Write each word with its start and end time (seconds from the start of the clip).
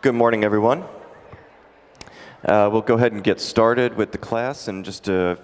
Good 0.00 0.16
morning, 0.16 0.42
everyone. 0.42 0.82
Uh, 2.44 2.68
we'll 2.72 2.82
go 2.82 2.94
ahead 2.94 3.12
and 3.12 3.22
get 3.22 3.40
started 3.40 3.94
with 3.94 4.10
the 4.10 4.18
class 4.18 4.66
in 4.66 4.82
just 4.82 5.06
a 5.06 5.38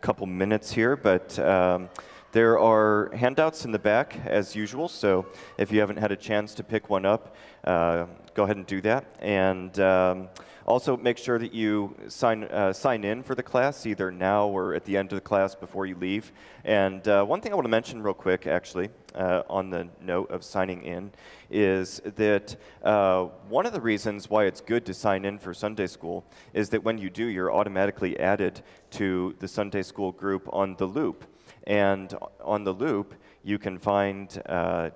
couple 0.00 0.26
minutes 0.26 0.72
here, 0.72 0.96
but 0.96 1.38
um, 1.38 1.88
there 2.32 2.58
are 2.58 3.10
handouts 3.14 3.64
in 3.64 3.70
the 3.70 3.78
back 3.78 4.18
as 4.24 4.56
usual, 4.56 4.88
so 4.88 5.26
if 5.56 5.70
you 5.70 5.78
haven't 5.78 5.98
had 5.98 6.10
a 6.10 6.16
chance 6.16 6.52
to 6.54 6.64
pick 6.64 6.90
one 6.90 7.06
up, 7.06 7.36
uh, 7.62 8.06
go 8.36 8.44
ahead 8.44 8.58
and 8.58 8.66
do 8.66 8.82
that. 8.82 9.06
And 9.18 9.80
um, 9.80 10.28
also 10.66 10.94
make 10.94 11.16
sure 11.16 11.38
that 11.38 11.54
you 11.54 11.96
sign, 12.08 12.44
uh, 12.44 12.70
sign 12.70 13.02
in 13.02 13.22
for 13.22 13.34
the 13.34 13.42
class 13.42 13.86
either 13.86 14.10
now 14.10 14.46
or 14.46 14.74
at 14.74 14.84
the 14.84 14.94
end 14.94 15.10
of 15.10 15.16
the 15.16 15.22
class 15.22 15.54
before 15.54 15.86
you 15.86 15.96
leave. 15.96 16.32
And 16.62 17.08
uh, 17.08 17.24
one 17.24 17.40
thing 17.40 17.52
I 17.52 17.54
want 17.54 17.64
to 17.64 17.70
mention 17.70 18.02
real 18.02 18.12
quick, 18.12 18.46
actually, 18.46 18.90
uh, 19.14 19.42
on 19.48 19.70
the 19.70 19.88
note 20.02 20.30
of 20.30 20.44
signing 20.44 20.82
in, 20.82 21.12
is 21.50 22.02
that 22.16 22.56
uh, 22.82 23.24
one 23.48 23.64
of 23.64 23.72
the 23.72 23.80
reasons 23.80 24.28
why 24.28 24.44
it's 24.44 24.60
good 24.60 24.84
to 24.84 24.92
sign 24.92 25.24
in 25.24 25.38
for 25.38 25.54
Sunday 25.54 25.86
school 25.86 26.22
is 26.52 26.68
that 26.68 26.84
when 26.84 26.98
you 26.98 27.08
do, 27.08 27.24
you're 27.24 27.52
automatically 27.52 28.20
added 28.20 28.60
to 28.90 29.34
the 29.38 29.48
Sunday 29.48 29.82
school 29.82 30.12
group 30.12 30.46
on 30.52 30.76
the 30.76 30.86
loop. 30.86 31.24
And 31.66 32.14
on 32.44 32.64
the 32.64 32.72
loop, 32.72 33.14
you 33.42 33.58
can 33.58 33.78
find 33.78 34.42
uh, 34.46 34.90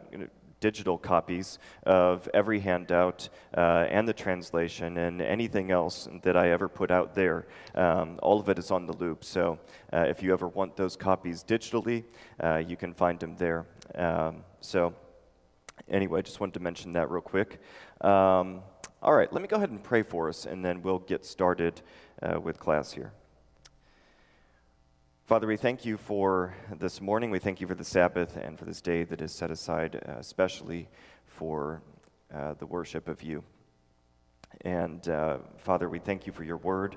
digital 0.61 0.99
copies 0.99 1.59
of 1.85 2.29
every 2.33 2.61
handout 2.61 3.29
uh, 3.57 3.87
and 3.89 4.07
the 4.07 4.13
translation 4.13 4.99
and 4.99 5.21
anything 5.21 5.71
else 5.71 6.09
that 6.23 6.37
I 6.37 6.51
ever 6.51 6.69
put 6.69 6.91
out 6.91 7.15
there. 7.15 7.47
Um, 7.75 8.19
all 8.23 8.39
of 8.39 8.49
it 8.49 8.59
is 8.59 8.71
on 8.71 8.87
the 8.87 8.93
loop. 8.93 9.25
So 9.25 9.59
uh, 9.93 10.07
if 10.09 10.23
you 10.23 10.33
ever 10.33 10.49
want 10.49 10.77
those 10.77 10.97
copies 10.97 11.43
digitally, 11.43 12.05
uh, 12.43 12.63
you 12.67 12.77
can 12.77 12.95
find 12.95 13.19
them 13.19 13.37
there. 13.37 13.67
Um, 13.95 14.45
so 14.61 14.95
anyway, 15.89 16.21
I 16.21 16.23
just 16.23 16.41
wanted 16.41 16.55
to 16.55 16.61
mention 16.61 16.93
that 16.93 17.11
real 17.11 17.23
quick. 17.23 17.61
Um, 18.01 18.63
all 19.03 19.15
right, 19.15 19.33
let 19.33 19.41
me 19.41 19.49
go 19.49 19.57
ahead 19.57 19.71
and 19.71 19.83
pray 19.83 20.03
for 20.03 20.29
us, 20.29 20.45
and 20.45 20.63
then 20.65 20.83
we'll 20.83 20.99
get 20.99 21.25
started 21.25 21.81
uh, 22.23 22.39
with 22.39 22.59
class 22.59 22.93
here. 22.93 23.13
Father, 25.31 25.47
we 25.47 25.57
thank 25.57 25.85
you 25.85 25.97
for 25.97 26.53
this 26.81 27.01
morning. 27.01 27.31
We 27.31 27.39
thank 27.39 27.61
you 27.61 27.69
for 27.69 27.77
the 27.77 27.85
Sabbath 27.85 28.37
and 28.37 28.59
for 28.59 28.65
this 28.65 28.81
day 28.81 29.05
that 29.05 29.23
is 29.23 29.31
set 29.31 29.53
aside 29.53 29.95
uh, 29.95 30.15
especially 30.19 30.89
for 31.25 31.83
uh, 32.35 32.55
the 32.55 32.67
worship 32.67 33.07
of 33.07 33.23
you. 33.23 33.45
And 34.63 35.09
uh, 35.09 35.39
Father, 35.57 35.89
we 35.89 36.01
thank 36.01 36.27
you 36.27 36.33
for 36.33 36.43
your 36.43 36.57
word. 36.57 36.97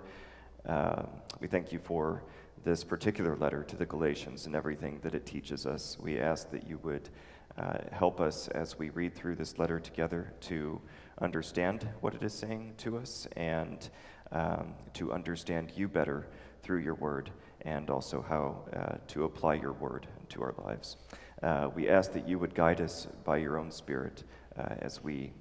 Uh, 0.66 1.04
we 1.42 1.48
thank 1.48 1.72
you 1.72 1.78
for 1.78 2.24
this 2.64 2.84
particular 2.84 3.36
letter 3.36 3.64
to 3.66 3.76
the 3.76 3.86
Galatians 3.86 4.48
and 4.48 4.56
everything 4.56 5.00
that 5.04 5.14
it 5.14 5.28
teaches 5.28 5.68
us. 5.68 6.00
We 6.02 6.20
ask 6.20 6.50
that 6.50 6.68
you 6.68 6.80
would 6.80 7.10
uh, 7.56 7.78
help 7.92 8.20
us 8.20 8.48
as 8.48 8.80
we 8.80 8.90
read 8.90 9.14
through 9.14 9.36
this 9.36 9.60
letter 9.60 9.80
together 9.80 10.34
to 10.42 10.82
understand 11.22 11.88
what 12.02 12.16
it 12.16 12.24
is 12.24 12.34
saying 12.34 12.74
to 12.80 12.98
us 12.98 13.28
and 13.36 13.92
um, 14.32 14.74
to 14.94 15.14
understand 15.14 15.72
you 15.76 15.88
better 15.88 16.26
through 16.64 16.80
your 16.80 16.96
word 16.96 17.30
and 17.66 17.90
also 17.90 18.22
how 18.22 18.58
uh, 18.76 18.98
to 19.08 19.24
apply 19.24 19.56
your 19.56 19.74
word 19.74 20.08
to 20.30 20.42
our 20.42 20.54
lives. 20.64 20.98
Uh, 21.42 21.70
we 21.76 21.90
ask 21.90 22.14
that 22.14 22.28
you 22.28 22.40
would 22.40 22.56
guide 22.56 22.82
us 22.82 23.08
by 23.24 23.38
your 23.38 23.58
own 23.58 23.72
Spirit 23.72 24.24
uh, 24.58 24.76
as 24.80 25.04
we 25.04 25.32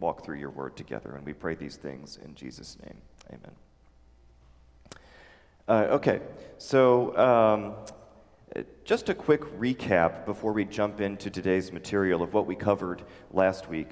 walk 0.00 0.24
through 0.24 0.36
your 0.36 0.50
word 0.50 0.76
together. 0.76 1.14
And 1.16 1.24
we 1.24 1.32
pray 1.32 1.54
these 1.54 1.76
things 1.76 2.18
in 2.24 2.34
Jesus' 2.34 2.76
name. 2.84 2.98
Amen. 3.28 3.52
Uh, 5.66 5.94
okay, 5.94 6.20
so 6.56 7.16
um, 7.18 8.64
just 8.84 9.10
a 9.10 9.14
quick 9.14 9.42
recap 9.58 10.24
before 10.24 10.52
we 10.52 10.64
jump 10.64 11.00
into 11.00 11.28
today's 11.30 11.72
material 11.72 12.22
of 12.22 12.32
what 12.32 12.46
we 12.46 12.54
covered 12.54 13.02
last 13.32 13.68
week. 13.68 13.88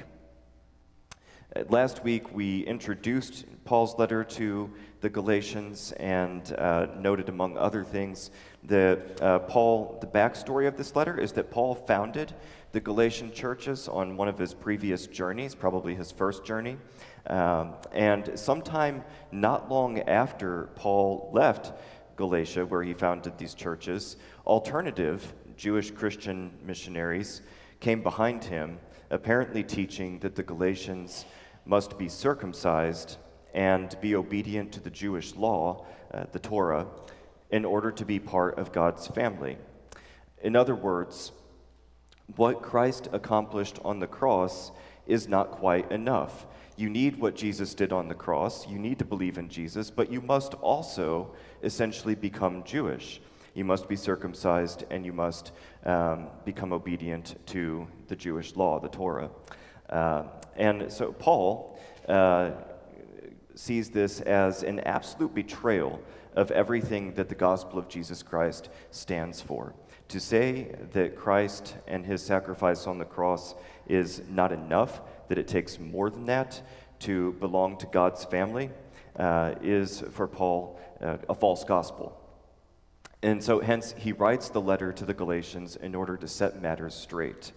Uh, 1.55 1.63
last 1.69 2.03
week, 2.03 2.35
we 2.35 2.63
introduced 2.67 3.45
Paul's 3.65 3.97
letter 3.99 4.25
to 4.25 4.69
the 5.01 5.09
Galatians 5.09 5.93
and 5.93 6.53
uh, 6.59 6.89
noted, 6.99 7.29
among 7.29 7.57
other 7.57 7.85
things, 7.85 8.33
that 8.65 9.23
uh, 9.23 9.39
Paul, 9.41 9.97
the 10.01 10.09
backstory 10.09 10.67
of 10.67 10.77
this 10.77 10.97
letter 10.97 11.17
is 11.17 11.31
that 11.33 11.53
Paul 11.53 11.77
founded 11.77 12.35
the 12.73 12.81
Galatian 12.81 13.31
churches 13.31 13.87
on 13.87 14.17
one 14.17 14.27
of 14.27 14.37
his 14.37 14.55
previous 14.55 15.07
journeys, 15.07 15.55
probably 15.55 15.95
his 15.95 16.11
first 16.11 16.45
journey. 16.45 16.79
Um, 17.29 17.75
and 17.93 18.37
sometime 18.37 19.05
not 19.31 19.71
long 19.71 20.01
after 20.01 20.71
Paul 20.75 21.31
left 21.33 21.73
Galatia, 22.17 22.67
where 22.67 22.83
he 22.83 22.93
founded 22.93 23.39
these 23.39 23.55
churches, 23.55 24.17
alternative 24.47 25.33
Jewish 25.57 25.93
Christian 25.93 26.51
missionaries 26.65 27.43
came 27.79 28.03
behind 28.03 28.43
him, 28.43 28.81
apparently 29.11 29.63
teaching 29.63 30.19
that 30.21 30.35
the 30.35 30.43
Galatians 30.43 31.25
must 31.67 31.99
be 31.99 32.09
circumcised 32.09 33.17
and 33.53 33.97
be 34.01 34.15
obedient 34.15 34.73
to 34.73 34.81
the 34.81 34.91
Jewish 34.91 35.35
law, 35.35 35.85
uh, 36.13 36.25
the 36.33 36.39
Torah, 36.39 36.87
in 37.51 37.65
order 37.65 37.91
to 37.91 38.05
be 38.05 38.19
part 38.19 38.59
of 38.59 38.73
God's 38.73 39.07
family. 39.09 39.57
In 40.43 40.57
other 40.57 40.75
words, 40.75 41.33
what 42.37 42.63
Christ 42.63 43.09
accomplished 43.13 43.79
on 43.85 44.01
the 44.01 44.07
cross 44.07 44.73
is 45.07 45.29
not 45.29 45.53
quite 45.53 45.91
enough. 45.93 46.47
You 46.77 46.91
need 46.91 47.19
what 47.19 47.35
Jesus 47.35 47.73
did 47.75 47.93
on 47.93 48.09
the 48.09 48.15
cross. 48.15 48.69
You 48.69 48.79
need 48.79 48.99
to 48.99 49.05
believe 49.05 49.39
in 49.39 49.49
Jesus, 49.49 49.91
but 49.91 50.13
you 50.13 50.21
must 50.21 50.55
also 50.55 51.35
essentially 51.63 52.15
become 52.15 52.65
Jewish. 52.65 53.21
You 53.55 53.65
must 53.65 53.89
be 53.89 53.97
circumcised 53.97 54.85
and 54.91 55.07
you 55.07 55.15
must 55.15 55.53
um, 55.85 56.27
become 56.45 56.75
obedient 56.75 57.37
to 57.47 57.89
the 58.09 58.17
Jewish 58.17 58.55
law, 58.57 58.79
the 58.79 58.89
Torah. 58.89 59.31
Uh, 59.89 60.25
and 60.57 60.93
so 60.93 61.13
Paul 61.13 61.79
uh, 62.09 62.51
sees 63.55 63.91
this 63.91 64.21
as 64.21 64.63
an 64.63 64.81
absolute 64.81 65.35
betrayal 65.35 66.01
of 66.35 66.51
everything 66.51 67.15
that 67.15 67.29
the 67.29 67.35
gospel 67.35 67.79
of 67.79 67.89
Jesus 67.89 68.23
Christ 68.23 68.69
stands 68.91 69.41
for. 69.41 69.75
To 70.09 70.21
say 70.21 70.77
that 70.93 71.17
Christ 71.17 71.75
and 71.89 72.05
his 72.07 72.23
sacrifice 72.23 72.87
on 72.87 72.99
the 72.99 73.05
cross 73.05 73.55
is 73.89 74.23
not 74.29 74.53
enough, 74.53 75.01
that 75.29 75.39
it 75.39 75.49
takes 75.49 75.81
more 75.81 76.11
than 76.11 76.27
that 76.27 76.63
to 77.01 77.33
belong 77.35 77.79
to 77.79 77.87
God's 77.87 78.25
family, 78.25 78.71
uh, 79.17 79.55
is 79.63 80.05
for 80.13 80.29
Paul 80.29 80.79
uh, 81.01 81.17
a 81.29 81.35
false 81.35 81.65
gospel. 81.65 82.21
And 83.23 83.43
so, 83.43 83.61
hence, 83.61 83.95
he 83.99 84.13
writes 84.13 84.51
the 84.51 84.61
letter 84.61 84.93
to 84.93 85.05
the 85.05 85.15
Galatians 85.15 85.77
in 85.77 85.95
order 85.95 86.17
to 86.19 86.29
set 86.29 86.61
matters 86.63 86.95
straight. 86.95 87.53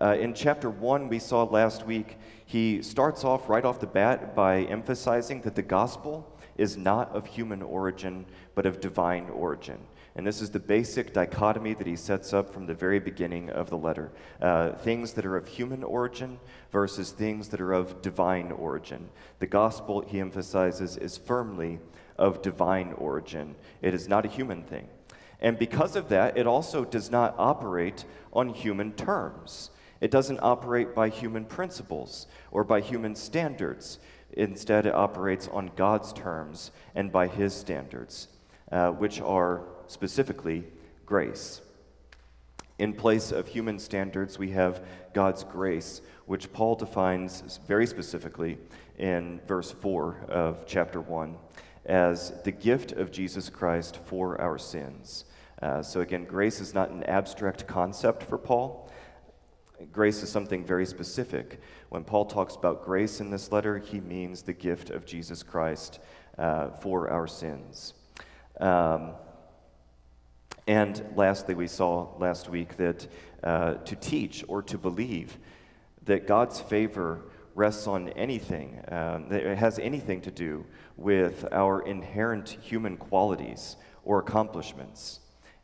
Uh, 0.00 0.16
in 0.20 0.32
chapter 0.32 0.70
1, 0.70 1.08
we 1.08 1.18
saw 1.18 1.42
last 1.42 1.84
week, 1.84 2.18
he 2.46 2.80
starts 2.82 3.24
off 3.24 3.48
right 3.48 3.64
off 3.64 3.80
the 3.80 3.86
bat 3.86 4.34
by 4.34 4.62
emphasizing 4.62 5.40
that 5.40 5.56
the 5.56 5.62
gospel 5.62 6.24
is 6.56 6.76
not 6.76 7.10
of 7.10 7.26
human 7.26 7.62
origin, 7.62 8.24
but 8.54 8.64
of 8.64 8.80
divine 8.80 9.28
origin. 9.30 9.78
And 10.14 10.24
this 10.24 10.40
is 10.40 10.50
the 10.50 10.60
basic 10.60 11.12
dichotomy 11.12 11.74
that 11.74 11.86
he 11.86 11.96
sets 11.96 12.32
up 12.32 12.52
from 12.52 12.66
the 12.66 12.74
very 12.74 13.00
beginning 13.00 13.50
of 13.50 13.70
the 13.70 13.76
letter 13.76 14.12
uh, 14.40 14.70
things 14.72 15.14
that 15.14 15.26
are 15.26 15.36
of 15.36 15.48
human 15.48 15.82
origin 15.82 16.38
versus 16.70 17.10
things 17.10 17.48
that 17.48 17.60
are 17.60 17.72
of 17.72 18.00
divine 18.00 18.52
origin. 18.52 19.08
The 19.40 19.46
gospel, 19.46 20.02
he 20.02 20.20
emphasizes, 20.20 20.96
is 20.96 21.18
firmly 21.18 21.80
of 22.16 22.42
divine 22.42 22.92
origin, 22.94 23.56
it 23.82 23.94
is 23.94 24.08
not 24.08 24.24
a 24.24 24.28
human 24.28 24.62
thing. 24.62 24.88
And 25.40 25.58
because 25.58 25.96
of 25.96 26.08
that, 26.08 26.36
it 26.36 26.46
also 26.46 26.84
does 26.84 27.10
not 27.10 27.34
operate 27.38 28.04
on 28.32 28.48
human 28.48 28.92
terms. 28.92 29.70
It 30.00 30.10
doesn't 30.10 30.40
operate 30.42 30.94
by 30.94 31.08
human 31.08 31.44
principles 31.44 32.26
or 32.50 32.64
by 32.64 32.80
human 32.80 33.14
standards. 33.14 33.98
Instead, 34.32 34.86
it 34.86 34.94
operates 34.94 35.48
on 35.48 35.70
God's 35.76 36.12
terms 36.12 36.70
and 36.94 37.10
by 37.10 37.26
His 37.26 37.54
standards, 37.54 38.28
uh, 38.70 38.90
which 38.90 39.20
are 39.20 39.62
specifically 39.86 40.64
grace. 41.06 41.60
In 42.78 42.92
place 42.92 43.32
of 43.32 43.48
human 43.48 43.78
standards, 43.78 44.38
we 44.38 44.50
have 44.50 44.84
God's 45.12 45.42
grace, 45.42 46.00
which 46.26 46.52
Paul 46.52 46.76
defines 46.76 47.58
very 47.66 47.86
specifically 47.86 48.58
in 48.98 49.40
verse 49.48 49.72
4 49.72 50.26
of 50.28 50.64
chapter 50.66 51.00
1 51.00 51.36
as 51.86 52.32
the 52.44 52.52
gift 52.52 52.92
of 52.92 53.10
Jesus 53.10 53.48
Christ 53.48 53.98
for 54.04 54.40
our 54.40 54.58
sins. 54.58 55.24
Uh, 55.60 55.82
so, 55.82 56.00
again, 56.00 56.24
grace 56.24 56.60
is 56.60 56.74
not 56.74 56.90
an 56.90 57.02
abstract 57.04 57.66
concept 57.66 58.22
for 58.22 58.38
Paul. 58.38 58.88
Grace 59.92 60.22
is 60.24 60.28
something 60.28 60.64
very 60.64 60.84
specific. 60.84 61.60
When 61.88 62.02
Paul 62.02 62.24
talks 62.24 62.56
about 62.56 62.84
grace 62.84 63.20
in 63.20 63.30
this 63.30 63.52
letter, 63.52 63.78
he 63.78 64.00
means 64.00 64.42
the 64.42 64.52
gift 64.52 64.90
of 64.90 65.06
Jesus 65.06 65.44
Christ 65.44 66.00
uh, 66.36 66.70
for 66.70 67.08
our 67.10 67.28
sins. 67.28 67.94
Um, 68.60 69.12
and 70.66 71.04
lastly, 71.14 71.54
we 71.54 71.68
saw 71.68 72.08
last 72.18 72.48
week 72.48 72.76
that 72.76 73.06
uh, 73.44 73.74
to 73.74 73.94
teach 73.94 74.44
or 74.48 74.62
to 74.62 74.76
believe 74.76 75.38
that 76.04 76.26
God's 76.26 76.60
favor 76.60 77.26
rests 77.54 77.86
on 77.86 78.08
anything, 78.10 78.82
um, 78.88 79.28
that 79.28 79.46
it 79.46 79.58
has 79.58 79.78
anything 79.78 80.20
to 80.22 80.30
do 80.30 80.66
with 80.96 81.44
our 81.52 81.82
inherent 81.82 82.48
human 82.60 82.96
qualities 82.96 83.76
or 84.04 84.18
accomplishments, 84.18 85.20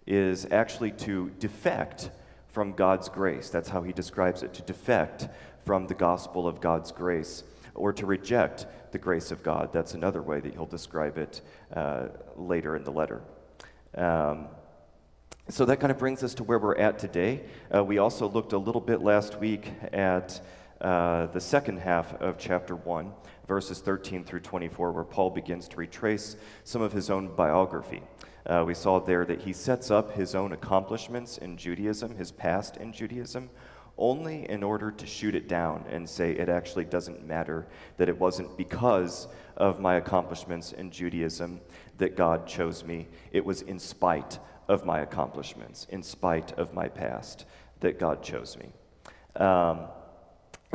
is 0.07 0.47
actually 0.53 0.93
to 0.93 1.31
defect 1.41 2.11
from 2.55 2.73
God's 2.73 3.09
grace. 3.09 3.51
That's 3.51 3.69
how 3.69 3.83
he 3.83 3.93
describes 3.93 4.45
it 4.45 4.55
to 4.55 4.63
defect 4.63 5.29
from 5.67 5.89
the 5.89 5.95
gospel 5.95 6.47
of 6.47 6.61
God's 6.61 6.93
grace 6.93 7.43
or 7.75 7.93
to 7.93 8.07
reject 8.07 8.67
the 8.93 8.99
grace 8.99 9.33
of 9.33 9.43
God. 9.43 9.73
That's 9.73 9.95
another 9.95 10.23
way 10.23 10.39
that 10.39 10.55
he'll 10.55 10.65
describe 10.65 11.19
it 11.19 11.41
uh, 11.75 12.07
later 12.37 12.77
in 12.77 12.85
the 12.85 12.93
letter. 12.93 13.23
Um, 13.97 14.47
so 15.49 15.65
that 15.65 15.81
kind 15.81 15.91
of 15.91 15.99
brings 15.99 16.23
us 16.23 16.33
to 16.35 16.45
where 16.45 16.61
we're 16.61 16.77
at 16.77 16.97
today. 16.97 17.43
Uh, 17.75 17.83
we 17.83 17.99
also 17.99 18.29
looked 18.29 18.53
a 18.53 18.59
little 18.59 18.81
bit 18.81 19.03
last 19.03 19.41
week 19.41 19.73
at 19.93 20.41
uh, 20.81 21.27
the 21.27 21.41
second 21.41 21.81
half 21.81 22.15
of 22.15 22.39
chapter 22.39 22.77
1, 22.77 23.13
verses 23.49 23.81
13 23.81 24.23
through 24.23 24.41
24, 24.41 24.93
where 24.93 25.03
Paul 25.03 25.31
begins 25.31 25.67
to 25.69 25.77
retrace 25.77 26.37
some 26.63 26.83
of 26.83 26.93
his 26.93 27.11
own 27.11 27.35
biography. 27.35 28.03
Uh, 28.47 28.63
we 28.67 28.75
saw 28.75 29.01
there 29.01 29.25
that 29.25 29.41
he 29.41 29.53
sets 29.53 29.91
up 29.91 30.13
his 30.13 30.35
own 30.35 30.53
accomplishments 30.53 31.39
in 31.39 31.57
Judaism, 31.57 32.15
his 32.17 32.31
past 32.31 32.77
in 32.77 32.93
Judaism, 32.93 33.49
only 33.97 34.49
in 34.51 34.63
order 34.63 34.91
to 34.91 35.07
shoot 35.07 35.35
it 35.35 35.49
down 35.49 35.85
and 35.89 36.09
say 36.09 36.33
it 36.33 36.49
actually 36.49 36.85
doesn't 36.85 37.27
matter, 37.27 37.67
that 37.97 38.09
it 38.09 38.19
wasn't 38.19 38.57
because 38.57 39.29
of 39.57 39.81
my 39.81 39.95
accomplishments 39.95 40.73
in 40.73 40.91
Judaism 40.91 41.61
that 41.99 42.17
God 42.17 42.47
chose 42.47 42.85
me. 42.85 43.07
It 43.33 43.45
was 43.45 43.63
in 43.63 43.79
spite 43.79 44.39
of 44.69 44.85
my 44.85 45.01
accomplishments, 45.01 45.87
in 45.91 46.03
spite 46.03 46.53
of 46.59 46.75
my 46.75 46.89
past, 46.89 47.47
that 47.81 47.99
God 47.99 48.23
chose 48.23 48.59
me. 48.59 48.73
Um, 49.37 49.87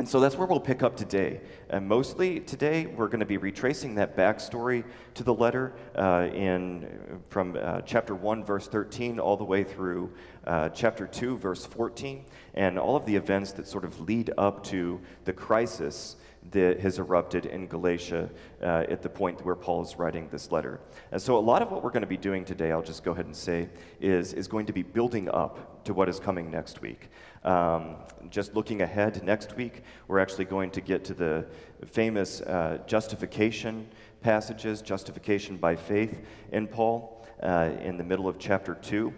and 0.00 0.08
so 0.08 0.18
that's 0.18 0.34
where 0.34 0.46
we'll 0.46 0.58
pick 0.58 0.82
up 0.82 0.96
today. 0.96 1.42
And 1.68 1.86
mostly 1.86 2.40
today, 2.40 2.86
we're 2.86 3.08
going 3.08 3.20
to 3.20 3.26
be 3.26 3.36
retracing 3.36 3.96
that 3.96 4.16
backstory 4.16 4.82
to 5.12 5.22
the 5.22 5.34
letter 5.34 5.74
uh, 5.94 6.30
in, 6.32 7.20
from 7.28 7.54
uh, 7.60 7.82
chapter 7.82 8.14
1, 8.14 8.42
verse 8.42 8.66
13, 8.66 9.20
all 9.20 9.36
the 9.36 9.44
way 9.44 9.62
through 9.62 10.10
uh, 10.46 10.70
chapter 10.70 11.06
2, 11.06 11.36
verse 11.36 11.66
14, 11.66 12.24
and 12.54 12.78
all 12.78 12.96
of 12.96 13.04
the 13.04 13.14
events 13.14 13.52
that 13.52 13.68
sort 13.68 13.84
of 13.84 14.00
lead 14.00 14.32
up 14.38 14.64
to 14.64 14.98
the 15.26 15.34
crisis 15.34 16.16
that 16.52 16.80
has 16.80 16.98
erupted 16.98 17.44
in 17.44 17.66
Galatia 17.66 18.30
uh, 18.62 18.84
at 18.88 19.02
the 19.02 19.08
point 19.10 19.44
where 19.44 19.54
Paul 19.54 19.82
is 19.82 19.98
writing 19.98 20.28
this 20.30 20.50
letter. 20.50 20.80
And 21.12 21.20
so, 21.20 21.36
a 21.36 21.38
lot 21.38 21.60
of 21.60 21.70
what 21.70 21.84
we're 21.84 21.90
going 21.90 22.00
to 22.00 22.08
be 22.08 22.16
doing 22.16 22.46
today, 22.46 22.72
I'll 22.72 22.82
just 22.82 23.04
go 23.04 23.12
ahead 23.12 23.26
and 23.26 23.36
say, 23.36 23.68
is, 24.00 24.32
is 24.32 24.48
going 24.48 24.64
to 24.64 24.72
be 24.72 24.82
building 24.82 25.28
up 25.28 25.84
to 25.84 25.92
what 25.92 26.08
is 26.08 26.18
coming 26.18 26.50
next 26.50 26.80
week. 26.80 27.10
Um, 27.42 27.96
just 28.28 28.54
looking 28.54 28.82
ahead 28.82 29.22
next 29.24 29.56
week, 29.56 29.82
we're 30.08 30.18
actually 30.18 30.44
going 30.44 30.70
to 30.72 30.80
get 30.80 31.04
to 31.06 31.14
the 31.14 31.46
famous 31.86 32.42
uh, 32.42 32.78
justification 32.86 33.88
passages, 34.20 34.82
justification 34.82 35.56
by 35.56 35.74
faith 35.74 36.26
in 36.52 36.66
Paul, 36.66 37.26
uh, 37.42 37.70
in 37.80 37.96
the 37.96 38.04
middle 38.04 38.28
of 38.28 38.38
chapter 38.38 38.74
2, 38.74 39.12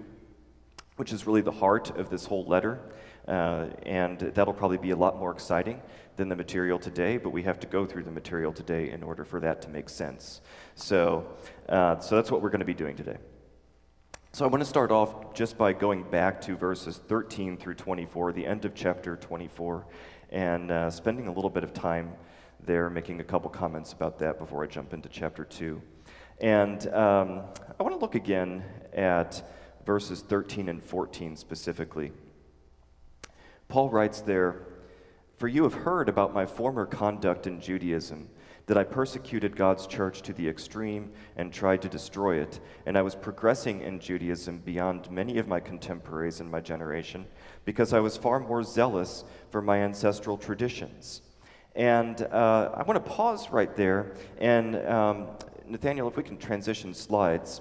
which 0.97 1.13
is 1.13 1.27
really 1.27 1.41
the 1.41 1.51
heart 1.51 1.97
of 1.99 2.11
this 2.11 2.25
whole 2.25 2.45
letter. 2.45 2.81
Uh, 3.27 3.67
and 3.85 4.19
that'll 4.19 4.55
probably 4.55 4.79
be 4.79 4.91
a 4.91 4.97
lot 4.97 5.19
more 5.19 5.31
exciting 5.31 5.81
than 6.17 6.29
the 6.29 6.37
material 6.37 6.79
today, 6.79 7.17
but 7.17 7.31
we 7.31 7.43
have 7.43 7.59
to 7.61 7.67
go 7.67 7.87
through 7.87 8.03
the 8.03 8.11
material 8.11 8.53
today 8.53 8.91
in 8.91 9.03
order 9.03 9.25
for 9.25 9.41
that 9.41 9.63
to 9.63 9.69
make 9.69 9.89
sense. 9.89 10.41
So, 10.75 11.27
uh, 11.69 11.99
so 12.01 12.17
that's 12.17 12.31
what 12.31 12.43
we're 12.43 12.51
going 12.51 12.61
to 12.61 12.67
be 12.67 12.75
doing 12.75 12.97
today. 12.97 13.17
So 14.35 14.47
I 14.47 14.49
want 14.49 14.63
to 14.63 14.67
start 14.67 14.91
off 14.91 15.35
just 15.35 15.59
by 15.59 15.75
going 15.75 16.05
back 16.05 16.41
to 16.43 16.57
verses 16.57 16.97
13 16.97 17.59
through 17.59 17.75
24, 17.75 18.33
the 18.33 18.47
end 18.47 18.65
of 18.65 18.75
chapter 18.75 19.15
24, 19.15 19.85
and 20.31 20.71
uh, 20.71 20.91
spending 20.91 21.27
a 21.27 21.31
little 21.31 21.51
bit 21.51 21.63
of 21.63 21.75
time 21.75 22.15
there, 22.65 22.89
making 22.89 23.21
a 23.21 23.25
couple 23.25 23.51
comments 23.51 23.93
about 23.93 24.19
that 24.21 24.39
before 24.39 24.65
I 24.65 24.69
jump 24.69 24.95
into 24.95 25.11
chapter 25.11 25.45
2. 25.45 25.83
And 26.41 26.87
um, 26.95 27.43
I 27.79 27.83
want 27.83 27.95
to 27.95 27.99
look 27.99 28.15
again 28.15 28.65
at 28.95 29.47
verses 29.85 30.23
13 30.23 30.71
and 30.71 30.83
14 30.83 31.37
specifically. 31.37 32.13
Paul 33.69 33.91
writes 33.91 34.23
there, 34.23 34.63
For 35.37 35.47
you 35.47 35.63
have 35.65 35.75
heard 35.75 36.09
about 36.09 36.33
my 36.33 36.47
former 36.47 36.87
conduct 36.87 37.47
in 37.47 37.61
Judaism, 37.61 38.31
that 38.73 38.81
I 38.81 38.85
persecuted 38.85 39.55
God's 39.55 39.87
church 39.87 40.23
to 40.23 40.33
the 40.33 40.49
extreme 40.49 41.13
and 41.37 41.53
tried 41.53 41.83
to 41.83 41.91
destroy 41.91 42.37
it, 42.37 42.59
and 42.87 42.97
I 42.97 43.03
was 43.03 43.15
progressing 43.15 43.83
in 43.83 44.01
Judaism 44.01 44.61
beyond 44.61 45.11
many 45.11 45.37
of 45.37 45.47
my 45.47 45.61
contemporaries 45.61 46.41
in 46.41 46.51
my 46.51 46.59
generation, 46.61 47.27
because 47.67 47.93
I 47.93 48.01
was 48.01 48.17
far 48.17 48.41
more 48.41 48.63
zealous 48.63 49.25
for 49.51 49.61
my 49.61 49.81
ancestral 49.81 50.39
traditions. 50.39 51.21
And 51.77 52.23
uh, 52.23 52.71
I 52.75 52.83
want 52.85 52.95
to 52.95 53.11
pause 53.11 53.51
right 53.51 53.77
there, 53.77 54.15
and 54.39 54.77
um, 54.87 55.27
Nathaniel, 55.67 56.09
if 56.09 56.17
we 56.17 56.23
can 56.23 56.39
transition 56.39 56.95
slides. 56.95 57.61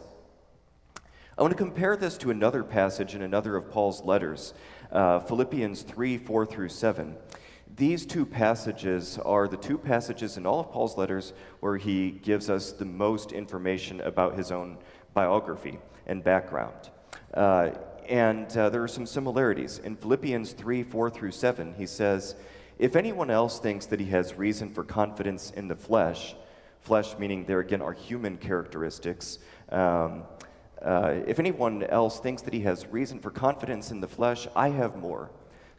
I 1.38 1.42
want 1.42 1.52
to 1.52 1.57
compare 1.57 1.98
this 1.98 2.18
to 2.19 2.31
another 2.31 2.64
passage 2.64 3.16
in 3.16 3.22
another 3.22 3.57
of 3.57 3.69
Paul's 3.69 4.02
letters 4.06 4.54
uh, 4.94 5.19
Philippians 5.19 5.81
3 5.81 6.18
4 6.18 6.46
through 6.46 6.69
7. 6.69 7.18
These 7.75 8.06
two 8.06 8.25
passages 8.25 9.18
are 9.19 9.47
the 9.47 9.56
two 9.56 9.77
passages 9.77 10.35
in 10.35 10.45
all 10.45 10.59
of 10.59 10.71
Paul's 10.71 10.97
letters 10.97 11.31
where 11.62 11.77
he 11.77 12.12
gives 12.12 12.50
us 12.50 12.73
the 12.73 12.85
most 12.85 13.31
information 13.31 14.01
about 14.01 14.35
his 14.35 14.51
own 14.51 14.77
biography 15.13 15.79
and 16.06 16.23
background. 16.23 16.89
Uh, 17.33 17.71
and 18.09 18.56
uh, 18.57 18.69
there 18.69 18.83
are 18.83 18.89
some 18.89 19.06
similarities. 19.06 19.79
In 19.79 19.95
Philippians 19.95 20.51
3 20.51 20.83
4 20.83 21.09
through 21.09 21.31
7, 21.31 21.75
he 21.77 21.85
says, 21.85 22.35
If 22.77 22.97
anyone 22.97 23.29
else 23.29 23.59
thinks 23.59 23.85
that 23.85 24.01
he 24.01 24.07
has 24.07 24.33
reason 24.33 24.73
for 24.73 24.83
confidence 24.83 25.51
in 25.51 25.69
the 25.69 25.75
flesh, 25.75 26.35
flesh 26.81 27.18
meaning 27.19 27.45
there 27.45 27.59
again 27.59 27.81
are 27.81 27.94
human 27.94 28.35
characteristics, 28.38 29.39
um, 29.69 30.23
uh, 30.81 31.21
if 31.25 31.39
anyone 31.39 31.83
else 31.83 32.19
thinks 32.19 32.41
that 32.41 32.53
he 32.53 32.62
has 32.62 32.88
reason 32.88 33.19
for 33.19 33.29
confidence 33.29 33.91
in 33.91 34.01
the 34.01 34.07
flesh, 34.07 34.47
I 34.56 34.69
have 34.69 34.97
more. 34.97 35.29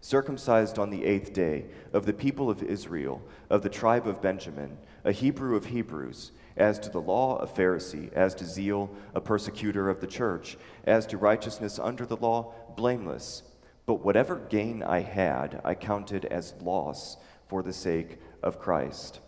Circumcised 0.05 0.81
on 0.81 0.91
the 0.91 1.05
eighth 1.05 1.33
day, 1.33 1.67
of 1.93 2.07
the 2.07 2.13
people 2.13 2.51
of 2.51 2.61
Israel, 2.61 3.23
of 3.49 3.63
the 3.63 3.69
tribe 3.69 4.09
of 4.09 4.21
Benjamin, 4.21 4.77
a 5.05 5.13
Hebrew 5.13 5.55
of 5.55 5.67
Hebrews, 5.67 6.33
as 6.57 6.81
to 6.81 6.91
the 6.91 7.01
law, 7.01 7.37
a 7.37 7.47
Pharisee, 7.47 8.13
as 8.13 8.35
to 8.35 8.45
zeal, 8.45 8.91
a 9.15 9.21
persecutor 9.21 9.89
of 9.89 10.01
the 10.01 10.09
church, 10.09 10.59
as 10.85 11.07
to 11.07 11.17
righteousness 11.17 11.79
under 11.79 12.05
the 12.05 12.17
law, 12.17 12.53
blameless. 12.77 13.45
But 13.87 14.05
whatever 14.05 14.37
gain 14.37 14.83
I 14.83 15.03
had, 15.03 15.61
I 15.65 15.77
counted 15.77 16.25
as 16.25 16.55
loss 16.61 17.17
for 17.47 17.63
the 17.63 17.73
sake 17.73 18.19
of 18.43 18.59
Christ. 18.59 19.21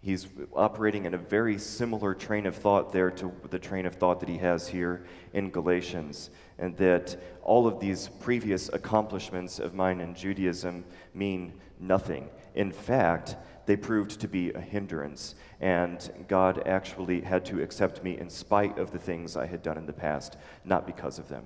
He's 0.00 0.26
operating 0.52 1.04
in 1.04 1.14
a 1.14 1.18
very 1.18 1.58
similar 1.58 2.12
train 2.12 2.44
of 2.46 2.56
thought 2.56 2.92
there 2.92 3.12
to 3.12 3.32
the 3.50 3.58
train 3.60 3.86
of 3.86 3.94
thought 3.94 4.18
that 4.18 4.28
he 4.28 4.38
has 4.38 4.66
here 4.66 5.04
in 5.32 5.50
Galatians, 5.50 6.30
and 6.58 6.76
that 6.78 7.16
all 7.42 7.66
of 7.66 7.80
these 7.80 8.08
previous 8.20 8.68
accomplishments 8.68 9.58
of 9.58 9.74
mine 9.74 10.00
in 10.00 10.14
Judaism 10.14 10.84
mean 11.14 11.52
nothing. 11.80 12.28
In 12.54 12.72
fact, 12.72 13.36
they 13.66 13.76
proved 13.76 14.20
to 14.20 14.28
be 14.28 14.52
a 14.52 14.60
hindrance, 14.60 15.34
and 15.60 16.10
God 16.28 16.66
actually 16.66 17.20
had 17.20 17.44
to 17.46 17.62
accept 17.62 18.02
me 18.02 18.18
in 18.18 18.28
spite 18.28 18.78
of 18.78 18.90
the 18.90 18.98
things 18.98 19.36
I 19.36 19.46
had 19.46 19.62
done 19.62 19.78
in 19.78 19.86
the 19.86 19.92
past, 19.92 20.36
not 20.64 20.86
because 20.86 21.18
of 21.18 21.28
them. 21.28 21.44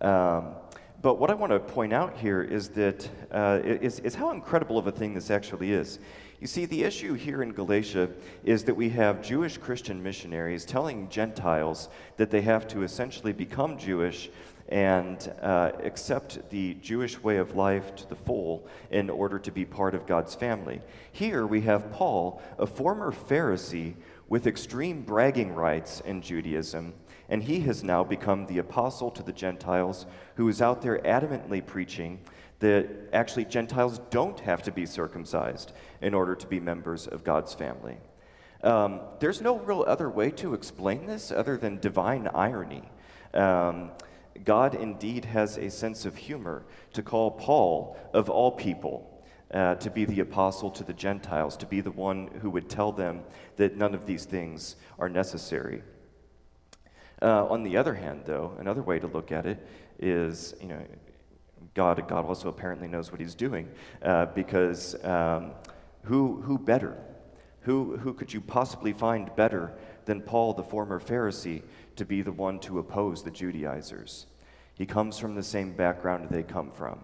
Um, 0.00 0.54
but 1.02 1.18
what 1.18 1.30
I 1.30 1.34
want 1.34 1.52
to 1.52 1.58
point 1.58 1.92
out 1.92 2.16
here 2.16 2.42
is 2.42 2.68
that 2.70 3.08
uh, 3.30 3.60
is, 3.64 4.00
is 4.00 4.14
how 4.14 4.32
incredible 4.32 4.76
of 4.76 4.86
a 4.86 4.92
thing 4.92 5.14
this 5.14 5.30
actually 5.30 5.72
is. 5.72 5.98
You 6.40 6.46
see, 6.46 6.64
the 6.66 6.84
issue 6.84 7.14
here 7.14 7.42
in 7.42 7.52
Galatia 7.52 8.08
is 8.44 8.64
that 8.64 8.74
we 8.74 8.88
have 8.90 9.22
Jewish 9.22 9.58
Christian 9.58 10.02
missionaries 10.02 10.64
telling 10.64 11.08
Gentiles 11.08 11.88
that 12.16 12.30
they 12.30 12.40
have 12.42 12.66
to 12.68 12.82
essentially 12.82 13.32
become 13.32 13.76
Jewish 13.76 14.30
and 14.70 15.32
uh, 15.42 15.72
accept 15.82 16.48
the 16.50 16.74
Jewish 16.74 17.20
way 17.22 17.38
of 17.38 17.56
life 17.56 17.94
to 17.96 18.08
the 18.08 18.14
full 18.14 18.66
in 18.90 19.10
order 19.10 19.38
to 19.40 19.50
be 19.50 19.64
part 19.64 19.94
of 19.94 20.06
God's 20.06 20.34
family. 20.34 20.80
Here 21.12 21.46
we 21.46 21.62
have 21.62 21.92
Paul, 21.92 22.40
a 22.58 22.66
former 22.66 23.10
Pharisee 23.10 23.94
with 24.28 24.46
extreme 24.46 25.02
bragging 25.02 25.54
rights 25.54 26.00
in 26.00 26.22
Judaism, 26.22 26.94
and 27.28 27.42
he 27.42 27.60
has 27.60 27.82
now 27.82 28.04
become 28.04 28.46
the 28.46 28.58
apostle 28.58 29.10
to 29.10 29.24
the 29.24 29.32
Gentiles 29.32 30.06
who 30.36 30.48
is 30.48 30.62
out 30.62 30.82
there 30.82 31.00
adamantly 31.00 31.64
preaching 31.66 32.20
that 32.60 32.88
actually 33.12 33.46
Gentiles 33.46 34.00
don't 34.10 34.38
have 34.40 34.62
to 34.62 34.70
be 34.70 34.86
circumcised 34.86 35.72
in 36.00 36.14
order 36.14 36.36
to 36.36 36.46
be 36.46 36.60
members 36.60 37.08
of 37.08 37.24
God's 37.24 37.54
family. 37.54 37.96
Um, 38.62 39.00
there's 39.18 39.40
no 39.40 39.58
real 39.58 39.84
other 39.86 40.10
way 40.10 40.30
to 40.32 40.54
explain 40.54 41.06
this 41.06 41.32
other 41.32 41.56
than 41.56 41.80
divine 41.80 42.28
irony. 42.34 42.84
Um, 43.32 43.90
God 44.44 44.74
indeed 44.74 45.24
has 45.26 45.56
a 45.56 45.70
sense 45.70 46.04
of 46.04 46.16
humor 46.16 46.64
to 46.92 47.02
call 47.02 47.30
Paul, 47.30 47.96
of 48.12 48.30
all 48.30 48.52
people, 48.52 49.24
uh, 49.52 49.74
to 49.76 49.90
be 49.90 50.04
the 50.04 50.20
apostle 50.20 50.70
to 50.70 50.84
the 50.84 50.92
Gentiles, 50.92 51.56
to 51.58 51.66
be 51.66 51.80
the 51.80 51.90
one 51.90 52.28
who 52.40 52.50
would 52.50 52.68
tell 52.68 52.92
them 52.92 53.22
that 53.56 53.76
none 53.76 53.94
of 53.94 54.06
these 54.06 54.24
things 54.24 54.76
are 54.98 55.08
necessary. 55.08 55.82
Uh, 57.22 57.46
on 57.46 57.62
the 57.62 57.76
other 57.76 57.94
hand, 57.94 58.22
though, 58.24 58.56
another 58.58 58.82
way 58.82 58.98
to 58.98 59.06
look 59.06 59.32
at 59.32 59.44
it 59.44 59.66
is, 59.98 60.54
you 60.60 60.68
know, 60.68 60.80
God, 61.74 62.02
God 62.08 62.24
also 62.24 62.48
apparently 62.48 62.88
knows 62.88 63.12
what 63.12 63.20
he's 63.20 63.34
doing 63.34 63.68
uh, 64.02 64.26
because 64.26 65.02
um, 65.04 65.52
who, 66.02 66.40
who 66.40 66.58
better? 66.58 66.96
Who, 67.62 67.96
who 67.98 68.14
could 68.14 68.32
you 68.32 68.40
possibly 68.40 68.92
find 68.92 69.34
better 69.36 69.74
than 70.06 70.22
Paul, 70.22 70.54
the 70.54 70.64
former 70.64 70.98
Pharisee, 70.98 71.62
to 72.00 72.06
be 72.06 72.22
the 72.22 72.32
one 72.32 72.58
to 72.58 72.78
oppose 72.78 73.22
the 73.22 73.30
Judaizers? 73.30 74.24
He 74.72 74.86
comes 74.86 75.18
from 75.18 75.34
the 75.34 75.42
same 75.42 75.74
background 75.74 76.28
they 76.30 76.42
come 76.42 76.70
from. 76.70 76.98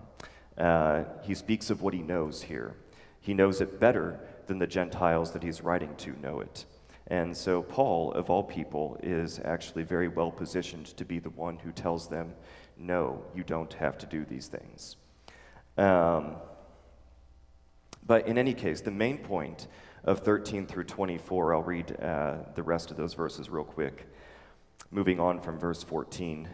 Uh, 0.56 1.04
he 1.22 1.34
speaks 1.34 1.68
of 1.68 1.82
what 1.82 1.92
he 1.92 2.00
knows 2.00 2.40
here. 2.40 2.74
He 3.20 3.34
knows 3.34 3.60
it 3.60 3.78
better 3.78 4.18
than 4.46 4.58
the 4.58 4.66
Gentiles 4.66 5.32
that 5.32 5.42
he's 5.42 5.60
writing 5.60 5.94
to 5.96 6.18
know 6.22 6.40
it. 6.40 6.64
And 7.08 7.36
so, 7.36 7.60
Paul, 7.60 8.12
of 8.12 8.30
all 8.30 8.42
people, 8.42 8.98
is 9.02 9.38
actually 9.44 9.82
very 9.82 10.08
well 10.08 10.30
positioned 10.30 10.86
to 10.96 11.04
be 11.04 11.18
the 11.18 11.28
one 11.28 11.58
who 11.58 11.72
tells 11.72 12.08
them, 12.08 12.32
no, 12.78 13.22
you 13.34 13.44
don't 13.44 13.74
have 13.74 13.98
to 13.98 14.06
do 14.06 14.24
these 14.24 14.46
things. 14.46 14.96
Um, 15.76 16.36
but 18.06 18.26
in 18.26 18.38
any 18.38 18.54
case, 18.54 18.80
the 18.80 18.90
main 18.90 19.18
point 19.18 19.66
of 20.04 20.20
13 20.20 20.66
through 20.66 20.84
24, 20.84 21.54
I'll 21.54 21.62
read 21.62 22.00
uh, 22.00 22.36
the 22.54 22.62
rest 22.62 22.90
of 22.90 22.96
those 22.96 23.12
verses 23.12 23.50
real 23.50 23.64
quick. 23.64 24.06
Moving 24.90 25.20
on 25.20 25.40
from 25.40 25.58
verse 25.58 25.82
14, 25.82 26.48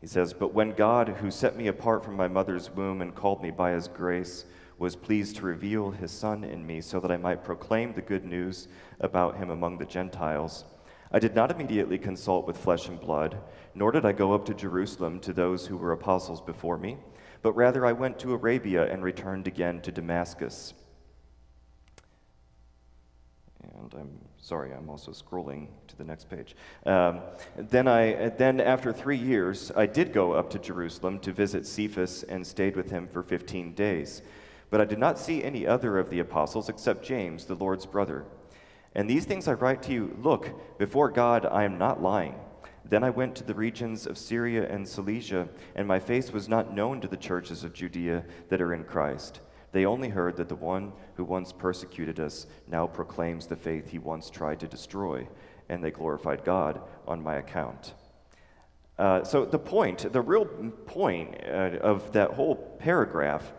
he 0.00 0.06
says, 0.06 0.32
But 0.32 0.54
when 0.54 0.72
God, 0.72 1.08
who 1.08 1.30
set 1.30 1.56
me 1.56 1.68
apart 1.68 2.04
from 2.04 2.16
my 2.16 2.28
mother's 2.28 2.70
womb 2.70 3.02
and 3.02 3.14
called 3.14 3.42
me 3.42 3.50
by 3.50 3.72
his 3.72 3.88
grace, 3.88 4.44
was 4.78 4.96
pleased 4.96 5.36
to 5.36 5.46
reveal 5.46 5.90
his 5.90 6.10
Son 6.10 6.44
in 6.44 6.66
me 6.66 6.80
so 6.80 6.98
that 6.98 7.12
I 7.12 7.16
might 7.16 7.44
proclaim 7.44 7.92
the 7.92 8.02
good 8.02 8.24
news 8.24 8.68
about 9.00 9.36
him 9.36 9.50
among 9.50 9.78
the 9.78 9.84
Gentiles, 9.84 10.64
I 11.14 11.18
did 11.18 11.34
not 11.34 11.50
immediately 11.50 11.98
consult 11.98 12.46
with 12.46 12.56
flesh 12.56 12.88
and 12.88 12.98
blood, 12.98 13.38
nor 13.74 13.92
did 13.92 14.06
I 14.06 14.12
go 14.12 14.32
up 14.32 14.46
to 14.46 14.54
Jerusalem 14.54 15.20
to 15.20 15.34
those 15.34 15.66
who 15.66 15.76
were 15.76 15.92
apostles 15.92 16.40
before 16.40 16.78
me, 16.78 16.96
but 17.42 17.52
rather 17.52 17.84
I 17.84 17.92
went 17.92 18.18
to 18.20 18.32
Arabia 18.32 18.90
and 18.90 19.02
returned 19.02 19.46
again 19.46 19.82
to 19.82 19.92
Damascus. 19.92 20.72
And 23.62 23.92
I'm 23.94 24.18
sorry, 24.38 24.72
I'm 24.72 24.88
also 24.88 25.12
scrolling 25.12 25.68
the 26.02 26.08
next 26.08 26.28
page. 26.28 26.56
Um, 26.84 27.20
then, 27.56 27.86
I, 27.86 28.30
then, 28.30 28.60
after 28.60 28.92
three 28.92 29.16
years, 29.16 29.70
I 29.76 29.86
did 29.86 30.12
go 30.12 30.32
up 30.32 30.50
to 30.50 30.58
Jerusalem 30.58 31.20
to 31.20 31.32
visit 31.32 31.66
Cephas 31.66 32.24
and 32.24 32.44
stayed 32.44 32.76
with 32.76 32.90
him 32.90 33.06
for 33.06 33.22
15 33.22 33.72
days. 33.74 34.22
But 34.70 34.80
I 34.80 34.84
did 34.84 34.98
not 34.98 35.18
see 35.18 35.44
any 35.44 35.66
other 35.66 35.98
of 35.98 36.10
the 36.10 36.18
apostles 36.18 36.68
except 36.68 37.04
James, 37.04 37.44
the 37.44 37.54
Lord's 37.54 37.86
brother. 37.86 38.24
And 38.94 39.08
these 39.08 39.24
things 39.24 39.46
I 39.46 39.52
write 39.52 39.82
to 39.84 39.92
you 39.92 40.16
look, 40.20 40.78
before 40.78 41.10
God, 41.10 41.46
I 41.46 41.64
am 41.64 41.78
not 41.78 42.02
lying. 42.02 42.34
Then 42.84 43.04
I 43.04 43.10
went 43.10 43.36
to 43.36 43.44
the 43.44 43.54
regions 43.54 44.06
of 44.06 44.18
Syria 44.18 44.68
and 44.68 44.88
Cilicia, 44.88 45.48
and 45.76 45.86
my 45.86 46.00
face 46.00 46.32
was 46.32 46.48
not 46.48 46.74
known 46.74 47.00
to 47.00 47.08
the 47.08 47.16
churches 47.16 47.62
of 47.64 47.72
Judea 47.72 48.24
that 48.48 48.60
are 48.60 48.74
in 48.74 48.84
Christ. 48.84 49.40
They 49.72 49.86
only 49.86 50.10
heard 50.10 50.36
that 50.36 50.48
the 50.48 50.56
one 50.56 50.92
who 51.14 51.24
once 51.24 51.52
persecuted 51.52 52.20
us 52.20 52.46
now 52.68 52.86
proclaims 52.86 53.46
the 53.46 53.56
faith 53.56 53.88
he 53.88 53.98
once 53.98 54.28
tried 54.28 54.60
to 54.60 54.68
destroy, 54.68 55.26
and 55.72 55.82
they 55.82 55.90
glorified 55.90 56.44
God 56.44 56.82
on 57.08 57.22
my 57.22 57.36
account. 57.36 57.94
Uh, 58.98 59.24
so, 59.24 59.46
the 59.46 59.58
point, 59.58 60.12
the 60.12 60.20
real 60.20 60.44
point 60.44 61.34
uh, 61.46 61.78
of 61.80 62.12
that 62.12 62.32
whole 62.32 62.56
paragraph 62.78 63.50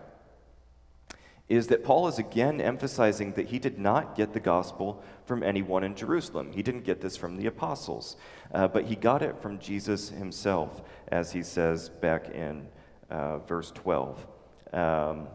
is 1.50 1.68
that 1.68 1.84
Paul 1.84 2.08
is 2.08 2.20
again 2.20 2.62
emphasizing 2.62 3.34
that 3.34 3.48
he 3.48 3.58
did 3.58 3.80
not 3.80 4.16
get 4.16 4.32
the 4.32 4.40
gospel 4.40 5.04
from 5.26 5.42
anyone 5.42 5.84
in 5.84 5.96
Jerusalem. 5.96 6.52
He 6.54 6.62
didn't 6.62 6.84
get 6.84 7.02
this 7.02 7.18
from 7.18 7.36
the 7.36 7.48
apostles, 7.48 8.16
uh, 8.54 8.68
but 8.68 8.86
he 8.86 8.96
got 8.96 9.24
it 9.24 9.42
from 9.42 9.58
Jesus 9.58 10.10
himself, 10.10 10.84
as 11.08 11.32
he 11.32 11.42
says 11.42 11.90
back 11.90 12.30
in 12.30 12.68
uh, 13.10 13.40
verse 13.40 13.72
12. 13.72 14.28
Um, 14.72 15.28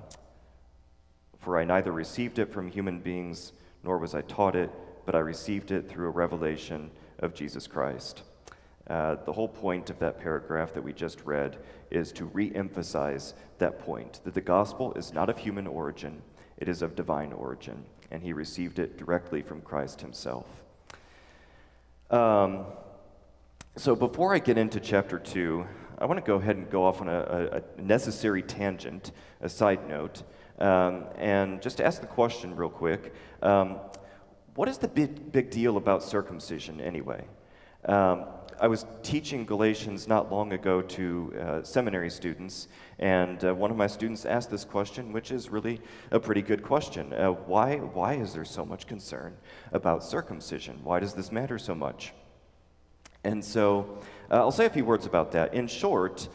For 1.40 1.58
I 1.58 1.64
neither 1.64 1.90
received 1.90 2.38
it 2.38 2.52
from 2.52 2.70
human 2.70 3.00
beings, 3.00 3.52
nor 3.82 3.98
was 3.98 4.14
I 4.14 4.22
taught 4.22 4.54
it, 4.54 4.70
but 5.08 5.14
I 5.14 5.20
received 5.20 5.70
it 5.70 5.88
through 5.88 6.08
a 6.08 6.10
revelation 6.10 6.90
of 7.20 7.32
Jesus 7.32 7.66
Christ. 7.66 8.24
Uh, 8.88 9.16
the 9.24 9.32
whole 9.32 9.48
point 9.48 9.88
of 9.88 9.98
that 10.00 10.20
paragraph 10.20 10.74
that 10.74 10.82
we 10.82 10.92
just 10.92 11.24
read 11.24 11.56
is 11.90 12.12
to 12.12 12.26
re 12.26 12.52
emphasize 12.54 13.32
that 13.56 13.78
point 13.78 14.20
that 14.24 14.34
the 14.34 14.42
gospel 14.42 14.92
is 14.96 15.14
not 15.14 15.30
of 15.30 15.38
human 15.38 15.66
origin, 15.66 16.20
it 16.58 16.68
is 16.68 16.82
of 16.82 16.94
divine 16.94 17.32
origin, 17.32 17.86
and 18.10 18.22
he 18.22 18.34
received 18.34 18.78
it 18.78 18.98
directly 18.98 19.40
from 19.40 19.62
Christ 19.62 20.02
himself. 20.02 20.44
Um, 22.10 22.66
so 23.76 23.96
before 23.96 24.34
I 24.34 24.40
get 24.40 24.58
into 24.58 24.78
chapter 24.78 25.18
2, 25.18 25.66
I 25.96 26.04
want 26.04 26.22
to 26.22 26.26
go 26.26 26.36
ahead 26.36 26.56
and 26.56 26.68
go 26.68 26.84
off 26.84 27.00
on 27.00 27.08
a, 27.08 27.62
a 27.78 27.80
necessary 27.80 28.42
tangent, 28.42 29.12
a 29.40 29.48
side 29.48 29.88
note, 29.88 30.22
um, 30.58 31.06
and 31.16 31.62
just 31.62 31.80
ask 31.80 32.02
the 32.02 32.06
question 32.06 32.54
real 32.54 32.68
quick. 32.68 33.14
Um, 33.40 33.78
what 34.58 34.66
is 34.68 34.78
the 34.78 34.88
big, 34.88 35.30
big 35.30 35.50
deal 35.50 35.76
about 35.76 36.02
circumcision 36.02 36.80
anyway? 36.80 37.24
Um, 37.84 38.24
I 38.60 38.66
was 38.66 38.86
teaching 39.04 39.46
Galatians 39.46 40.08
not 40.08 40.32
long 40.32 40.52
ago 40.52 40.82
to 40.82 41.32
uh, 41.40 41.62
seminary 41.62 42.10
students, 42.10 42.66
and 42.98 43.44
uh, 43.44 43.54
one 43.54 43.70
of 43.70 43.76
my 43.76 43.86
students 43.86 44.24
asked 44.24 44.50
this 44.50 44.64
question, 44.64 45.12
which 45.12 45.30
is 45.30 45.48
really 45.48 45.80
a 46.10 46.18
pretty 46.18 46.42
good 46.42 46.64
question. 46.64 47.12
Uh, 47.12 47.28
why, 47.28 47.76
why 47.76 48.14
is 48.14 48.32
there 48.32 48.44
so 48.44 48.64
much 48.64 48.88
concern 48.88 49.36
about 49.70 50.02
circumcision? 50.02 50.80
Why 50.82 50.98
does 50.98 51.14
this 51.14 51.30
matter 51.30 51.56
so 51.56 51.76
much? 51.76 52.12
And 53.22 53.44
so 53.44 54.00
uh, 54.28 54.38
I'll 54.38 54.50
say 54.50 54.66
a 54.66 54.70
few 54.70 54.84
words 54.84 55.06
about 55.06 55.30
that. 55.32 55.54
In 55.54 55.68
short, 55.68 56.28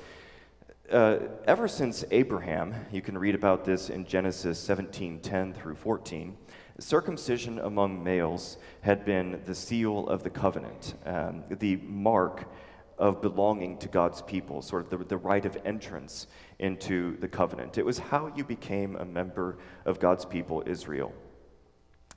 uh, 0.89 1.17
ever 1.45 1.67
since 1.67 2.05
Abraham, 2.09 2.73
you 2.89 3.01
can 3.01 3.17
read 3.17 3.35
about 3.35 3.65
this 3.65 3.89
in 3.89 4.05
Genesis 4.05 4.57
17 4.59 5.19
10 5.19 5.53
through 5.53 5.75
14. 5.75 6.37
Circumcision 6.83 7.59
among 7.59 8.03
males 8.03 8.57
had 8.81 9.05
been 9.05 9.41
the 9.45 9.55
seal 9.55 10.05
of 10.09 10.21
the 10.21 10.29
covenant, 10.29 10.95
um, 11.05 11.45
the 11.49 11.77
mark 11.77 12.51
of 12.97 13.21
belonging 13.21 13.77
to 13.77 13.87
God's 13.87 14.21
people, 14.21 14.61
sort 14.61 14.83
of 14.83 14.89
the, 14.89 14.97
the 15.05 15.17
right 15.17 15.45
of 15.45 15.57
entrance 15.63 16.27
into 16.59 17.15
the 17.21 17.27
covenant. 17.29 17.77
It 17.77 17.85
was 17.85 17.99
how 17.99 18.33
you 18.35 18.43
became 18.43 18.97
a 18.97 19.05
member 19.05 19.59
of 19.85 20.01
God's 20.01 20.25
people, 20.25 20.61
Israel, 20.65 21.13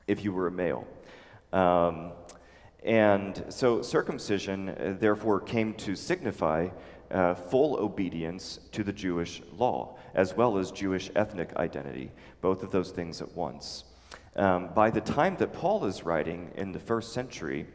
if 0.08 0.24
you 0.24 0.32
were 0.32 0.48
a 0.48 0.50
male. 0.50 0.84
Um, 1.52 2.10
and 2.82 3.44
so 3.48 3.82
circumcision, 3.82 4.70
uh, 4.70 4.96
therefore, 4.98 5.40
came 5.40 5.74
to 5.74 5.94
signify 5.94 6.70
uh, 7.12 7.34
full 7.34 7.76
obedience 7.76 8.58
to 8.72 8.82
the 8.82 8.92
Jewish 8.92 9.42
law, 9.56 9.96
as 10.12 10.34
well 10.36 10.58
as 10.58 10.72
Jewish 10.72 11.08
ethnic 11.14 11.54
identity, 11.54 12.10
both 12.40 12.64
of 12.64 12.72
those 12.72 12.90
things 12.90 13.22
at 13.22 13.32
once. 13.36 13.84
Um, 14.36 14.68
by 14.74 14.90
the 14.90 15.00
time 15.00 15.36
that 15.38 15.54
Paul 15.54 15.86
is 15.86 16.04
writing 16.04 16.50
in 16.56 16.72
the 16.72 16.78
first 16.78 17.14
century, 17.14 17.66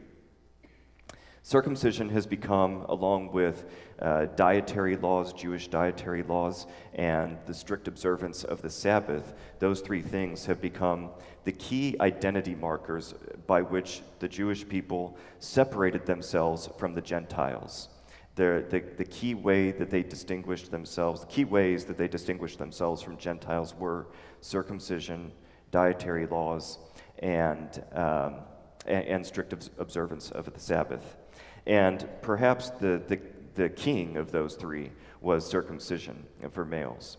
circumcision 1.42 2.08
has 2.10 2.24
become, 2.24 2.86
along 2.88 3.32
with 3.32 3.64
uh, 3.98 4.26
dietary 4.36 4.96
laws, 4.96 5.32
Jewish 5.32 5.66
dietary 5.66 6.22
laws, 6.22 6.68
and 6.94 7.36
the 7.46 7.54
strict 7.54 7.88
observance 7.88 8.44
of 8.44 8.62
the 8.62 8.70
Sabbath, 8.70 9.34
those 9.58 9.80
three 9.80 10.02
things 10.02 10.46
have 10.46 10.60
become 10.60 11.10
the 11.42 11.50
key 11.50 11.96
identity 12.00 12.54
markers 12.54 13.12
by 13.48 13.60
which 13.60 14.02
the 14.20 14.28
Jewish 14.28 14.68
people 14.68 15.18
separated 15.40 16.06
themselves 16.06 16.68
from 16.78 16.94
the 16.94 17.02
Gentiles. 17.02 17.88
The, 18.36 18.64
the, 18.70 18.84
the 18.98 19.04
key 19.04 19.34
way 19.34 19.72
that 19.72 19.90
they 19.90 20.04
distinguished 20.04 20.70
themselves, 20.70 21.22
the 21.22 21.26
key 21.26 21.44
ways 21.44 21.84
that 21.86 21.98
they 21.98 22.06
distinguished 22.06 22.58
themselves 22.58 23.02
from 23.02 23.18
Gentiles 23.18 23.74
were 23.74 24.06
circumcision 24.40 25.32
dietary 25.72 26.26
laws, 26.26 26.78
and, 27.18 27.82
um, 27.92 28.36
and, 28.86 29.04
and, 29.06 29.26
strict 29.26 29.52
observance 29.78 30.30
of 30.30 30.52
the 30.52 30.60
Sabbath. 30.60 31.16
And 31.66 32.08
perhaps 32.20 32.70
the, 32.70 33.02
the, 33.08 33.20
the 33.54 33.68
king 33.68 34.16
of 34.16 34.30
those 34.30 34.54
three 34.54 34.90
was 35.20 35.46
circumcision 35.46 36.24
for 36.50 36.64
males. 36.64 37.16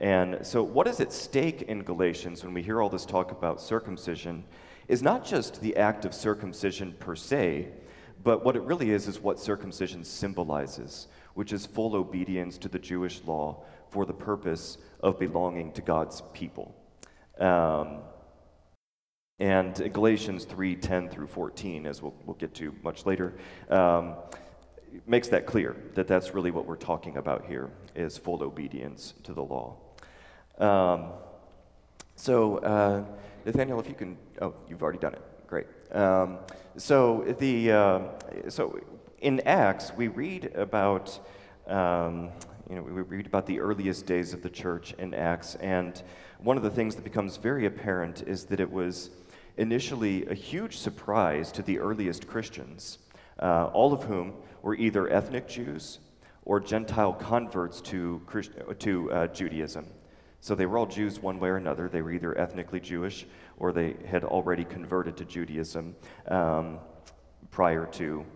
And 0.00 0.44
so, 0.44 0.62
what 0.62 0.88
is 0.88 1.00
at 1.00 1.12
stake 1.12 1.62
in 1.62 1.82
Galatians 1.82 2.44
when 2.44 2.52
we 2.52 2.62
hear 2.62 2.82
all 2.82 2.88
this 2.88 3.06
talk 3.06 3.30
about 3.30 3.60
circumcision 3.60 4.44
is 4.88 5.02
not 5.02 5.24
just 5.24 5.60
the 5.60 5.76
act 5.76 6.04
of 6.04 6.12
circumcision 6.12 6.94
per 6.98 7.14
se, 7.14 7.68
but 8.22 8.44
what 8.44 8.56
it 8.56 8.62
really 8.62 8.90
is 8.90 9.06
is 9.06 9.20
what 9.20 9.38
circumcision 9.38 10.02
symbolizes, 10.04 11.06
which 11.34 11.52
is 11.52 11.64
full 11.64 11.94
obedience 11.94 12.58
to 12.58 12.68
the 12.68 12.78
Jewish 12.78 13.22
law 13.24 13.62
for 13.88 14.04
the 14.04 14.12
purpose 14.12 14.78
of 15.00 15.18
belonging 15.18 15.72
to 15.72 15.82
God's 15.82 16.22
people. 16.32 16.74
Um, 17.38 17.98
and 19.40 19.92
Galatians 19.92 20.44
3 20.44 20.76
10 20.76 21.08
through 21.08 21.26
14, 21.26 21.86
as 21.86 22.00
we'll, 22.00 22.14
we'll 22.24 22.36
get 22.36 22.54
to 22.54 22.74
much 22.82 23.04
later, 23.04 23.34
um, 23.68 24.14
makes 25.06 25.28
that 25.28 25.44
clear 25.44 25.76
that 25.94 26.06
that's 26.06 26.34
really 26.34 26.52
what 26.52 26.66
we're 26.66 26.76
talking 26.76 27.16
about 27.16 27.44
here 27.46 27.70
is 27.96 28.16
full 28.16 28.42
obedience 28.42 29.14
to 29.24 29.34
the 29.34 29.42
law. 29.42 29.76
Um, 30.58 31.06
so, 32.14 32.58
uh, 32.58 33.04
Nathaniel, 33.44 33.80
if 33.80 33.88
you 33.88 33.94
can, 33.94 34.16
oh, 34.40 34.54
you've 34.68 34.82
already 34.82 35.00
done 35.00 35.14
it. 35.14 35.22
Great. 35.48 35.66
Um, 35.90 36.38
so, 36.76 37.24
the, 37.40 37.72
uh, 37.72 38.00
so 38.48 38.78
in 39.18 39.40
Acts, 39.40 39.92
we 39.96 40.06
read 40.06 40.52
about 40.54 41.18
um, 41.66 42.30
you 42.68 42.76
know, 42.76 42.82
we 42.82 43.02
read 43.02 43.26
about 43.26 43.46
the 43.46 43.60
earliest 43.60 44.06
days 44.06 44.32
of 44.32 44.42
the 44.42 44.48
church 44.48 44.94
in 44.98 45.12
Acts, 45.12 45.54
and 45.56 46.02
one 46.44 46.58
of 46.58 46.62
the 46.62 46.70
things 46.70 46.94
that 46.94 47.02
becomes 47.02 47.38
very 47.38 47.64
apparent 47.64 48.22
is 48.26 48.44
that 48.44 48.60
it 48.60 48.70
was 48.70 49.08
initially 49.56 50.26
a 50.26 50.34
huge 50.34 50.76
surprise 50.76 51.50
to 51.50 51.62
the 51.62 51.78
earliest 51.78 52.26
Christians, 52.26 52.98
uh, 53.40 53.70
all 53.72 53.94
of 53.94 54.02
whom 54.02 54.34
were 54.60 54.74
either 54.74 55.08
ethnic 55.10 55.48
Jews 55.48 56.00
or 56.44 56.60
Gentile 56.60 57.14
converts 57.14 57.80
to, 57.80 58.20
Christ- 58.26 58.52
to 58.80 59.10
uh, 59.10 59.26
Judaism. 59.28 59.86
So 60.42 60.54
they 60.54 60.66
were 60.66 60.76
all 60.76 60.84
Jews 60.86 61.18
one 61.18 61.40
way 61.40 61.48
or 61.48 61.56
another. 61.56 61.88
They 61.88 62.02
were 62.02 62.12
either 62.12 62.36
ethnically 62.36 62.80
Jewish 62.80 63.26
or 63.56 63.72
they 63.72 63.96
had 64.06 64.22
already 64.22 64.64
converted 64.64 65.16
to 65.16 65.24
Judaism 65.24 65.96
um, 66.28 66.78
prior 67.50 67.86
to 67.92 68.26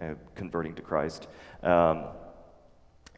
uh, 0.00 0.14
converting 0.34 0.74
to 0.76 0.82
Christ. 0.82 1.28
Um, 1.62 2.04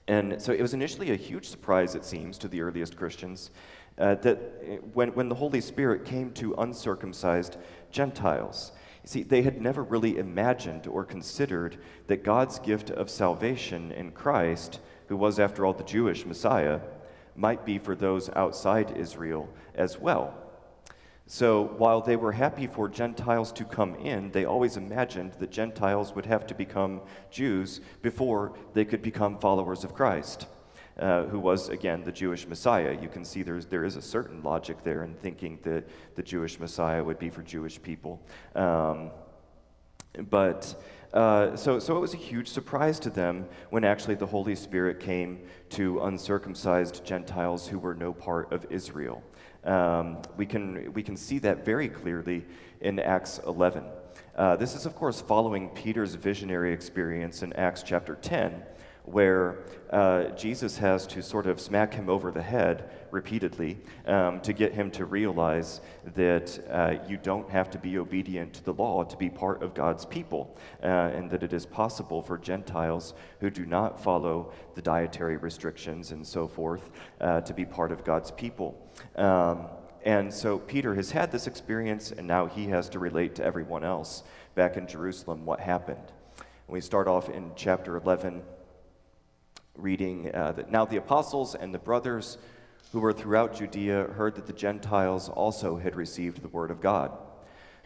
and 0.08 0.42
so 0.42 0.52
it 0.52 0.60
was 0.60 0.74
initially 0.74 1.12
a 1.12 1.16
huge 1.16 1.48
surprise, 1.48 1.94
it 1.94 2.04
seems, 2.04 2.36
to 2.38 2.48
the 2.48 2.62
earliest 2.62 2.96
Christians 2.96 3.52
uh, 4.00 4.14
that 4.16 4.36
uh, 4.38 4.74
when, 4.94 5.10
when 5.10 5.28
the 5.28 5.34
Holy 5.34 5.60
Spirit 5.60 6.04
came 6.04 6.32
to 6.32 6.54
uncircumcised 6.54 7.56
Gentiles, 7.92 8.72
You 9.02 9.08
see, 9.08 9.22
they 9.22 9.42
had 9.42 9.60
never 9.60 9.82
really 9.82 10.18
imagined 10.18 10.86
or 10.86 11.04
considered 11.04 11.78
that 12.06 12.22
God's 12.22 12.58
gift 12.58 12.90
of 12.90 13.08
salvation 13.08 13.92
in 13.92 14.12
Christ, 14.12 14.80
who 15.08 15.16
was, 15.16 15.38
after 15.38 15.64
all, 15.64 15.72
the 15.72 15.84
Jewish 15.84 16.26
Messiah, 16.26 16.80
might 17.34 17.64
be 17.64 17.78
for 17.78 17.94
those 17.94 18.28
outside 18.30 18.96
Israel 18.96 19.48
as 19.74 19.98
well. 19.98 20.34
So 21.26 21.62
while 21.78 22.00
they 22.00 22.16
were 22.16 22.32
happy 22.32 22.66
for 22.66 22.88
Gentiles 22.88 23.52
to 23.52 23.64
come 23.64 23.94
in, 23.94 24.32
they 24.32 24.44
always 24.44 24.76
imagined 24.76 25.32
that 25.38 25.50
Gentiles 25.50 26.14
would 26.14 26.26
have 26.26 26.46
to 26.48 26.54
become 26.54 27.00
Jews 27.30 27.80
before 28.02 28.52
they 28.74 28.84
could 28.84 29.00
become 29.00 29.38
followers 29.38 29.84
of 29.84 29.94
Christ, 29.94 30.46
uh, 31.00 31.24
who 31.24 31.38
was, 31.38 31.68
again, 31.70 32.04
the 32.04 32.12
Jewish 32.12 32.46
Messiah. 32.46 32.96
You 33.00 33.08
can 33.08 33.24
see 33.24 33.42
there's, 33.42 33.66
there 33.66 33.84
is 33.84 33.96
a 33.96 34.02
certain 34.02 34.42
logic 34.42 34.84
there 34.84 35.02
in 35.02 35.14
thinking 35.14 35.58
that 35.62 35.88
the 36.14 36.22
Jewish 36.22 36.60
Messiah 36.60 37.02
would 37.02 37.18
be 37.18 37.30
for 37.30 37.42
Jewish 37.42 37.80
people. 37.80 38.20
Um, 38.54 39.10
but 40.28 40.74
uh, 41.12 41.56
so, 41.56 41.78
so 41.78 41.96
it 41.96 42.00
was 42.00 42.14
a 42.14 42.18
huge 42.18 42.48
surprise 42.48 43.00
to 43.00 43.10
them 43.10 43.46
when 43.70 43.84
actually 43.84 44.14
the 44.14 44.26
Holy 44.26 44.54
Spirit 44.54 45.00
came 45.00 45.40
to 45.70 46.00
uncircumcised 46.00 47.04
Gentiles 47.04 47.66
who 47.66 47.78
were 47.78 47.94
no 47.94 48.12
part 48.12 48.52
of 48.52 48.66
Israel. 48.70 49.22
Um, 49.64 50.18
we, 50.36 50.46
can, 50.46 50.92
we 50.92 51.02
can 51.02 51.16
see 51.16 51.38
that 51.40 51.64
very 51.64 51.88
clearly 51.88 52.44
in 52.80 52.98
Acts 52.98 53.40
11. 53.46 53.84
Uh, 54.36 54.56
this 54.56 54.74
is, 54.74 54.86
of 54.86 54.94
course, 54.94 55.20
following 55.20 55.68
Peter's 55.70 56.14
visionary 56.14 56.72
experience 56.72 57.42
in 57.42 57.52
Acts 57.54 57.82
chapter 57.82 58.14
10, 58.14 58.62
where 59.04 59.58
uh, 59.90 60.24
Jesus 60.30 60.78
has 60.78 61.06
to 61.08 61.22
sort 61.22 61.46
of 61.46 61.60
smack 61.60 61.94
him 61.94 62.08
over 62.08 62.30
the 62.30 62.42
head 62.42 62.90
repeatedly 63.10 63.78
um, 64.06 64.40
to 64.40 64.52
get 64.52 64.72
him 64.72 64.90
to 64.92 65.04
realize 65.04 65.80
that 66.14 66.58
uh, 66.70 66.94
you 67.08 67.16
don't 67.16 67.50
have 67.50 67.70
to 67.70 67.78
be 67.78 67.98
obedient 67.98 68.52
to 68.54 68.64
the 68.64 68.72
law 68.72 69.02
to 69.02 69.16
be 69.16 69.28
part 69.28 69.62
of 69.62 69.74
God's 69.74 70.04
people, 70.04 70.56
uh, 70.82 70.86
and 70.86 71.30
that 71.30 71.42
it 71.42 71.52
is 71.52 71.66
possible 71.66 72.22
for 72.22 72.38
Gentiles 72.38 73.14
who 73.40 73.50
do 73.50 73.66
not 73.66 74.02
follow 74.02 74.52
the 74.74 74.82
dietary 74.82 75.36
restrictions 75.36 76.12
and 76.12 76.26
so 76.26 76.46
forth 76.46 76.90
uh, 77.20 77.40
to 77.40 77.52
be 77.52 77.64
part 77.64 77.90
of 77.90 78.04
God's 78.04 78.30
people. 78.30 78.80
Um, 79.16 79.66
and 80.04 80.32
so 80.32 80.58
Peter 80.58 80.94
has 80.94 81.10
had 81.10 81.30
this 81.30 81.46
experience, 81.46 82.10
and 82.10 82.26
now 82.26 82.46
he 82.46 82.68
has 82.68 82.88
to 82.90 82.98
relate 82.98 83.34
to 83.34 83.44
everyone 83.44 83.84
else 83.84 84.22
back 84.54 84.76
in 84.76 84.86
Jerusalem 84.86 85.44
what 85.44 85.60
happened. 85.60 86.12
We 86.68 86.80
start 86.80 87.08
off 87.08 87.28
in 87.28 87.50
chapter 87.56 87.96
11 87.96 88.42
reading 89.82 90.34
uh, 90.34 90.52
that 90.52 90.70
now 90.70 90.84
the 90.84 90.96
apostles 90.96 91.54
and 91.54 91.74
the 91.74 91.78
brothers 91.78 92.38
who 92.92 93.00
were 93.00 93.12
throughout 93.12 93.54
Judea 93.54 94.04
heard 94.14 94.34
that 94.34 94.46
the 94.46 94.52
Gentiles 94.52 95.28
also 95.28 95.76
had 95.76 95.94
received 95.94 96.42
the 96.42 96.48
word 96.48 96.70
of 96.70 96.80
God. 96.80 97.12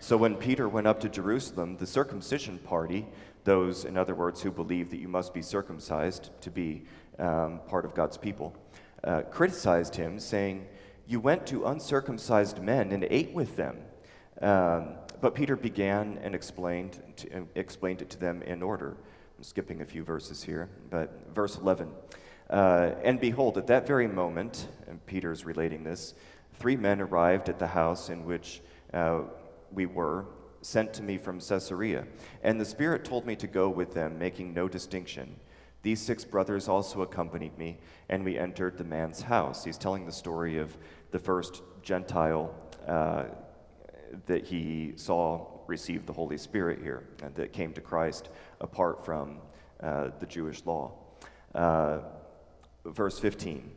So 0.01 0.17
when 0.17 0.35
Peter 0.35 0.69
went 0.69 0.87
up 0.87 1.01
to 1.01 1.09
Jerusalem, 1.09 1.77
the 1.77 1.87
circumcision 1.87 2.59
party, 2.59 3.07
those, 3.45 3.85
in 3.85 3.97
other 3.97 4.15
words, 4.15 4.43
who 4.43 4.51
believe 4.51 4.91
that 4.91 4.99
you 4.99 5.09
must 5.09 5.33
be 5.33 5.43
circumcised 5.43 6.31
to 6.41 6.51
be 6.51 6.83
um, 7.19 7.61
part 7.69 7.85
of 7.85 7.95
God's 7.95 8.17
people, 8.17 8.57
uh, 9.05 9.23
criticized 9.23 9.95
him, 9.97 10.19
saying, 10.19 10.67
You 11.07 11.21
went 11.21 11.47
to 11.49 11.67
uncircumcised 11.67 12.63
men 12.63 12.93
and 12.93 13.07
ate 13.11 13.33
with 13.33 13.57
them. 13.57 13.77
Um, 14.41 14.95
but 15.21 15.35
Peter 15.35 15.57
began 15.57 16.19
and 16.23 16.35
explained, 16.35 17.01
to, 17.17 17.35
uh, 17.35 17.41
explained 17.55 18.03
it 18.03 18.11
to 18.11 18.19
them 18.19 18.43
in 18.43 18.63
order. 18.63 18.97
Skipping 19.45 19.83
a 19.83 19.85
few 19.85 20.03
verses 20.03 20.43
here, 20.43 20.71
but 20.89 21.29
verse 21.35 21.59
11. 21.59 21.91
Uh, 22.49 22.93
and 23.05 23.21
behold, 23.21 23.59
at 23.59 23.67
that 23.67 23.87
very 23.87 24.09
moment, 24.09 24.69
and 24.89 25.05
Peter's 25.05 25.45
relating 25.45 25.85
this, 25.85 26.15
three 26.55 26.77
men 26.77 26.99
arrived 26.99 27.51
at 27.51 27.59
the 27.59 27.67
house 27.67 28.09
in 28.09 28.25
which 28.25 28.63
uh, 28.95 29.21
we 29.71 29.85
were, 29.85 30.25
sent 30.63 30.95
to 30.95 31.03
me 31.03 31.19
from 31.19 31.41
Caesarea. 31.41 32.07
And 32.43 32.59
the 32.59 32.65
Spirit 32.65 33.05
told 33.05 33.27
me 33.27 33.37
to 33.37 33.47
go 33.47 33.69
with 33.69 33.93
them, 33.93 34.19
making 34.19 34.55
no 34.55 34.67
distinction. 34.67 35.37
These 35.83 36.01
six 36.01 36.25
brothers 36.25 36.67
also 36.67 37.03
accompanied 37.03 37.59
me, 37.59 37.77
and 38.09 38.25
we 38.25 38.39
entered 38.39 38.79
the 38.79 38.85
man's 38.85 39.21
house. 39.21 39.63
He's 39.63 39.77
telling 39.77 40.07
the 40.07 40.13
story 40.13 40.57
of 40.57 40.75
the 41.11 41.19
first 41.19 41.61
Gentile 41.83 42.55
uh, 42.89 43.25
that 44.25 44.47
he 44.47 44.95
saw 44.97 45.54
receive 45.67 46.07
the 46.07 46.13
Holy 46.13 46.39
Spirit 46.39 46.81
here, 46.83 47.05
and 47.23 47.35
that 47.35 47.53
came 47.53 47.73
to 47.73 47.81
Christ 47.81 48.29
apart 48.61 49.05
from 49.05 49.39
uh, 49.83 50.11
the 50.19 50.27
Jewish 50.27 50.65
law. 50.65 50.93
Uh, 51.55 51.99
verse 52.85 53.19
15 53.19 53.71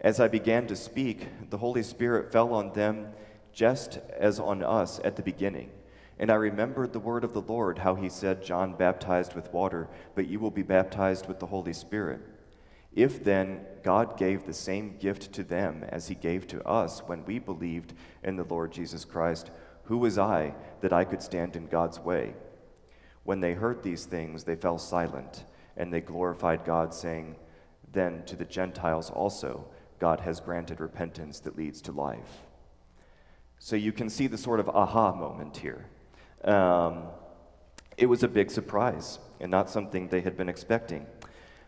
As 0.00 0.20
I 0.20 0.28
began 0.28 0.66
to 0.66 0.76
speak, 0.76 1.28
the 1.50 1.58
Holy 1.58 1.82
Spirit 1.82 2.32
fell 2.32 2.52
on 2.54 2.72
them 2.72 3.08
just 3.52 3.98
as 4.18 4.40
on 4.40 4.62
us 4.62 5.00
at 5.04 5.16
the 5.16 5.22
beginning. 5.22 5.70
And 6.18 6.30
I 6.30 6.36
remembered 6.36 6.92
the 6.92 7.00
word 7.00 7.24
of 7.24 7.32
the 7.32 7.40
Lord, 7.40 7.78
how 7.78 7.94
he 7.94 8.08
said, 8.08 8.44
John 8.44 8.74
baptized 8.74 9.34
with 9.34 9.52
water, 9.52 9.88
but 10.14 10.28
you 10.28 10.38
will 10.38 10.50
be 10.50 10.62
baptized 10.62 11.26
with 11.26 11.40
the 11.40 11.46
Holy 11.46 11.72
Spirit. 11.72 12.20
If 12.94 13.24
then 13.24 13.66
God 13.82 14.16
gave 14.16 14.44
the 14.44 14.52
same 14.52 14.96
gift 14.98 15.32
to 15.32 15.42
them 15.42 15.84
as 15.88 16.06
he 16.06 16.14
gave 16.14 16.46
to 16.48 16.64
us 16.66 17.00
when 17.00 17.24
we 17.24 17.40
believed 17.40 17.94
in 18.22 18.36
the 18.36 18.44
Lord 18.44 18.70
Jesus 18.70 19.04
Christ, 19.04 19.50
who 19.84 19.98
was 19.98 20.18
I 20.18 20.54
that 20.80 20.92
I 20.92 21.04
could 21.04 21.22
stand 21.22 21.56
in 21.56 21.66
God's 21.66 21.98
way? 21.98 22.34
When 23.24 23.40
they 23.40 23.54
heard 23.54 23.82
these 23.82 24.04
things, 24.04 24.44
they 24.44 24.56
fell 24.56 24.78
silent, 24.78 25.44
and 25.76 25.92
they 25.92 26.00
glorified 26.00 26.64
God, 26.64 26.92
saying, 26.92 27.36
Then 27.92 28.24
to 28.26 28.36
the 28.36 28.44
Gentiles 28.44 29.10
also 29.10 29.66
God 29.98 30.20
has 30.20 30.40
granted 30.40 30.80
repentance 30.80 31.40
that 31.40 31.56
leads 31.56 31.80
to 31.82 31.92
life. 31.92 32.42
So 33.58 33.76
you 33.76 33.92
can 33.92 34.10
see 34.10 34.26
the 34.26 34.36
sort 34.36 34.60
of 34.60 34.68
aha 34.68 35.14
moment 35.14 35.56
here. 35.56 35.86
Um, 36.44 37.04
it 37.96 38.06
was 38.06 38.22
a 38.22 38.28
big 38.28 38.50
surprise 38.50 39.18
and 39.40 39.50
not 39.50 39.70
something 39.70 40.08
they 40.08 40.20
had 40.20 40.36
been 40.36 40.48
expecting. 40.48 41.06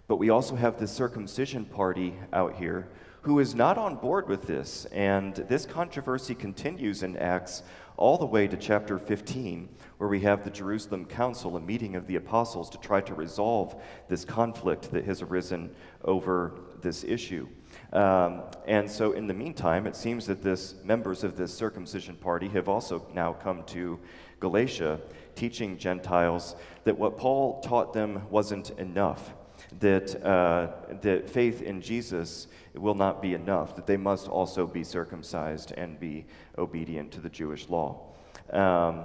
But 0.09 0.17
we 0.17 0.31
also 0.31 0.57
have 0.57 0.79
the 0.79 0.87
circumcision 0.87 1.65
party 1.65 2.15
out 2.33 2.57
here 2.57 2.89
who 3.27 3.41
is 3.41 3.57
not 3.57 3.77
on 3.77 3.97
board 3.97 4.29
with 4.29 4.43
this. 4.43 4.85
And 4.93 5.35
this 5.35 5.67
controversy 5.67 6.33
continues 6.33 7.03
in 7.03 7.17
Acts 7.17 7.65
all 7.97 8.17
the 8.17 8.25
way 8.25 8.47
to 8.47 8.57
chapter 8.57 9.01
15, 9.01 9.69
where 9.99 10.09
we 10.09 10.21
have 10.21 10.45
the 10.45 10.51
Jerusalem 10.51 11.05
Council, 11.05 11.57
a 11.57 11.61
meeting 11.61 11.97
of 11.97 12.07
the 12.07 12.15
apostles 12.15 12.71
to 12.71 12.79
try 12.79 13.01
to 13.01 13.15
resolve 13.15 13.83
this 14.07 14.25
conflict 14.25 14.93
that 14.93 15.07
has 15.07 15.23
arisen 15.23 15.75
over 16.05 16.61
this 16.83 17.03
issue. 17.03 17.49
Um, 17.93 18.43
and 18.69 18.89
so, 18.89 19.11
in 19.11 19.27
the 19.27 19.35
meantime, 19.35 19.89
it 19.89 19.97
seems 19.97 20.25
that 20.29 20.41
this 20.41 20.77
members 20.85 21.25
of 21.25 21.37
this 21.37 21.53
circumcision 21.53 22.15
party 22.15 22.47
have 22.51 22.69
also 22.69 23.09
now 23.13 23.33
come 23.33 23.65
to 23.65 23.99
Galatia, 24.39 25.01
teaching 25.35 25.79
Gentiles 25.79 26.55
that 26.85 26.97
what 26.97 27.19
Paul 27.19 27.61
taught 27.61 27.93
them 27.93 28.23
wasn't 28.31 28.71
enough 28.79 29.33
that, 29.81 30.25
uh, 30.25 30.69
that 31.03 31.29
faith 31.29 31.63
in 31.63 31.81
Jesus 31.81 32.49
will 32.75 32.95
not 32.95 33.21
be 33.21 33.35
enough, 33.35 33.75
that 33.77 33.87
they 33.87 33.97
must 33.97 34.29
also 34.29 34.67
be 34.67 34.85
circumcised 34.85 35.73
and 35.73 35.99
be 35.99 36.27
obedient 36.57 37.13
to 37.13 37.21
the 37.21 37.31
Jewish 37.31 37.69
law. 37.69 38.13
Um, 38.51 39.05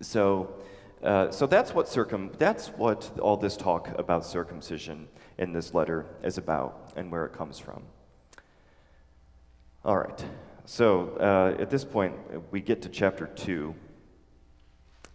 so, 0.00 0.54
uh, 1.02 1.30
so 1.30 1.46
that's 1.46 1.74
what 1.74 1.88
circum 1.88 2.30
that's 2.38 2.68
what 2.68 3.10
all 3.20 3.36
this 3.36 3.56
talk 3.56 3.88
about 3.98 4.24
circumcision 4.24 5.08
in 5.38 5.52
this 5.52 5.74
letter 5.74 6.06
is 6.22 6.38
about 6.38 6.92
and 6.96 7.10
where 7.10 7.24
it 7.24 7.32
comes 7.32 7.58
from. 7.58 7.82
All 9.84 9.96
right. 9.96 10.24
So 10.64 11.16
uh, 11.18 11.60
at 11.60 11.70
this 11.70 11.84
point, 11.84 12.14
we 12.52 12.60
get 12.60 12.82
to 12.82 12.88
chapter 12.88 13.26
two, 13.26 13.74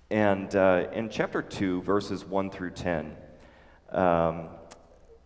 and 0.10 0.54
uh, 0.56 0.88
in 0.91 1.10
chapter 1.10 1.41
two, 1.41 1.82
verses 1.84 2.26
one 2.26 2.50
through 2.50 2.72
ten. 2.72 3.15
Um, 3.95 4.49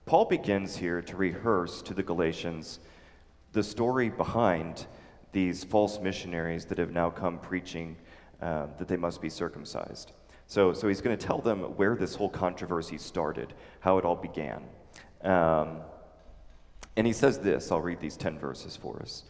Paul 0.06 0.26
begins 0.26 0.78
here 0.78 1.02
to 1.02 1.18
rehearse 1.18 1.82
to 1.82 1.94
the 1.96 2.04
Galatians 2.04 2.80
the 3.52 3.64
story 3.64 4.10
behind 4.10 4.86
these 5.32 5.64
false 5.64 6.00
missionaries 6.00 6.66
that 6.66 6.78
have 6.78 6.92
now 6.92 7.10
come 7.10 7.40
preaching 7.40 7.98
uh, 8.42 8.68
that 8.78 8.88
they 8.88 8.96
must 8.96 9.22
be 9.22 9.30
circumcised. 9.30 10.12
So, 10.46 10.74
so 10.74 10.88
he's 10.88 11.02
going 11.02 11.18
to 11.18 11.28
tell 11.28 11.40
them 11.40 11.62
where 11.78 11.96
this 11.96 12.14
whole 12.14 12.30
controversy 12.30 13.00
started, 13.00 13.54
how 13.80 13.98
it 13.98 14.06
all 14.06 14.16
began. 14.16 14.64
Um, 15.24 15.80
and 16.96 17.08
he 17.08 17.14
says 17.14 17.40
this 17.40 17.72
I'll 17.72 17.82
read 17.82 18.00
these 18.00 18.18
10 18.18 18.38
verses 18.38 18.76
for 18.76 19.00
us. 19.02 19.24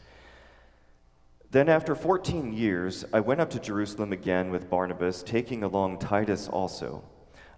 Then, 1.52 1.68
after 1.70 1.96
14 1.96 2.54
years, 2.54 3.06
I 3.14 3.22
went 3.22 3.42
up 3.42 3.50
to 3.52 3.60
Jerusalem 3.60 4.12
again 4.12 4.52
with 4.52 4.70
Barnabas, 4.70 5.24
taking 5.24 5.64
along 5.64 6.00
Titus 6.00 6.48
also. 6.48 7.04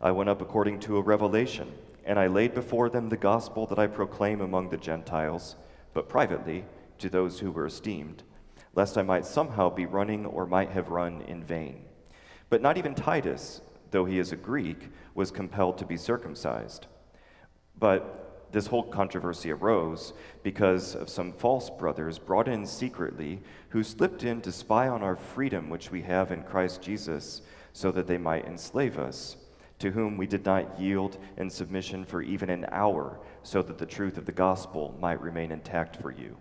I 0.03 0.09
went 0.11 0.29
up 0.29 0.41
according 0.41 0.79
to 0.81 0.97
a 0.97 1.01
revelation, 1.01 1.71
and 2.05 2.17
I 2.17 2.25
laid 2.25 2.55
before 2.55 2.89
them 2.89 3.09
the 3.09 3.17
gospel 3.17 3.67
that 3.67 3.77
I 3.77 3.85
proclaim 3.85 4.41
among 4.41 4.69
the 4.69 4.77
Gentiles, 4.77 5.55
but 5.93 6.09
privately 6.09 6.65
to 6.97 7.07
those 7.07 7.39
who 7.39 7.51
were 7.51 7.67
esteemed, 7.67 8.23
lest 8.73 8.97
I 8.97 9.03
might 9.03 9.27
somehow 9.27 9.69
be 9.69 9.85
running 9.85 10.25
or 10.25 10.47
might 10.47 10.71
have 10.71 10.89
run 10.89 11.21
in 11.27 11.43
vain. 11.43 11.83
But 12.49 12.63
not 12.63 12.79
even 12.79 12.95
Titus, 12.95 13.61
though 13.91 14.05
he 14.05 14.17
is 14.17 14.31
a 14.31 14.37
Greek, 14.37 14.89
was 15.13 15.29
compelled 15.29 15.77
to 15.77 15.85
be 15.85 15.97
circumcised. 15.97 16.87
But 17.77 18.49
this 18.51 18.67
whole 18.67 18.83
controversy 18.83 19.51
arose 19.51 20.13
because 20.41 20.95
of 20.95 21.09
some 21.09 21.31
false 21.31 21.69
brothers 21.69 22.17
brought 22.17 22.47
in 22.47 22.65
secretly 22.65 23.41
who 23.69 23.83
slipped 23.83 24.23
in 24.23 24.41
to 24.41 24.51
spy 24.51 24.87
on 24.87 25.03
our 25.03 25.15
freedom 25.15 25.69
which 25.69 25.91
we 25.91 26.01
have 26.01 26.31
in 26.31 26.41
Christ 26.41 26.81
Jesus, 26.81 27.43
so 27.71 27.91
that 27.91 28.07
they 28.07 28.17
might 28.17 28.45
enslave 28.45 28.97
us, 28.97 29.37
to 29.81 29.91
whom 29.91 30.17
we 30.17 30.27
did 30.27 30.45
not 30.45 30.79
yield 30.79 31.17
in 31.37 31.49
submission 31.49 32.05
for 32.05 32.21
even 32.21 32.49
an 32.49 32.65
hour, 32.71 33.19
so 33.43 33.61
that 33.61 33.77
the 33.77 33.85
truth 33.85 34.17
of 34.17 34.25
the 34.25 34.31
gospel 34.31 34.95
might 34.99 35.21
remain 35.21 35.51
intact 35.51 35.97
for 35.97 36.11
you. 36.11 36.37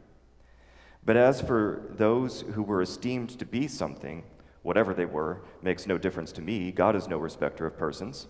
But 1.05 1.17
as 1.17 1.41
for 1.41 1.89
those 1.91 2.43
who 2.43 2.63
were 2.63 2.83
esteemed 2.83 3.31
to 3.39 3.47
be 3.47 3.67
something, 3.67 4.23
whatever 4.63 4.93
they 4.93 5.07
were, 5.07 5.43
makes 5.63 5.87
no 5.87 5.97
difference 5.97 6.33
to 6.33 6.43
me. 6.43 6.71
God 6.71 6.95
is 6.95 7.09
no 7.09 7.19
respecter 7.19 7.67
of 7.67 7.79
persons. 7.79 8.27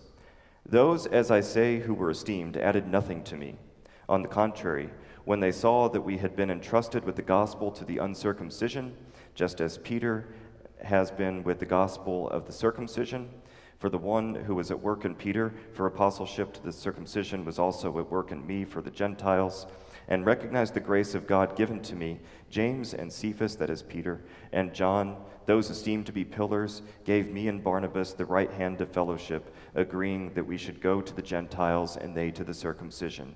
Those, 0.65 1.05
as 1.07 1.29
I 1.29 1.41
say, 1.41 1.79
who 1.79 1.93
were 1.93 2.11
esteemed, 2.11 2.55
added 2.55 2.87
nothing 2.87 3.23
to 3.25 3.35
me. 3.35 3.57
On 4.07 4.21
the 4.21 4.29
contrary, 4.29 4.89
when 5.25 5.41
they 5.41 5.51
saw 5.51 5.89
that 5.89 6.01
we 6.01 6.17
had 6.17 6.35
been 6.35 6.49
entrusted 6.49 7.03
with 7.03 7.15
the 7.15 7.21
gospel 7.21 7.71
to 7.71 7.83
the 7.83 7.97
uncircumcision, 7.97 8.95
just 9.35 9.59
as 9.59 9.77
Peter 9.77 10.27
has 10.83 11.11
been 11.11 11.43
with 11.43 11.59
the 11.59 11.65
gospel 11.65 12.29
of 12.29 12.45
the 12.45 12.53
circumcision, 12.53 13.29
for 13.81 13.89
the 13.89 13.97
one 13.97 14.35
who 14.35 14.53
was 14.53 14.69
at 14.69 14.79
work 14.79 15.05
in 15.05 15.15
Peter 15.15 15.51
for 15.73 15.87
apostleship 15.87 16.53
to 16.53 16.61
the 16.61 16.71
circumcision 16.71 17.43
was 17.43 17.57
also 17.57 17.97
at 17.97 18.11
work 18.11 18.31
in 18.31 18.45
me 18.45 18.63
for 18.63 18.79
the 18.79 18.91
Gentiles 18.91 19.65
and 20.07 20.23
recognized 20.23 20.75
the 20.75 20.79
grace 20.79 21.15
of 21.15 21.25
God 21.25 21.55
given 21.55 21.81
to 21.81 21.95
me, 21.95 22.19
James 22.51 22.93
and 22.93 23.11
Cephas, 23.11 23.55
that 23.55 23.71
is 23.71 23.81
Peter, 23.81 24.21
and 24.51 24.71
John, 24.71 25.17
those 25.47 25.71
esteemed 25.71 26.05
to 26.05 26.11
be 26.11 26.23
pillars, 26.23 26.83
gave 27.05 27.31
me 27.31 27.47
and 27.47 27.63
Barnabas 27.63 28.13
the 28.13 28.23
right 28.23 28.51
hand 28.51 28.81
of 28.81 28.91
fellowship, 28.91 29.51
agreeing 29.73 30.31
that 30.35 30.45
we 30.45 30.57
should 30.57 30.79
go 30.79 31.01
to 31.01 31.15
the 31.15 31.21
Gentiles 31.23 31.97
and 31.97 32.15
they 32.15 32.29
to 32.29 32.43
the 32.43 32.53
circumcision. 32.53 33.33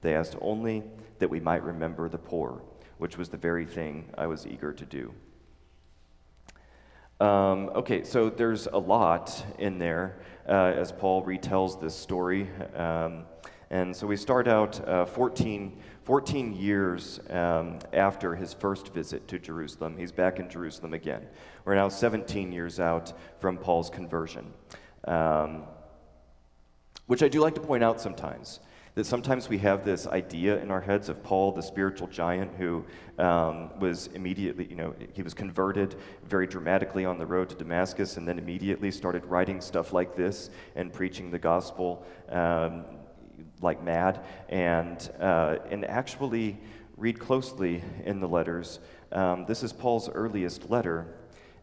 They 0.00 0.16
asked 0.16 0.34
only 0.40 0.82
that 1.20 1.30
we 1.30 1.38
might 1.38 1.62
remember 1.62 2.08
the 2.08 2.18
poor, 2.18 2.62
which 2.98 3.16
was 3.16 3.28
the 3.28 3.36
very 3.36 3.64
thing 3.64 4.10
I 4.18 4.26
was 4.26 4.44
eager 4.44 4.72
to 4.72 4.84
do. 4.84 5.14
Um, 7.20 7.70
okay, 7.74 8.02
so 8.02 8.28
there's 8.28 8.66
a 8.66 8.78
lot 8.78 9.44
in 9.58 9.78
there 9.78 10.18
uh, 10.48 10.72
as 10.76 10.90
Paul 10.90 11.24
retells 11.24 11.80
this 11.80 11.94
story. 11.94 12.48
Um, 12.74 13.24
and 13.70 13.94
so 13.94 14.06
we 14.06 14.16
start 14.16 14.48
out 14.48 14.86
uh, 14.88 15.06
14 15.06 15.80
14 16.04 16.52
years 16.52 17.18
um, 17.30 17.78
after 17.94 18.34
his 18.34 18.52
first 18.52 18.92
visit 18.92 19.26
to 19.28 19.38
Jerusalem, 19.38 19.96
he's 19.96 20.12
back 20.12 20.38
in 20.38 20.50
Jerusalem 20.50 20.92
again. 20.92 21.22
We're 21.64 21.76
now 21.76 21.88
17 21.88 22.52
years 22.52 22.78
out 22.78 23.14
from 23.40 23.56
Paul's 23.56 23.88
conversion. 23.88 24.52
Um, 25.04 25.62
which 27.06 27.22
I 27.22 27.28
do 27.28 27.40
like 27.40 27.54
to 27.54 27.60
point 27.60 27.82
out 27.82 28.00
sometimes. 28.00 28.60
That 28.94 29.06
sometimes 29.06 29.48
we 29.48 29.58
have 29.58 29.84
this 29.84 30.06
idea 30.06 30.60
in 30.60 30.70
our 30.70 30.80
heads 30.80 31.08
of 31.08 31.20
Paul, 31.24 31.50
the 31.50 31.62
spiritual 31.62 32.06
giant, 32.06 32.52
who 32.54 32.84
um, 33.18 33.76
was 33.80 34.06
immediately, 34.14 34.66
you 34.70 34.76
know, 34.76 34.94
he 35.12 35.22
was 35.22 35.34
converted 35.34 35.96
very 36.24 36.46
dramatically 36.46 37.04
on 37.04 37.18
the 37.18 37.26
road 37.26 37.48
to 37.48 37.56
Damascus 37.56 38.18
and 38.18 38.28
then 38.28 38.38
immediately 38.38 38.92
started 38.92 39.24
writing 39.24 39.60
stuff 39.60 39.92
like 39.92 40.14
this 40.14 40.48
and 40.76 40.92
preaching 40.92 41.32
the 41.32 41.40
gospel 41.40 42.06
um, 42.28 42.84
like 43.60 43.82
mad, 43.82 44.20
and, 44.48 45.10
uh, 45.18 45.56
and 45.70 45.84
actually 45.86 46.56
read 46.96 47.18
closely 47.18 47.82
in 48.04 48.20
the 48.20 48.28
letters. 48.28 48.78
Um, 49.10 49.44
this 49.46 49.64
is 49.64 49.72
Paul's 49.72 50.08
earliest 50.08 50.70
letter, 50.70 51.16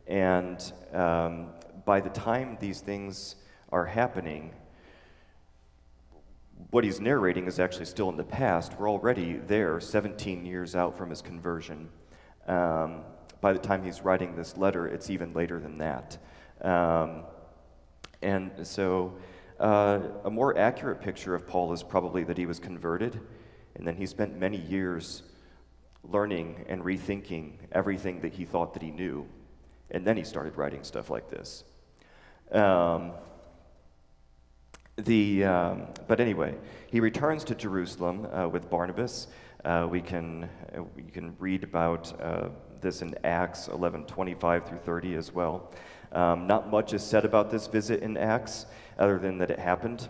and 0.06 0.74
um, 0.92 1.52
by 1.86 2.02
the 2.02 2.10
time 2.10 2.58
these 2.60 2.82
things 2.82 3.36
are 3.72 3.86
happening, 3.86 4.52
what 6.70 6.84
he's 6.84 7.00
narrating 7.00 7.48
is 7.48 7.60
actually 7.60 7.86
still 7.86 8.10
in 8.10 8.18
the 8.18 8.24
past. 8.24 8.74
We're 8.80 8.90
already 8.90 9.38
there, 9.48 9.80
17 9.80 10.46
years 10.46 10.76
out 10.76 10.98
from 10.98 11.10
his 11.10 11.22
conversion. 11.22 11.90
Um, 12.48 13.02
by 13.42 13.54
the 13.54 13.60
time 13.60 13.84
he's 13.84 14.02
writing 14.02 14.36
this 14.36 14.56
letter, 14.56 14.88
it's 14.88 15.10
even 15.10 15.34
later 15.34 15.60
than 15.60 15.80
that. 15.80 16.18
Um, 16.62 17.24
and 18.22 18.52
so 18.68 19.16
uh, 19.60 20.00
a 20.26 20.30
more 20.30 20.58
accurate 20.58 21.02
picture 21.02 21.34
of 21.34 21.48
Paul 21.48 21.74
is 21.74 21.82
probably 21.82 22.24
that 22.26 22.38
he 22.38 22.46
was 22.46 22.60
converted, 22.60 23.20
and 23.76 23.86
then 23.86 23.96
he 23.96 24.06
spent 24.06 24.38
many 24.38 24.58
years 24.58 25.24
learning 26.04 26.66
and 26.68 26.84
rethinking 26.84 27.54
everything 27.72 28.22
that 28.22 28.34
he 28.34 28.46
thought 28.46 28.74
that 28.74 28.84
he 28.84 28.92
knew, 28.92 29.28
and 29.90 30.06
then 30.06 30.18
he 30.18 30.24
started 30.24 30.56
writing 30.58 30.84
stuff 30.84 31.10
like 31.10 31.30
this. 31.30 31.64
Um, 32.52 33.14
the, 34.98 35.44
um, 35.46 35.88
but 36.08 36.20
anyway, 36.20 36.56
he 36.88 37.00
returns 37.00 37.44
to 37.46 37.56
Jerusalem 37.56 38.28
uh, 38.32 38.48
with 38.48 38.70
Barnabas. 38.70 39.28
Uh, 39.64 39.88
we 39.90 40.02
can 40.02 40.50
uh, 40.76 40.82
you 40.98 41.12
can 41.12 41.36
read 41.40 41.64
about 41.64 42.20
uh, 42.22 42.50
this 42.82 43.02
in 43.02 43.16
Acts 43.24 43.68
11, 43.68 44.06
25 44.06 44.68
through 44.68 44.78
30 44.80 45.16
as 45.16 45.32
well. 45.32 45.72
Um, 46.12 46.48
not 46.48 46.70
much 46.70 46.94
is 46.94 47.04
said 47.04 47.26
about 47.26 47.50
this 47.52 47.68
visit 47.68 48.02
in 48.02 48.18
Acts, 48.18 48.66
other 48.98 49.18
than 49.18 49.38
that 49.38 49.52
it 49.52 49.60
happened. 49.60 50.10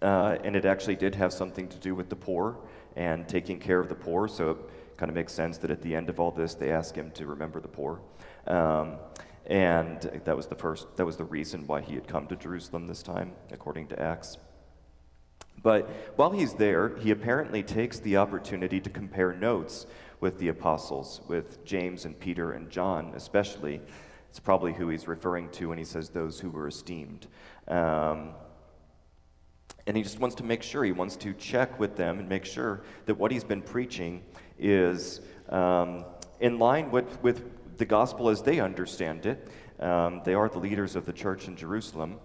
Uh, 0.00 0.38
and 0.42 0.56
it 0.56 0.64
actually 0.64 0.96
did 0.96 1.14
have 1.14 1.32
something 1.32 1.68
to 1.68 1.78
do 1.78 1.94
with 1.94 2.08
the 2.08 2.16
poor 2.16 2.56
and 2.96 3.28
taking 3.28 3.58
care 3.58 3.78
of 3.78 3.88
the 3.88 3.94
poor, 3.94 4.26
so 4.26 4.50
it 4.50 4.56
kind 4.96 5.08
of 5.08 5.14
makes 5.14 5.32
sense 5.32 5.58
that 5.58 5.70
at 5.70 5.80
the 5.82 5.94
end 5.94 6.08
of 6.08 6.18
all 6.18 6.30
this, 6.30 6.54
they 6.54 6.70
ask 6.70 6.94
him 6.94 7.10
to 7.12 7.26
remember 7.26 7.60
the 7.60 7.68
poor. 7.68 8.00
Um, 8.46 8.96
and 9.46 10.00
that 10.24 10.36
was 10.36 10.46
the 10.46 10.54
first, 10.54 10.96
that 10.96 11.04
was 11.04 11.16
the 11.16 11.24
reason 11.24 11.66
why 11.66 11.80
he 11.80 11.94
had 11.94 12.06
come 12.06 12.26
to 12.28 12.36
Jerusalem 12.36 12.86
this 12.86 13.02
time, 13.02 13.32
according 13.50 13.88
to 13.88 14.00
Acts. 14.00 14.38
But 15.62 15.88
while 16.16 16.30
he's 16.30 16.54
there, 16.54 16.96
he 16.98 17.10
apparently 17.10 17.62
takes 17.62 17.98
the 17.98 18.16
opportunity 18.16 18.80
to 18.80 18.90
compare 18.90 19.32
notes 19.32 19.86
with 20.20 20.38
the 20.38 20.48
apostles, 20.48 21.20
with 21.28 21.64
James 21.64 22.04
and 22.04 22.18
Peter 22.18 22.52
and 22.52 22.70
John 22.70 23.12
especially. 23.14 23.80
It's 24.30 24.40
probably 24.40 24.72
who 24.72 24.88
he's 24.88 25.06
referring 25.06 25.50
to 25.50 25.68
when 25.68 25.78
he 25.78 25.84
says 25.84 26.08
those 26.08 26.40
who 26.40 26.50
were 26.50 26.68
esteemed. 26.68 27.26
Um, 27.68 28.30
and 29.86 29.96
he 29.96 30.02
just 30.02 30.20
wants 30.20 30.36
to 30.36 30.44
make 30.44 30.62
sure, 30.62 30.84
he 30.84 30.92
wants 30.92 31.16
to 31.16 31.34
check 31.34 31.78
with 31.78 31.96
them 31.96 32.18
and 32.18 32.28
make 32.28 32.44
sure 32.44 32.82
that 33.06 33.16
what 33.16 33.30
he's 33.30 33.44
been 33.44 33.62
preaching 33.62 34.22
is 34.58 35.20
um, 35.48 36.04
in 36.40 36.58
line 36.58 36.90
with, 36.90 37.20
with 37.22 37.42
the 37.76 37.84
gospel 37.84 38.28
as 38.28 38.42
they 38.42 38.60
understand 38.60 39.26
it. 39.26 39.48
Um, 39.80 40.22
they 40.24 40.34
are 40.34 40.48
the 40.48 40.58
leaders 40.58 40.96
of 40.96 41.06
the 41.06 41.12
church 41.12 41.48
in 41.48 41.56
Jerusalem. 41.56 42.18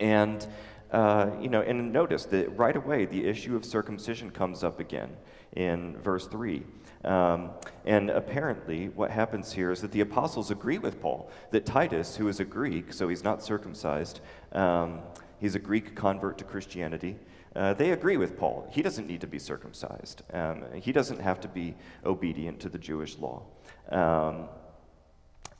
And, 0.00 0.46
uh, 0.90 1.30
you 1.40 1.48
know, 1.48 1.62
and 1.62 1.92
notice 1.92 2.24
that 2.26 2.56
right 2.56 2.76
away 2.76 3.06
the 3.06 3.26
issue 3.26 3.54
of 3.54 3.64
circumcision 3.64 4.30
comes 4.30 4.64
up 4.64 4.80
again 4.80 5.16
in 5.52 5.96
verse 5.98 6.26
3. 6.26 6.64
Um, 7.04 7.50
and 7.84 8.10
apparently, 8.10 8.88
what 8.88 9.10
happens 9.10 9.52
here 9.52 9.72
is 9.72 9.80
that 9.80 9.92
the 9.92 10.00
apostles 10.00 10.50
agree 10.50 10.78
with 10.78 11.00
Paul 11.00 11.30
that 11.50 11.66
Titus, 11.66 12.16
who 12.16 12.28
is 12.28 12.40
a 12.40 12.44
Greek, 12.44 12.92
so 12.92 13.08
he's 13.08 13.24
not 13.24 13.42
circumcised, 13.42 14.20
um, 14.52 15.00
he's 15.40 15.54
a 15.54 15.58
Greek 15.58 15.96
convert 15.96 16.38
to 16.38 16.44
Christianity. 16.44 17.16
Uh, 17.54 17.74
they 17.74 17.90
agree 17.90 18.16
with 18.16 18.38
Paul. 18.38 18.68
He 18.72 18.80
doesn't 18.82 19.06
need 19.06 19.20
to 19.20 19.26
be 19.26 19.38
circumcised. 19.38 20.22
Um, 20.32 20.64
he 20.74 20.90
doesn't 20.90 21.20
have 21.20 21.40
to 21.40 21.48
be 21.48 21.74
obedient 22.04 22.60
to 22.60 22.68
the 22.68 22.78
Jewish 22.78 23.18
law. 23.18 23.42
Um, 23.90 24.48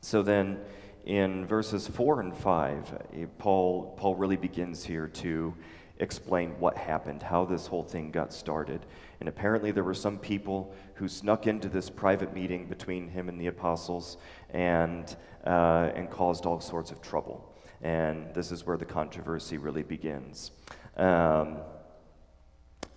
so 0.01 0.23
then, 0.23 0.59
in 1.05 1.47
verses 1.47 1.89
4 1.89 2.21
and 2.21 2.37
5, 2.37 3.03
eh, 3.15 3.27
Paul, 3.39 3.95
Paul 3.97 4.15
really 4.17 4.37
begins 4.37 4.85
here 4.85 5.09
to 5.09 5.55
explain 5.99 6.59
what 6.59 6.77
happened, 6.77 7.23
how 7.23 7.45
this 7.45 7.67
whole 7.67 7.83
thing 7.85 8.11
got 8.11 8.33
started. 8.33 8.87
And 9.21 9.29
apparently, 9.29 9.71
there 9.71 9.85
were 9.85 9.95
some 9.95 10.19
people 10.19 10.75
who 10.95 11.09
snuck 11.09 11.47
into 11.47 11.69
this 11.69 11.89
private 11.89 12.35
meeting 12.35 12.67
between 12.67 13.09
him 13.09 13.29
and 13.29 13.41
the 13.41 13.47
apostles 13.47 14.17
and, 14.51 15.15
uh, 15.47 15.91
and 15.95 16.11
caused 16.11 16.47
all 16.47 16.61
sorts 16.61 16.91
of 16.91 17.01
trouble. 17.01 17.55
And 17.83 18.33
this 18.35 18.53
is 18.53 18.67
where 18.67 18.77
the 18.77 18.85
controversy 18.85 19.59
really 19.59 19.83
begins. 19.83 20.53
Um, 20.97 21.59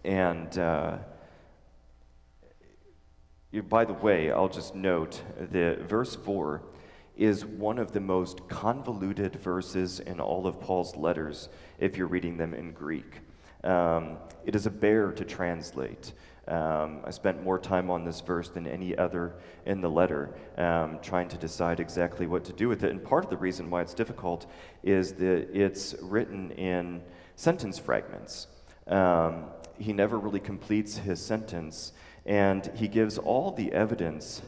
and 0.04 0.58
uh, 0.58 0.98
by 3.62 3.86
the 3.86 3.94
way, 3.94 4.32
I'll 4.32 4.50
just 4.50 4.76
note 4.76 5.22
that 5.52 5.82
verse 5.82 6.16
4 6.16 6.62
is 7.18 7.46
one 7.46 7.80
of 7.80 7.92
the 7.92 8.00
most 8.00 8.48
convoluted 8.50 9.36
verses 9.38 10.00
in 10.00 10.20
all 10.20 10.48
of 10.48 10.60
Paul's 10.60 10.96
letters 10.96 11.50
if 11.80 11.98
you're 11.98 12.08
reading 12.08 12.38
them 12.38 12.54
in 12.54 12.72
Greek. 12.72 13.22
Um, 13.64 14.18
it 14.46 14.56
is 14.56 14.66
a 14.66 14.70
bear 14.70 15.12
to 15.12 15.24
translate. 15.24 16.14
Um, 16.48 17.02
I 17.04 17.10
spent 17.10 17.44
more 17.44 17.58
time 17.58 17.90
on 17.90 18.06
this 18.06 18.22
verse 18.22 18.50
than 18.50 18.68
any 18.68 18.96
other 18.96 19.34
in 19.66 19.82
the 19.82 19.90
letter, 19.90 20.36
um, 20.58 21.00
trying 21.02 21.28
to 21.30 21.38
decide 21.38 21.80
exactly 21.80 22.28
what 22.28 22.44
to 22.46 22.54
do 22.54 22.68
with 22.68 22.84
it. 22.84 22.92
And 22.92 23.04
part 23.04 23.24
of 23.24 23.32
the 23.32 23.38
reason 23.38 23.70
why 23.70 23.82
it's 23.82 23.96
difficult 23.96 24.46
is 24.84 25.14
that 25.14 25.50
it's 25.52 25.96
written 26.02 26.52
in 26.52 27.02
sentence 27.36 27.80
fragments. 27.80 28.48
Um, 28.88 29.46
he 29.80 29.92
never 29.92 30.20
really 30.20 30.40
completes 30.40 30.98
his 30.98 31.20
sentence 31.20 31.94
And 32.26 32.72
he 32.76 32.88
gives 32.88 33.18
all 33.18 33.52
the 33.52 33.72
evidence 33.72 34.42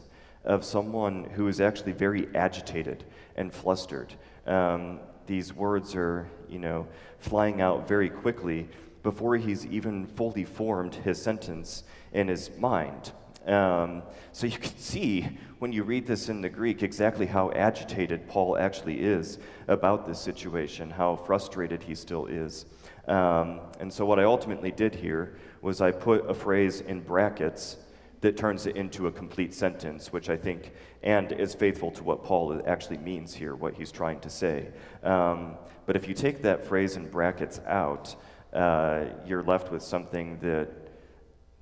of 0.44 0.64
someone 0.64 1.24
who 1.34 1.48
is 1.48 1.60
actually 1.60 1.92
very 1.92 2.28
agitated 2.34 3.04
and 3.36 3.52
flustered. 3.52 4.14
Um, 4.46 5.00
these 5.26 5.52
words 5.52 5.94
are, 5.94 6.26
you 6.48 6.58
know, 6.58 6.88
flying 7.18 7.60
out 7.60 7.86
very 7.86 8.08
quickly 8.08 8.68
before 9.02 9.36
he's 9.36 9.66
even 9.66 10.06
fully 10.06 10.44
formed 10.44 10.94
his 10.94 11.20
sentence 11.20 11.84
in 12.12 12.28
his 12.28 12.50
mind. 12.58 13.12
Um, 13.46 14.02
so 14.32 14.46
you 14.46 14.58
can 14.58 14.76
see 14.76 15.26
when 15.58 15.72
you 15.72 15.82
read 15.82 16.06
this 16.06 16.28
in 16.28 16.42
the 16.42 16.48
Greek 16.48 16.82
exactly 16.82 17.26
how 17.26 17.50
agitated 17.52 18.28
Paul 18.28 18.58
actually 18.58 19.00
is 19.00 19.38
about 19.68 20.06
this 20.06 20.20
situation, 20.20 20.90
how 20.90 21.16
frustrated 21.16 21.82
he 21.82 21.94
still 21.94 22.26
is. 22.26 22.66
Um, 23.06 23.60
and 23.80 23.90
so 23.90 24.04
what 24.04 24.18
I 24.18 24.24
ultimately 24.24 24.70
did 24.70 24.94
here 24.94 25.36
was 25.60 25.80
I 25.80 25.90
put 25.90 26.28
a 26.28 26.34
phrase 26.34 26.80
in 26.80 27.00
brackets 27.00 27.76
that 28.20 28.36
turns 28.36 28.66
it 28.66 28.76
into 28.76 29.06
a 29.06 29.12
complete 29.12 29.54
sentence, 29.54 30.12
which 30.12 30.28
I 30.28 30.36
think 30.36 30.72
and 31.02 31.30
is 31.32 31.54
faithful 31.54 31.90
to 31.92 32.02
what 32.02 32.24
Paul 32.24 32.60
actually 32.66 32.98
means 32.98 33.34
here, 33.34 33.54
what 33.54 33.74
he's 33.74 33.92
trying 33.92 34.20
to 34.20 34.30
say. 34.30 34.68
Um, 35.02 35.56
but 35.86 35.96
if 35.96 36.08
you 36.08 36.14
take 36.14 36.42
that 36.42 36.66
phrase 36.66 36.96
in 36.96 37.08
brackets 37.08 37.60
out, 37.66 38.16
uh, 38.52 39.04
you're 39.26 39.42
left 39.42 39.70
with 39.70 39.82
something 39.82 40.38
that 40.40 40.68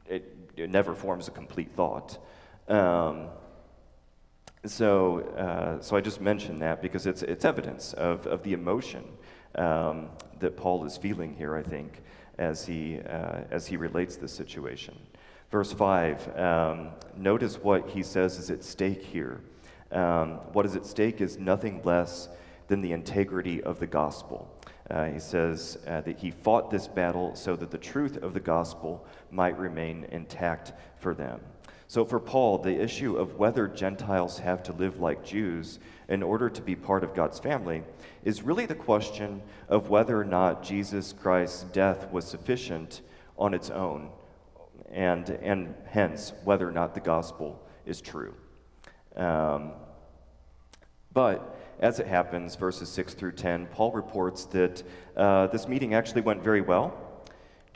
it, 0.08 0.50
it 0.56 0.70
never 0.70 0.94
forms 0.94 1.28
a 1.28 1.30
complete 1.30 1.72
thought. 1.74 2.18
Um, 2.68 3.28
so, 4.64 5.20
uh, 5.36 5.82
so 5.82 5.96
I 5.96 6.00
just 6.00 6.20
mentioned 6.20 6.62
that 6.62 6.82
because 6.82 7.06
it's, 7.06 7.22
it's 7.22 7.44
evidence 7.44 7.92
of, 7.92 8.26
of 8.26 8.42
the 8.42 8.52
emotion 8.52 9.04
um, 9.54 10.08
that 10.40 10.56
Paul 10.56 10.84
is 10.84 10.96
feeling 10.96 11.34
here, 11.34 11.54
I 11.54 11.62
think, 11.62 12.02
as 12.38 12.66
he, 12.66 13.00
uh, 13.00 13.40
as 13.50 13.66
he 13.66 13.76
relates 13.76 14.16
this 14.16 14.32
situation. 14.32 14.96
Verse 15.50 15.72
5, 15.72 16.38
um, 16.38 16.90
notice 17.16 17.56
what 17.62 17.90
he 17.90 18.02
says 18.02 18.38
is 18.38 18.50
at 18.50 18.64
stake 18.64 19.02
here. 19.02 19.40
Um, 19.92 20.32
what 20.52 20.66
is 20.66 20.74
at 20.74 20.84
stake 20.84 21.20
is 21.20 21.38
nothing 21.38 21.82
less 21.84 22.28
than 22.68 22.80
the 22.80 22.92
integrity 22.92 23.62
of 23.62 23.78
the 23.78 23.86
gospel. 23.86 24.52
Uh, 24.90 25.06
he 25.06 25.18
says 25.18 25.78
uh, 25.86 26.00
that 26.02 26.18
he 26.18 26.30
fought 26.30 26.70
this 26.70 26.86
battle 26.86 27.34
so 27.34 27.56
that 27.56 27.70
the 27.70 27.78
truth 27.78 28.16
of 28.22 28.34
the 28.34 28.40
gospel 28.40 29.04
might 29.30 29.58
remain 29.58 30.06
intact 30.10 30.72
for 30.98 31.14
them. 31.14 31.40
So, 31.96 32.04
for 32.04 32.20
Paul, 32.20 32.58
the 32.58 32.78
issue 32.78 33.16
of 33.16 33.38
whether 33.38 33.66
Gentiles 33.66 34.40
have 34.40 34.62
to 34.64 34.74
live 34.74 35.00
like 35.00 35.24
Jews 35.24 35.78
in 36.10 36.22
order 36.22 36.50
to 36.50 36.60
be 36.60 36.76
part 36.76 37.02
of 37.02 37.14
God's 37.14 37.38
family 37.38 37.84
is 38.22 38.42
really 38.42 38.66
the 38.66 38.74
question 38.74 39.40
of 39.70 39.88
whether 39.88 40.20
or 40.20 40.24
not 40.26 40.62
Jesus 40.62 41.14
Christ's 41.14 41.62
death 41.62 42.12
was 42.12 42.26
sufficient 42.26 43.00
on 43.38 43.54
its 43.54 43.70
own, 43.70 44.10
and, 44.92 45.30
and 45.30 45.74
hence 45.86 46.34
whether 46.44 46.68
or 46.68 46.70
not 46.70 46.92
the 46.92 47.00
gospel 47.00 47.66
is 47.86 48.02
true. 48.02 48.34
Um, 49.16 49.72
but 51.14 51.58
as 51.80 51.98
it 51.98 52.06
happens, 52.06 52.56
verses 52.56 52.90
6 52.90 53.14
through 53.14 53.32
10, 53.32 53.68
Paul 53.68 53.92
reports 53.92 54.44
that 54.44 54.82
uh, 55.16 55.46
this 55.46 55.66
meeting 55.66 55.94
actually 55.94 56.20
went 56.20 56.42
very 56.42 56.60
well. 56.60 57.05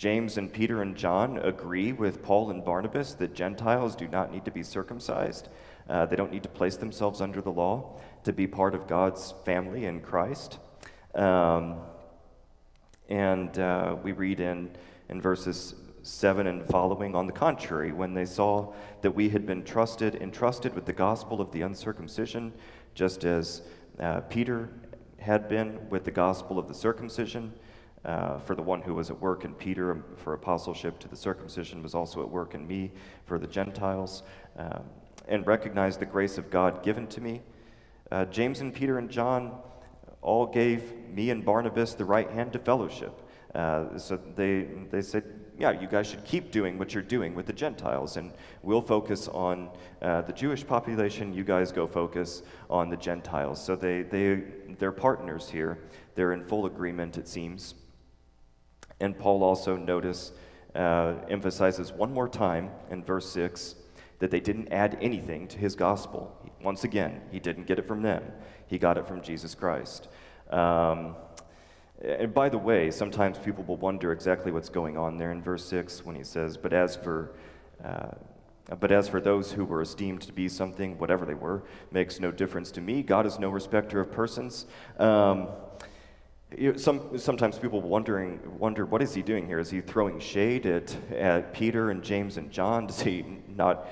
James 0.00 0.38
and 0.38 0.50
Peter 0.50 0.80
and 0.80 0.96
John 0.96 1.36
agree 1.36 1.92
with 1.92 2.22
Paul 2.22 2.48
and 2.48 2.64
Barnabas 2.64 3.12
that 3.16 3.34
Gentiles 3.34 3.94
do 3.94 4.08
not 4.08 4.32
need 4.32 4.46
to 4.46 4.50
be 4.50 4.62
circumcised. 4.62 5.50
Uh, 5.90 6.06
they 6.06 6.16
don't 6.16 6.32
need 6.32 6.42
to 6.44 6.48
place 6.48 6.76
themselves 6.76 7.20
under 7.20 7.42
the 7.42 7.50
law 7.50 8.00
to 8.24 8.32
be 8.32 8.46
part 8.46 8.74
of 8.74 8.86
God's 8.86 9.34
family 9.44 9.84
in 9.84 10.00
Christ. 10.00 10.58
Um, 11.14 11.80
and 13.10 13.58
uh, 13.58 13.96
we 14.02 14.12
read 14.12 14.40
in, 14.40 14.70
in 15.10 15.20
verses 15.20 15.74
7 16.02 16.46
and 16.46 16.64
following, 16.64 17.14
on 17.14 17.26
the 17.26 17.32
contrary, 17.34 17.92
when 17.92 18.14
they 18.14 18.24
saw 18.24 18.72
that 19.02 19.10
we 19.10 19.28
had 19.28 19.44
been 19.44 19.62
trusted, 19.62 20.14
entrusted 20.14 20.74
with 20.74 20.86
the 20.86 20.94
gospel 20.94 21.42
of 21.42 21.52
the 21.52 21.60
uncircumcision, 21.60 22.54
just 22.94 23.26
as 23.26 23.60
uh, 23.98 24.20
Peter 24.22 24.70
had 25.18 25.46
been 25.46 25.90
with 25.90 26.04
the 26.04 26.10
gospel 26.10 26.58
of 26.58 26.68
the 26.68 26.74
circumcision. 26.74 27.52
Uh, 28.02 28.38
for 28.38 28.54
the 28.54 28.62
one 28.62 28.80
who 28.80 28.94
was 28.94 29.10
at 29.10 29.20
work 29.20 29.44
in 29.44 29.52
Peter 29.52 30.02
for 30.16 30.32
apostleship 30.32 30.98
to 30.98 31.06
the 31.06 31.16
circumcision 31.16 31.82
was 31.82 31.94
also 31.94 32.22
at 32.22 32.30
work 32.30 32.54
in 32.54 32.66
me 32.66 32.90
for 33.26 33.38
the 33.38 33.46
Gentiles, 33.46 34.22
um, 34.56 34.84
and 35.28 35.46
recognize 35.46 35.98
the 35.98 36.06
grace 36.06 36.38
of 36.38 36.50
God 36.50 36.82
given 36.82 37.06
to 37.08 37.20
me. 37.20 37.42
Uh, 38.10 38.24
James 38.24 38.62
and 38.62 38.74
Peter 38.74 38.96
and 38.96 39.10
John 39.10 39.52
all 40.22 40.46
gave 40.46 40.94
me 41.08 41.28
and 41.28 41.44
Barnabas 41.44 41.94
the 41.94 42.04
right 42.04 42.30
hand 42.30 42.54
to 42.54 42.58
fellowship. 42.58 43.20
Uh, 43.54 43.98
so 43.98 44.18
they, 44.34 44.62
they 44.90 45.02
said, 45.02 45.24
yeah, 45.58 45.78
you 45.78 45.86
guys 45.86 46.06
should 46.06 46.24
keep 46.24 46.50
doing 46.50 46.78
what 46.78 46.94
you're 46.94 47.02
doing 47.02 47.34
with 47.34 47.44
the 47.44 47.52
Gentiles, 47.52 48.16
and 48.16 48.32
we'll 48.62 48.80
focus 48.80 49.28
on 49.28 49.68
uh, 50.00 50.22
the 50.22 50.32
Jewish 50.32 50.66
population. 50.66 51.34
You 51.34 51.44
guys 51.44 51.70
go 51.70 51.86
focus 51.86 52.42
on 52.70 52.88
the 52.88 52.96
Gentiles. 52.96 53.62
So 53.62 53.76
they, 53.76 54.02
they, 54.02 54.42
they're 54.78 54.90
partners 54.90 55.50
here. 55.50 55.78
They're 56.14 56.32
in 56.32 56.44
full 56.44 56.64
agreement, 56.64 57.18
it 57.18 57.28
seems. 57.28 57.74
And 59.00 59.18
Paul 59.18 59.42
also 59.42 59.76
notice 59.76 60.32
uh, 60.74 61.14
emphasizes 61.28 61.92
one 61.92 62.12
more 62.12 62.28
time 62.28 62.70
in 62.90 63.02
verse 63.02 63.30
6 63.30 63.74
that 64.18 64.30
they 64.30 64.40
didn't 64.40 64.70
add 64.70 64.98
anything 65.00 65.48
to 65.48 65.58
his 65.58 65.74
gospel. 65.74 66.36
Once 66.62 66.84
again, 66.84 67.22
he 67.30 67.40
didn't 67.40 67.66
get 67.66 67.78
it 67.78 67.88
from 67.88 68.02
them, 68.02 68.22
he 68.66 68.78
got 68.78 68.98
it 68.98 69.06
from 69.06 69.22
Jesus 69.22 69.54
Christ. 69.54 70.08
Um, 70.50 71.16
and 72.02 72.32
by 72.32 72.48
the 72.48 72.58
way, 72.58 72.90
sometimes 72.90 73.38
people 73.38 73.62
will 73.64 73.76
wonder 73.76 74.12
exactly 74.12 74.52
what's 74.52 74.70
going 74.70 74.96
on 74.96 75.18
there 75.18 75.32
in 75.32 75.42
verse 75.42 75.64
6 75.66 76.04
when 76.04 76.16
he 76.16 76.24
says, 76.24 76.56
But 76.56 76.72
as 76.72 76.96
for 76.96 77.32
uh, 77.84 78.12
but 78.78 78.92
as 78.92 79.08
for 79.08 79.20
those 79.20 79.50
who 79.52 79.64
were 79.64 79.82
esteemed 79.82 80.20
to 80.22 80.32
be 80.32 80.48
something, 80.48 80.96
whatever 80.98 81.24
they 81.24 81.34
were, 81.34 81.62
makes 81.90 82.20
no 82.20 82.30
difference 82.30 82.70
to 82.72 82.80
me. 82.80 83.02
God 83.02 83.26
is 83.26 83.38
no 83.38 83.50
respecter 83.50 84.00
of 84.00 84.12
persons. 84.12 84.66
Um, 84.98 85.48
you 86.56 86.72
know, 86.72 86.78
some, 86.78 87.16
sometimes 87.18 87.58
people 87.58 87.80
wondering, 87.80 88.40
wonder 88.58 88.84
what 88.84 89.02
is 89.02 89.14
he 89.14 89.22
doing 89.22 89.46
here? 89.46 89.58
Is 89.58 89.70
he 89.70 89.80
throwing 89.80 90.18
shade 90.18 90.66
at, 90.66 90.96
at 91.12 91.52
Peter 91.52 91.90
and 91.90 92.02
James 92.02 92.36
and 92.36 92.50
John? 92.50 92.86
Does 92.88 93.00
he 93.00 93.24
not 93.48 93.86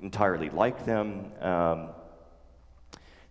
entirely 0.00 0.50
like 0.50 0.84
them? 0.84 1.32
Um, 1.40 1.88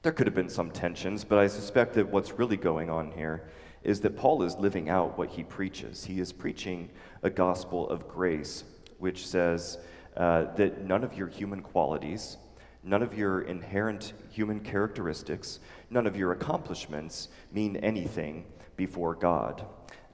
there 0.02 0.12
could 0.12 0.28
have 0.28 0.36
been 0.36 0.50
some 0.50 0.72
tensions, 0.72 1.24
but 1.24 1.38
I 1.40 1.48
suspect 1.48 1.94
that 1.96 2.08
what's 2.08 2.34
really 2.34 2.58
going 2.58 2.90
on 2.90 3.12
here 3.12 3.50
is 3.84 4.02
that 4.02 4.18
Paul 4.18 4.44
is 4.44 4.56
living 4.58 4.90
out 4.90 5.18
what 5.18 5.30
he 5.30 5.44
preaches. 5.44 6.04
He 6.04 6.20
is 6.20 6.34
preaching 6.34 6.90
a 7.24 7.30
gospel 7.30 7.90
of 7.90 8.08
grace, 8.08 8.64
which 9.00 9.26
says 9.26 9.78
uh, 10.18 10.46
that 10.56 10.84
none 10.84 11.04
of 11.04 11.14
your 11.14 11.28
human 11.28 11.62
qualities, 11.62 12.38
none 12.84 13.02
of 13.02 13.18
your 13.18 13.42
inherent 13.42 14.14
human 14.30 14.60
characteristics, 14.60 15.60
none 15.90 16.06
of 16.06 16.18
your 16.18 16.32
accomplishments 16.32 17.30
mean 17.52 17.78
anything 17.78 18.46
before 18.78 19.16
God. 19.16 19.66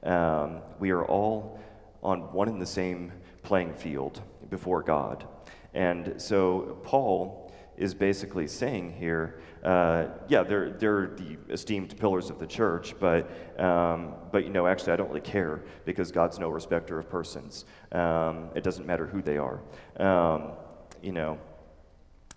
Um, 0.02 0.62
we 0.80 0.90
are 0.90 1.06
all 1.06 1.60
on 2.02 2.34
one 2.34 2.48
and 2.50 2.62
the 2.62 2.66
same 2.66 3.12
playing 3.44 3.74
field 3.76 4.22
before 4.50 4.82
God. 4.82 5.26
And 5.74 6.22
so 6.22 6.80
Paul 6.84 7.54
is 7.78 7.94
basically 7.94 8.48
saying 8.48 8.94
here, 8.94 9.42
uh, 9.64 10.06
yeah, 10.28 10.44
they're, 10.44 10.72
they're 10.72 11.08
the 11.16 11.38
esteemed 11.50 11.98
pillars 11.98 12.30
of 12.30 12.38
the 12.40 12.46
church, 12.46 12.94
but, 13.00 13.30
um, 13.60 14.14
but, 14.32 14.44
you 14.44 14.50
know, 14.50 14.68
actually 14.68 14.94
I 14.94 14.96
don't 14.96 15.08
really 15.08 15.22
care 15.22 15.64
because 15.86 16.12
God's 16.12 16.38
no 16.38 16.50
respecter 16.50 17.00
of 17.00 17.10
persons. 17.10 17.66
Um, 17.92 18.50
it 18.56 18.64
doesn't 18.64 18.86
matter 18.86 19.08
who 19.08 19.22
they 19.22 19.38
are. 19.38 19.62
Um, 19.98 20.52
you 21.02 21.14
know, 21.14 21.40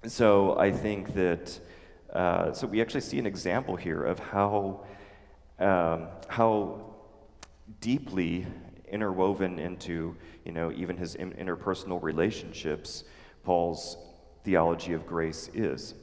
so 0.07 0.59
I 0.59 0.71
think 0.71 1.15
that, 1.15 1.59
uh, 2.13 2.53
so 2.53 2.67
we 2.67 2.81
actually 2.81 3.03
see 3.03 3.19
an 3.19 3.27
example 3.27 3.77
here 3.77 4.05
of 4.05 4.19
how, 4.19 4.85
um, 5.59 6.09
how 6.29 6.95
deeply 7.81 8.47
interwoven 8.89 9.59
into, 9.59 10.17
you 10.45 10.53
know, 10.53 10.73
even 10.73 10.97
his 10.97 11.17
interpersonal 11.17 12.03
relationships, 12.03 13.05
Paul's 13.43 13.97
theology 14.45 14.93
of 14.93 15.07
grace 15.07 15.51
is. 15.55 15.95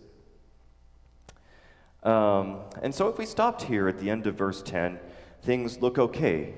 Um, 2.04 2.60
and 2.82 2.94
so, 2.94 3.08
if 3.08 3.18
we 3.18 3.26
stopped 3.26 3.64
here 3.64 3.88
at 3.88 3.98
the 4.00 4.10
end 4.10 4.28
of 4.28 4.36
verse 4.36 4.62
10, 4.62 5.00
things 5.42 5.82
look 5.82 5.98
okay. 5.98 6.54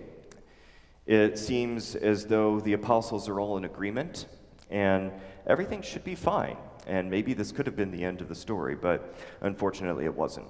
It 1.06 1.38
seems 1.38 1.96
as 1.96 2.26
though 2.26 2.60
the 2.60 2.74
apostles 2.74 3.30
are 3.30 3.40
all 3.40 3.58
in 3.58 3.66
agreement 3.66 4.26
and 4.72 5.12
everything 5.46 5.84
should 5.84 6.04
be 6.04 6.16
fine. 6.16 6.58
And 6.88 7.10
maybe 7.10 7.34
this 7.34 7.52
could 7.52 7.68
have 7.68 7.76
been 7.76 7.92
the 7.92 8.04
end 8.04 8.22
of 8.22 8.30
the 8.30 8.36
story, 8.36 8.76
but 8.76 9.16
unfortunately 9.42 10.06
it 10.06 10.16
wasn't. 10.16 10.48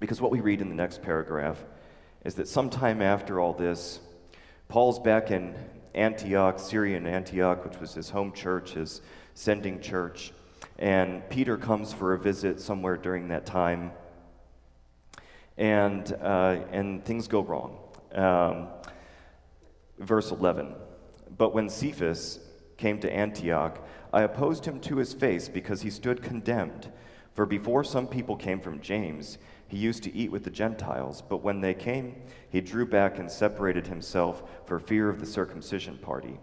Because 0.00 0.20
what 0.20 0.30
we 0.30 0.40
read 0.40 0.60
in 0.60 0.68
the 0.68 0.74
next 0.74 1.02
paragraph 1.02 1.64
is 2.24 2.34
that 2.34 2.48
sometime 2.48 3.00
after 3.00 3.40
all 3.40 3.52
this, 3.52 4.00
Paul's 4.68 4.98
back 4.98 5.30
in 5.30 5.54
Antioch, 5.94 6.58
Syrian 6.58 7.06
Antioch, 7.06 7.64
which 7.64 7.78
was 7.80 7.94
his 7.94 8.10
home 8.10 8.32
church, 8.32 8.72
his 8.72 9.00
sending 9.34 9.80
church. 9.80 10.32
And 10.78 11.28
Peter 11.30 11.56
comes 11.56 11.92
for 11.92 12.14
a 12.14 12.18
visit 12.18 12.60
somewhere 12.60 12.96
during 12.96 13.28
that 13.28 13.46
time. 13.46 13.92
And, 15.56 16.12
uh, 16.20 16.58
and 16.70 17.04
things 17.04 17.28
go 17.28 17.40
wrong. 17.40 17.78
Um, 18.12 18.68
verse 19.98 20.30
11. 20.30 20.74
But 21.38 21.54
when 21.54 21.68
Cephas, 21.68 22.40
came 22.76 22.98
to 23.00 23.12
Antioch, 23.12 23.78
I 24.12 24.22
opposed 24.22 24.64
him 24.64 24.80
to 24.80 24.96
his 24.96 25.12
face 25.12 25.48
because 25.48 25.82
he 25.82 25.90
stood 25.90 26.22
condemned. 26.22 26.90
For 27.34 27.46
before 27.46 27.84
some 27.84 28.06
people 28.06 28.36
came 28.36 28.60
from 28.60 28.80
James, 28.80 29.38
he 29.68 29.78
used 29.78 30.02
to 30.04 30.14
eat 30.14 30.30
with 30.30 30.44
the 30.44 30.50
Gentiles, 30.50 31.22
but 31.28 31.42
when 31.42 31.60
they 31.60 31.74
came, 31.74 32.22
he 32.48 32.60
drew 32.60 32.86
back 32.86 33.18
and 33.18 33.30
separated 33.30 33.86
himself 33.86 34.42
for 34.64 34.78
fear 34.78 35.08
of 35.08 35.18
the 35.18 35.26
circumcision 35.26 35.98
party. 35.98 36.38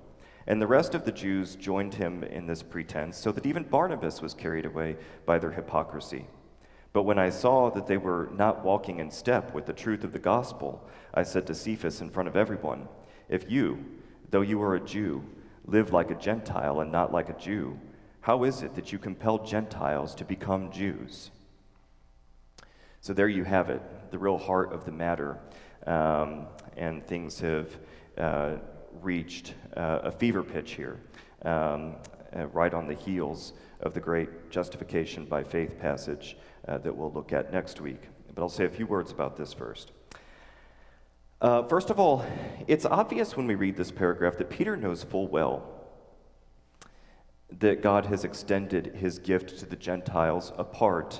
And 0.46 0.62
the 0.62 0.68
rest 0.68 0.94
of 0.94 1.06
the 1.06 1.12
Jews 1.12 1.56
joined 1.56 1.94
him 1.94 2.24
in 2.24 2.48
this 2.48 2.62
pretense, 2.62 3.18
so 3.18 3.32
that 3.32 3.46
even 3.46 3.64
Barnabas 3.64 4.22
was 4.22 4.34
carried 4.34 4.66
away 4.66 4.98
by 5.26 5.40
their 5.40 5.52
hypocrisy. 5.52 6.28
But 6.92 7.04
when 7.04 7.18
I 7.18 7.30
saw 7.30 7.70
that 7.72 7.88
they 7.88 7.98
were 7.98 8.30
not 8.34 8.64
walking 8.64 9.00
in 9.00 9.10
step 9.10 9.54
with 9.54 9.66
the 9.66 9.74
truth 9.74 10.04
of 10.04 10.12
the 10.12 10.20
gospel, 10.20 10.88
I 11.14 11.24
said 11.24 11.48
to 11.48 11.56
Cephas 11.56 12.02
in 12.02 12.10
front 12.10 12.28
of 12.28 12.36
everyone, 12.36 12.90
If 13.30 13.50
you, 13.50 13.86
though 14.30 14.42
you 14.42 14.62
are 14.62 14.76
a 14.76 14.80
Jew, 14.80 15.24
live 15.66 15.94
like 15.94 16.12
a 16.12 16.16
Gentile 16.16 16.82
and 16.82 16.92
not 16.92 17.14
like 17.14 17.30
a 17.30 17.40
Jew, 17.40 17.80
how 18.22 18.44
is 18.44 18.62
it 18.62 18.76
that 18.76 18.92
you 18.92 19.00
compel 19.00 19.44
Gentiles 19.44 20.14
to 20.16 20.26
become 20.26 20.72
Jews? 20.72 21.32
So 23.04 23.12
there 23.12 23.28
you 23.28 23.44
have 23.44 23.70
it, 23.70 23.82
the 24.12 24.18
real 24.18 24.38
heart 24.38 24.72
of 24.72 24.86
the 24.86 24.92
matter. 24.94 25.38
Um, 25.86 26.46
and 26.78 27.06
things 27.06 27.38
have 27.42 27.78
uh, 28.18 28.56
reached 29.02 29.56
uh, 29.76 30.00
a 30.04 30.12
fever 30.12 30.42
pitch 30.42 30.72
here, 30.72 31.02
um, 31.44 31.96
uh, 32.34 32.46
right 32.54 32.74
on 32.74 32.88
the 32.88 32.94
heels 32.94 33.52
of 33.82 33.94
the 33.94 34.00
great 34.00 34.50
justification 34.50 35.26
by 35.26 35.44
faith 35.44 35.78
passage 35.82 36.38
uh, 36.70 36.78
that 36.78 36.96
we'll 36.96 37.12
look 37.12 37.34
at 37.34 37.52
next 37.52 37.82
week. 37.82 38.04
But 38.34 38.42
I'll 38.42 38.48
say 38.48 38.63
a 38.63 38.70
few 38.70 38.88
words 38.88 39.12
about 39.12 39.36
this 39.36 39.52
first. 39.52 39.92
Uh, 41.42 41.63
first 41.63 41.89
of 41.89 42.00
all, 42.00 42.26
it's 42.68 42.86
obvious 42.86 43.36
when 43.36 43.48
we 43.48 43.56
read 43.56 43.76
this 43.76 43.92
paragraph 43.92 44.38
that 44.38 44.50
Peter 44.50 44.78
knows 44.78 45.04
full 45.04 45.28
well 45.28 45.70
that 47.60 47.82
God 47.82 48.06
has 48.06 48.24
extended 48.24 48.96
his 48.96 49.20
gift 49.20 49.60
to 49.60 49.66
the 49.66 49.76
Gentiles 49.76 50.54
apart 50.58 51.20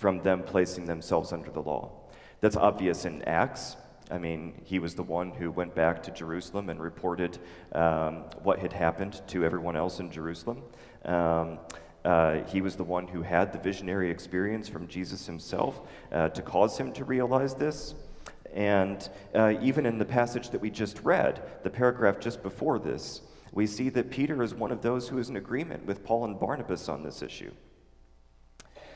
from 0.00 0.22
them 0.22 0.42
placing 0.42 0.86
themselves 0.86 1.30
under 1.30 1.50
the 1.50 1.60
law. 1.60 1.90
That's 2.40 2.56
obvious 2.56 3.04
in 3.04 3.22
Acts. 3.24 3.76
I 4.10 4.16
mean, 4.16 4.54
he 4.64 4.78
was 4.78 4.94
the 4.94 5.02
one 5.02 5.30
who 5.30 5.50
went 5.50 5.74
back 5.74 6.02
to 6.04 6.10
Jerusalem 6.10 6.70
and 6.70 6.80
reported 6.80 7.38
um, 7.72 8.24
what 8.42 8.58
had 8.58 8.72
happened 8.72 9.20
to 9.28 9.44
everyone 9.44 9.76
else 9.76 10.00
in 10.00 10.10
Jerusalem. 10.10 10.62
Um, 11.04 11.58
uh, 12.02 12.44
he 12.44 12.62
was 12.62 12.76
the 12.76 12.82
one 12.82 13.08
who 13.08 13.20
had 13.20 13.52
the 13.52 13.58
visionary 13.58 14.10
experience 14.10 14.70
from 14.70 14.88
Jesus 14.88 15.26
himself 15.26 15.82
uh, 16.10 16.30
to 16.30 16.40
cause 16.40 16.78
him 16.78 16.92
to 16.94 17.04
realize 17.04 17.54
this. 17.54 17.94
And 18.54 19.06
uh, 19.34 19.52
even 19.60 19.84
in 19.84 19.98
the 19.98 20.06
passage 20.06 20.48
that 20.48 20.62
we 20.62 20.70
just 20.70 20.98
read, 21.02 21.42
the 21.62 21.70
paragraph 21.70 22.18
just 22.18 22.42
before 22.42 22.78
this, 22.78 23.20
we 23.52 23.66
see 23.66 23.90
that 23.90 24.10
Peter 24.10 24.42
is 24.42 24.54
one 24.54 24.72
of 24.72 24.80
those 24.80 25.08
who 25.08 25.18
is 25.18 25.28
in 25.28 25.36
agreement 25.36 25.84
with 25.84 26.02
Paul 26.02 26.24
and 26.24 26.40
Barnabas 26.40 26.88
on 26.88 27.02
this 27.02 27.20
issue. 27.20 27.52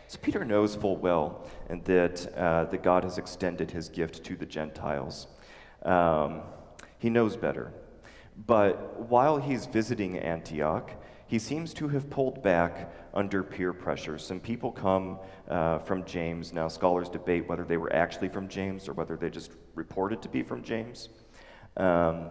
So 0.09 0.19
Peter 0.21 0.45
knows 0.45 0.77
full 0.77 0.97
well 0.97 1.47
and 1.69 1.85
that, 1.85 2.33
uh, 2.37 2.65
that 2.65 2.83
God 2.83 3.05
has 3.05 3.19
extended 3.19 3.71
his 3.71 3.89
gift 3.89 4.25
to 4.25 4.37
the 4.37 4.47
Gentiles. 4.47 5.27
Um, 5.83 6.43
he 6.99 7.11
knows 7.11 7.37
better. 7.37 7.73
But 8.47 9.01
while 9.09 9.39
he's 9.39 9.67
visiting 9.67 10.19
Antioch, 10.19 10.91
he 11.27 11.39
seems 11.39 11.73
to 11.75 11.89
have 11.89 12.11
pulled 12.11 12.43
back 12.43 12.93
under 13.15 13.43
peer 13.43 13.73
pressure. 13.73 14.19
Some 14.19 14.41
people 14.41 14.71
come 14.71 15.19
uh, 15.49 15.79
from 15.79 16.05
James. 16.05 16.53
Now, 16.53 16.69
scholars 16.69 17.09
debate 17.09 17.49
whether 17.49 17.65
they 17.65 17.77
were 17.77 17.93
actually 17.93 18.29
from 18.29 18.49
James 18.49 18.89
or 18.89 18.93
whether 18.93 19.17
they 19.17 19.31
just 19.31 19.53
reported 19.75 20.21
to 20.23 20.29
be 20.29 20.43
from 20.43 20.63
James. 20.63 21.09
Um, 21.77 22.31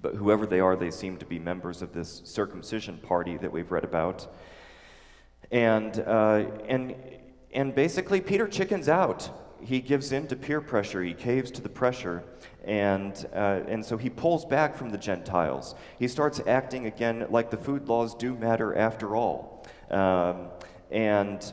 but 0.00 0.14
whoever 0.14 0.46
they 0.46 0.60
are, 0.60 0.76
they 0.76 0.90
seem 0.90 1.16
to 1.18 1.26
be 1.26 1.38
members 1.38 1.82
of 1.82 1.92
this 1.92 2.22
circumcision 2.24 2.98
party 2.98 3.36
that 3.38 3.52
we've 3.52 3.70
read 3.70 3.84
about. 3.84 4.32
And, 5.50 5.98
uh, 6.00 6.44
and, 6.68 6.94
and 7.52 7.74
basically, 7.74 8.20
Peter 8.20 8.46
chickens 8.46 8.88
out. 8.88 9.30
He 9.62 9.80
gives 9.80 10.12
in 10.12 10.26
to 10.28 10.36
peer 10.36 10.60
pressure, 10.60 11.02
he 11.02 11.12
caves 11.12 11.50
to 11.50 11.60
the 11.60 11.68
pressure, 11.68 12.24
and, 12.64 13.26
uh, 13.34 13.60
and 13.68 13.84
so 13.84 13.98
he 13.98 14.08
pulls 14.08 14.46
back 14.46 14.74
from 14.74 14.88
the 14.88 14.96
Gentiles. 14.96 15.74
He 15.98 16.08
starts 16.08 16.40
acting 16.46 16.86
again 16.86 17.26
like 17.28 17.50
the 17.50 17.58
food 17.58 17.86
laws 17.86 18.14
do 18.14 18.34
matter 18.34 18.74
after 18.74 19.16
all. 19.16 19.66
Um, 19.90 20.48
and, 20.90 21.52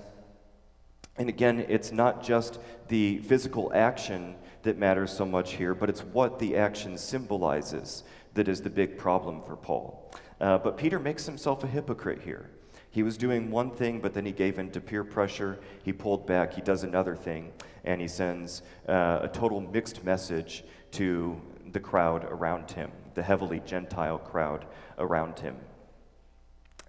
and 1.18 1.28
again, 1.28 1.66
it's 1.68 1.92
not 1.92 2.24
just 2.24 2.60
the 2.88 3.18
physical 3.20 3.74
action 3.74 4.36
that 4.64 4.78
matters 4.78 5.12
so 5.12 5.26
much 5.26 5.54
here, 5.54 5.76
but 5.76 5.90
it's 5.90 6.04
what 6.04 6.40
the 6.40 6.56
action 6.56 6.98
symbolizes 6.98 8.04
that 8.36 8.48
is 8.48 8.62
the 8.62 8.70
big 8.70 8.98
problem 8.98 9.42
for 9.42 9.56
Paul. 9.56 10.12
Uh, 10.40 10.58
but 10.60 10.78
Peter 10.78 11.00
makes 11.00 11.26
himself 11.26 11.64
a 11.64 11.68
hypocrite 11.68 12.22
here. 12.22 12.50
He 12.98 13.04
was 13.04 13.16
doing 13.16 13.52
one 13.52 13.70
thing, 13.70 14.00
but 14.00 14.16
then 14.16 14.26
he 14.26 14.32
gave 14.32 14.58
in 14.58 14.72
to 14.72 14.82
peer 14.82 15.04
pressure. 15.04 15.60
He 15.84 15.94
pulled 15.94 16.26
back. 16.26 16.56
He 16.56 16.62
does 16.62 16.84
another 16.84 17.16
thing, 17.16 17.54
and 17.86 18.02
he 18.02 18.08
sends 18.08 18.64
uh, 18.90 19.20
a 19.22 19.28
total 19.32 19.62
mixed 19.62 20.04
message 20.04 20.64
to 20.94 21.40
the 21.74 21.80
crowd 21.80 22.24
around 22.24 22.72
him, 22.72 22.90
the 23.14 23.22
heavily 23.22 23.62
Gentile 23.68 24.18
crowd 24.18 24.66
around 24.98 25.38
him. 25.38 25.58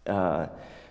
Uh, 0.07 0.47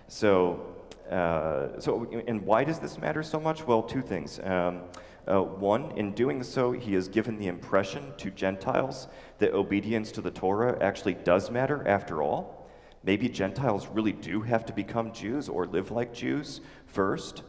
so, 0.06 0.76
uh, 1.10 1.80
so, 1.80 2.08
and 2.28 2.40
why 2.46 2.62
does 2.62 2.78
this 2.78 2.96
matter 2.96 3.24
so 3.24 3.40
much? 3.40 3.66
Well, 3.66 3.82
two 3.82 4.02
things. 4.02 4.38
Um, 4.44 4.82
uh, 5.26 5.40
one, 5.42 5.90
in 5.96 6.12
doing 6.12 6.44
so, 6.44 6.70
he 6.70 6.94
has 6.94 7.08
given 7.08 7.38
the 7.38 7.48
impression 7.48 8.12
to 8.18 8.30
Gentiles 8.30 9.08
that 9.38 9.52
obedience 9.52 10.12
to 10.12 10.20
the 10.20 10.30
Torah 10.30 10.78
actually 10.80 11.14
does 11.14 11.50
matter 11.50 11.82
after 11.88 12.22
all. 12.22 12.57
Maybe 13.02 13.28
Gentiles 13.28 13.86
really 13.88 14.12
do 14.12 14.42
have 14.42 14.66
to 14.66 14.72
become 14.72 15.12
Jews 15.12 15.48
or 15.48 15.66
live 15.66 15.90
like 15.90 16.12
Jews 16.12 16.60
first. 16.86 17.42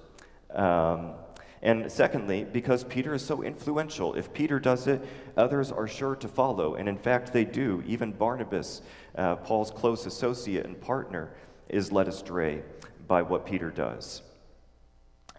Um, 0.53 1.13
and 1.61 1.91
secondly, 1.91 2.45
because 2.45 2.83
Peter 2.85 3.13
is 3.13 3.25
so 3.25 3.43
influential, 3.43 4.13
if 4.13 4.33
Peter 4.33 4.59
does 4.59 4.87
it, 4.87 5.05
others 5.35 5.71
are 5.71 5.87
sure 5.87 6.15
to 6.15 6.27
follow. 6.27 6.75
And 6.75 6.87
in 6.87 6.97
fact, 6.97 7.33
they 7.33 7.43
do. 7.43 7.83
Even 7.85 8.13
Barnabas, 8.13 8.81
uh, 9.15 9.35
Paul's 9.37 9.71
close 9.71 10.05
associate 10.05 10.65
and 10.65 10.79
partner, 10.79 11.31
is 11.67 11.91
led 11.91 12.07
astray 12.07 12.63
by 13.07 13.21
what 13.21 13.45
Peter 13.45 13.69
does. 13.69 14.21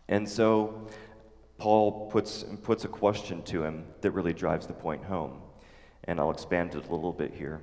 And 0.08 0.28
so 0.28 0.88
Paul 1.56 2.10
puts, 2.10 2.44
puts 2.62 2.84
a 2.84 2.88
question 2.88 3.42
to 3.44 3.64
him 3.64 3.86
that 4.02 4.10
really 4.10 4.34
drives 4.34 4.66
the 4.66 4.74
point 4.74 5.04
home. 5.04 5.40
And 6.04 6.20
I'll 6.20 6.30
expand 6.30 6.74
it 6.74 6.86
a 6.86 6.94
little 6.94 7.12
bit 7.12 7.32
here. 7.32 7.62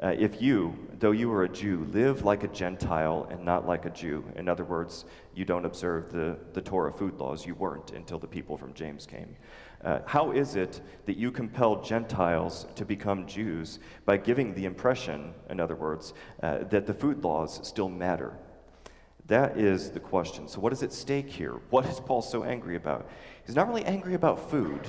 Uh, 0.00 0.14
if 0.16 0.40
you, 0.40 0.76
though 1.00 1.10
you 1.10 1.32
are 1.32 1.42
a 1.42 1.48
Jew, 1.48 1.88
live 1.92 2.24
like 2.24 2.44
a 2.44 2.48
Gentile 2.48 3.26
and 3.30 3.44
not 3.44 3.66
like 3.66 3.84
a 3.84 3.90
Jew, 3.90 4.24
in 4.36 4.48
other 4.48 4.64
words, 4.64 5.04
you 5.34 5.44
don't 5.44 5.64
observe 5.64 6.12
the, 6.12 6.38
the 6.52 6.60
Torah 6.60 6.92
food 6.92 7.18
laws, 7.18 7.44
you 7.44 7.56
weren't 7.56 7.90
until 7.90 8.18
the 8.18 8.26
people 8.26 8.56
from 8.56 8.72
James 8.74 9.06
came. 9.06 9.34
Uh, 9.82 10.00
how 10.06 10.30
is 10.30 10.54
it 10.54 10.80
that 11.06 11.16
you 11.16 11.32
compel 11.32 11.82
Gentiles 11.82 12.66
to 12.76 12.84
become 12.84 13.26
Jews 13.26 13.80
by 14.04 14.16
giving 14.16 14.54
the 14.54 14.66
impression, 14.66 15.34
in 15.50 15.58
other 15.58 15.76
words, 15.76 16.14
uh, 16.42 16.58
that 16.64 16.86
the 16.86 16.94
food 16.94 17.24
laws 17.24 17.66
still 17.66 17.88
matter? 17.88 18.36
That 19.26 19.58
is 19.58 19.90
the 19.90 20.00
question. 20.00 20.48
So, 20.48 20.58
what 20.60 20.72
is 20.72 20.82
at 20.82 20.92
stake 20.92 21.28
here? 21.28 21.60
What 21.70 21.84
is 21.86 22.00
Paul 22.00 22.22
so 22.22 22.44
angry 22.44 22.76
about? 22.76 23.10
He's 23.44 23.54
not 23.54 23.68
really 23.68 23.84
angry 23.84 24.14
about 24.14 24.50
food. 24.50 24.80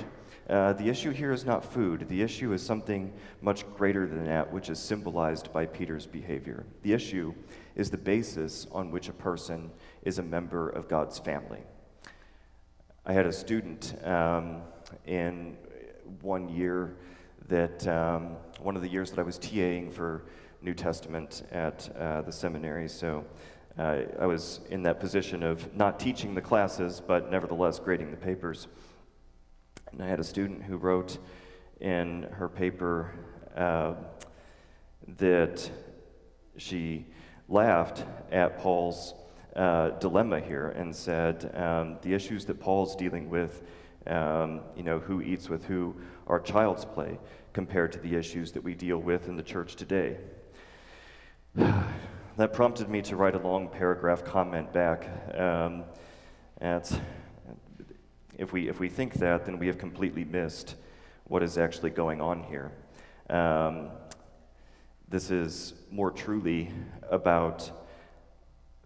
Uh, 0.48 0.72
the 0.72 0.88
issue 0.88 1.10
here 1.10 1.30
is 1.30 1.44
not 1.44 1.64
food. 1.64 2.08
The 2.08 2.22
issue 2.22 2.52
is 2.52 2.62
something 2.62 3.12
much 3.40 3.64
greater 3.76 4.06
than 4.06 4.24
that, 4.24 4.52
which 4.52 4.68
is 4.68 4.78
symbolized 4.78 5.52
by 5.52 5.66
Peter's 5.66 6.06
behavior. 6.06 6.64
The 6.82 6.92
issue 6.92 7.34
is 7.76 7.90
the 7.90 7.98
basis 7.98 8.66
on 8.72 8.90
which 8.90 9.08
a 9.08 9.12
person 9.12 9.70
is 10.02 10.18
a 10.18 10.22
member 10.22 10.68
of 10.68 10.88
God's 10.88 11.18
family. 11.18 11.60
I 13.06 13.12
had 13.12 13.26
a 13.26 13.32
student 13.32 13.94
um, 14.04 14.62
in 15.06 15.56
one 16.20 16.48
year 16.48 16.96
that, 17.48 17.86
um, 17.86 18.36
one 18.60 18.76
of 18.76 18.82
the 18.82 18.88
years 18.88 19.10
that 19.10 19.20
I 19.20 19.22
was 19.22 19.38
TAing 19.38 19.92
for 19.92 20.24
New 20.62 20.74
Testament 20.74 21.44
at 21.52 21.88
uh, 21.96 22.22
the 22.22 22.32
seminary. 22.32 22.88
So 22.88 23.24
uh, 23.78 24.02
I 24.18 24.26
was 24.26 24.60
in 24.70 24.82
that 24.82 25.00
position 25.00 25.42
of 25.42 25.74
not 25.74 25.98
teaching 25.98 26.34
the 26.34 26.40
classes, 26.40 27.00
but 27.04 27.30
nevertheless 27.30 27.78
grading 27.78 28.10
the 28.10 28.16
papers. 28.16 28.68
And 29.92 30.02
I 30.02 30.06
had 30.06 30.20
a 30.20 30.24
student 30.24 30.62
who 30.62 30.76
wrote 30.76 31.18
in 31.80 32.24
her 32.32 32.48
paper 32.48 33.12
uh, 33.56 33.94
that 35.18 35.68
she 36.56 37.06
laughed 37.48 38.04
at 38.30 38.58
Paul's 38.58 39.14
uh, 39.56 39.90
dilemma 39.98 40.40
here 40.40 40.68
and 40.68 40.94
said 40.94 41.52
um, 41.56 41.98
the 42.02 42.14
issues 42.14 42.44
that 42.44 42.60
Paul's 42.60 42.94
dealing 42.94 43.28
with, 43.28 43.62
um, 44.06 44.60
you 44.76 44.84
know, 44.84 45.00
who 45.00 45.20
eats 45.22 45.48
with 45.48 45.64
who, 45.64 45.96
are 46.26 46.38
child's 46.38 46.84
play 46.84 47.18
compared 47.52 47.90
to 47.90 47.98
the 47.98 48.14
issues 48.14 48.52
that 48.52 48.62
we 48.62 48.74
deal 48.74 48.98
with 48.98 49.28
in 49.28 49.36
the 49.36 49.42
church 49.42 49.74
today. 49.74 50.16
that 51.54 52.52
prompted 52.52 52.88
me 52.88 53.02
to 53.02 53.16
write 53.16 53.34
a 53.34 53.38
long 53.38 53.68
paragraph 53.68 54.24
comment 54.24 54.72
back 54.72 55.08
um, 55.36 55.82
if 58.40 58.52
we, 58.54 58.68
if 58.68 58.80
we 58.80 58.88
think 58.88 59.14
that, 59.14 59.44
then 59.44 59.58
we 59.58 59.66
have 59.66 59.76
completely 59.76 60.24
missed 60.24 60.76
what 61.24 61.42
is 61.42 61.58
actually 61.58 61.90
going 61.90 62.20
on 62.20 62.42
here. 62.42 62.72
Um, 63.28 63.90
This 65.10 65.30
is 65.30 65.74
more 65.90 66.12
truly 66.12 66.70
about 67.10 67.70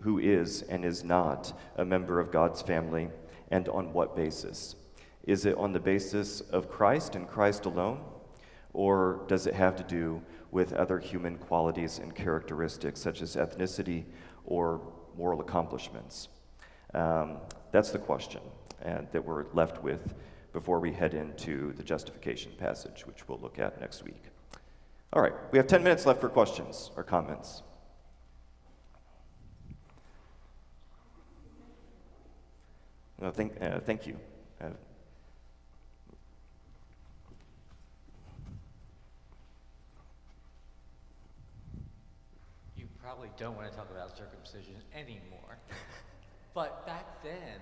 who 0.01 0.19
is 0.19 0.63
and 0.63 0.85
is 0.85 1.05
not 1.05 1.53
a 1.77 1.85
member 1.85 2.19
of 2.19 2.33
God's 2.33 2.63
family 2.63 3.11
and 3.51 3.69
on 3.69 3.93
what 3.93 4.17
basis. 4.17 4.75
Is 5.23 5.47
it 5.47 5.57
on 5.57 5.73
the 5.73 5.81
basis 5.81 6.41
of 6.41 6.69
Christ 6.69 7.15
and 7.15 7.29
Christ 7.29 7.67
alone? 7.67 8.01
Or 8.73 9.25
does 9.29 9.47
it 9.47 9.55
have 9.55 9.77
to 9.77 9.85
do 9.85 10.23
with 10.51 10.73
other 10.73 10.99
human 10.99 11.37
qualities 11.37 11.99
and 11.99 12.15
characteristics 12.15 13.01
such 13.01 13.23
as 13.23 13.37
ethnicity 13.37 14.05
or 14.47 14.81
moral 15.17 15.41
accomplishments? 15.41 16.29
Um, 16.95 17.37
that's 17.71 17.91
the 17.91 17.99
question 17.99 18.41
and, 18.85 19.09
that 19.13 19.25
we're 19.25 19.47
left 19.53 19.83
with 19.83 20.15
before 20.53 20.79
we 20.79 20.93
head 20.93 21.15
into 21.15 21.73
the 21.73 21.83
justification 21.83 22.53
passage, 22.59 23.07
which 23.07 23.29
we'll 23.29 23.41
look 23.41 23.59
at 23.59 23.81
next 23.81 24.05
week. 24.05 24.23
All 25.13 25.23
right, 25.23 25.35
we 25.53 25.59
have 25.59 25.67
10 25.67 25.83
minutes 25.83 26.07
left 26.07 26.21
for 26.21 26.29
questions 26.29 26.91
or 26.97 27.03
comments. 27.03 27.63
No, 33.21 33.31
thank, 33.31 33.61
uh, 33.61 33.81
thank 33.81 34.07
you. 34.07 34.17
Uh, 34.61 34.71
you 42.77 42.87
probably 43.01 43.31
don't 43.39 43.57
want 43.57 43.71
to 43.71 43.77
talk 43.77 43.89
about 43.91 44.17
circumcision 44.17 44.75
anymore. 44.95 45.59
but 46.55 46.85
back 46.87 47.23
then, 47.23 47.61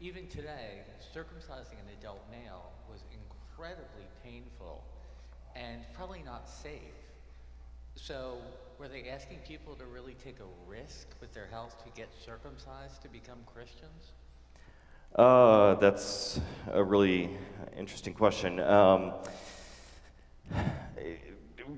even 0.00 0.26
today, 0.28 0.80
circumcising 1.14 1.78
an 1.78 1.98
adult 1.98 2.24
male 2.30 2.70
was 2.90 3.04
incredibly 3.12 4.06
painful 4.24 4.82
and 5.54 5.82
probably 5.92 6.22
not 6.22 6.48
safe. 6.48 6.80
So, 7.96 8.38
were 8.78 8.88
they 8.88 9.10
asking 9.10 9.40
people 9.46 9.74
to 9.74 9.84
really 9.84 10.14
take 10.14 10.38
a 10.40 10.70
risk 10.70 11.08
with 11.20 11.34
their 11.34 11.46
health 11.46 11.84
to 11.84 11.90
get 11.94 12.08
circumcised 12.24 13.02
to 13.02 13.08
become 13.08 13.38
Christians? 13.44 14.12
Uh, 15.14 15.74
that's 15.74 16.40
a 16.72 16.82
really 16.82 17.36
interesting 17.76 18.14
question. 18.14 18.58
Um, 18.60 19.12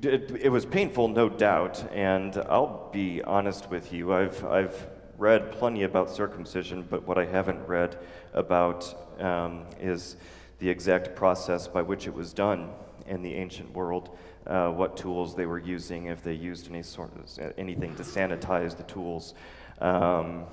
it, 0.01 0.31
it, 0.41 0.49
was 0.49 0.65
painful, 0.65 1.09
no 1.09 1.29
doubt, 1.29 1.85
and 1.93 2.37
I'll 2.49 2.91
be 2.93 3.23
honest 3.23 3.69
with 3.69 3.93
you. 3.93 4.13
I've, 4.13 4.45
I've 4.45 4.87
read 5.23 5.53
plenty 5.53 5.85
about 5.85 6.11
circumcision, 6.11 6.85
but 6.91 7.07
what 7.07 7.17
I 7.17 7.25
haven't 7.25 7.65
read 7.69 7.97
about 8.35 8.93
um, 9.21 9.65
is 9.81 10.17
the 10.59 10.69
exact 10.69 11.15
process 11.15 11.69
by 11.69 11.81
which 11.81 12.09
it 12.09 12.13
was 12.13 12.33
done 12.33 12.71
in 13.07 13.23
the 13.23 13.33
ancient 13.35 13.73
world, 13.73 14.19
uh, 14.49 14.71
what 14.71 14.97
tools 14.97 15.37
they 15.37 15.47
were 15.47 15.61
using, 15.61 16.07
if 16.07 16.25
they 16.25 16.33
used 16.33 16.69
any 16.69 16.83
sort 16.83 17.13
of 17.17 17.53
anything 17.57 17.95
to 17.95 18.03
sanitize 18.03 18.77
the 18.77 18.83
tools, 18.83 19.35
um, 19.81 20.45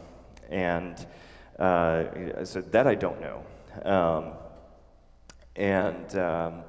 and 0.51 1.07
uh, 1.57 2.45
so 2.45 2.61
that 2.61 2.86
I 2.86 2.93
don't 2.93 3.20
know. 3.20 3.43
Um, 3.84 4.34
and 5.55 6.15
um, 6.15 6.61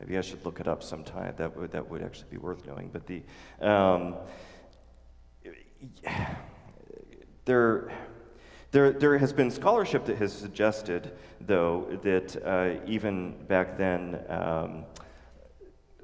maybe 0.00 0.16
I 0.16 0.22
should 0.22 0.42
look 0.46 0.60
it 0.60 0.66
up 0.66 0.82
sometime. 0.82 1.34
That 1.36 1.54
would 1.56 1.72
that 1.72 1.90
would 1.90 2.02
actually 2.02 2.30
be 2.30 2.38
worth 2.38 2.66
knowing. 2.66 2.88
But 2.90 3.06
the 3.06 3.22
um, 3.60 4.16
there, 7.44 7.92
there, 8.70 8.92
there 8.92 9.18
has 9.18 9.32
been 9.32 9.50
scholarship 9.50 10.04
that 10.06 10.16
has 10.18 10.32
suggested, 10.32 11.12
though, 11.40 11.98
that 12.02 12.36
uh, 12.44 12.80
even 12.86 13.34
back 13.46 13.76
then, 13.76 14.20
um, 14.28 14.84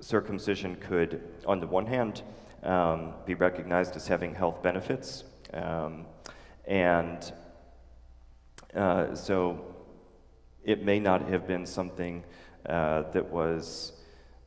circumcision 0.01 0.77
could, 0.77 1.23
on 1.47 1.61
the 1.61 1.67
one 1.67 1.87
hand, 1.87 2.23
um, 2.63 3.15
be 3.27 3.35
recognized 3.35 3.97
as 3.97 4.07
having 4.07 4.35
health 4.35 4.63
benefits. 4.63 5.25
Um, 5.53 6.07
and 6.67 7.33
uh, 8.75 9.15
so 9.15 9.75
it 10.65 10.85
may 10.85 11.01
not 11.01 11.29
have 11.29 11.47
been 11.47 11.67
something 11.67 12.25
uh, 12.67 13.03
that 13.13 13.31
was 13.31 13.93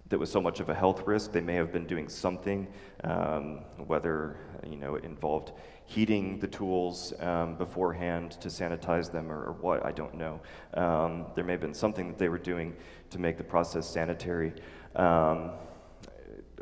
that 0.09 0.19
was 0.19 0.31
so 0.31 0.39
much 0.39 0.59
of 0.59 0.69
a 0.69 0.75
health 0.75 1.07
risk. 1.07 1.31
They 1.31 1.41
may 1.41 1.55
have 1.55 1.71
been 1.71 1.87
doing 1.87 2.07
something, 2.07 2.67
um, 3.03 3.61
whether 3.87 4.37
you 4.67 4.75
know 4.75 4.95
it 4.95 5.03
involved 5.03 5.53
heating 5.85 6.39
the 6.39 6.47
tools 6.47 7.13
um, 7.19 7.55
beforehand 7.55 8.31
to 8.41 8.47
sanitize 8.47 9.11
them 9.11 9.31
or, 9.31 9.43
or, 9.43 9.53
what, 9.53 9.85
I 9.85 9.91
don't 9.91 10.15
know. 10.15 10.39
Um, 10.73 11.25
there 11.35 11.43
may 11.43 11.53
have 11.53 11.61
been 11.61 11.73
something 11.73 12.07
that 12.07 12.17
they 12.17 12.29
were 12.29 12.37
doing 12.37 12.75
to 13.09 13.19
make 13.19 13.37
the 13.37 13.43
process 13.43 13.89
sanitary. 13.89 14.53
Um, 14.95 15.51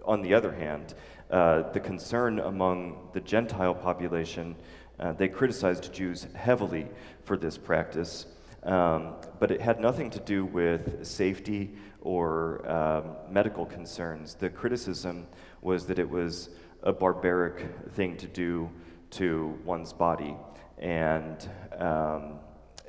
on 0.06 0.22
the 0.22 0.34
other 0.34 0.52
hand, 0.52 0.96
uh, 1.30 1.72
the 1.72 1.80
concern 1.80 2.40
among 2.40 3.10
the 3.14 3.22
Gentile 3.22 3.74
population, 3.76 4.56
uh, 5.00 5.14
they 5.14 5.28
criticized 5.28 5.94
Jews 5.94 6.28
heavily 6.34 6.88
for 7.24 7.38
this 7.38 7.58
practice, 7.58 8.26
um, 8.64 9.14
but 9.40 9.52
it 9.52 9.62
had 9.62 9.80
nothing 9.80 10.10
to 10.10 10.20
do 10.20 10.46
with 10.46 11.06
safety 11.06 11.74
or 12.02 12.68
um, 12.70 13.16
medical 13.30 13.66
concerns. 13.66 14.34
The 14.34 14.50
criticism 14.50 15.28
was 15.62 15.86
that 15.86 16.00
it 16.00 16.10
was 16.10 16.50
a 16.84 16.92
barbaric 16.92 17.68
thing 17.92 18.18
to 18.18 18.28
do 18.28 18.70
to 19.12 19.57
one's 19.66 19.93
body. 19.93 20.36
And, 20.78 21.47
um, 21.78 22.39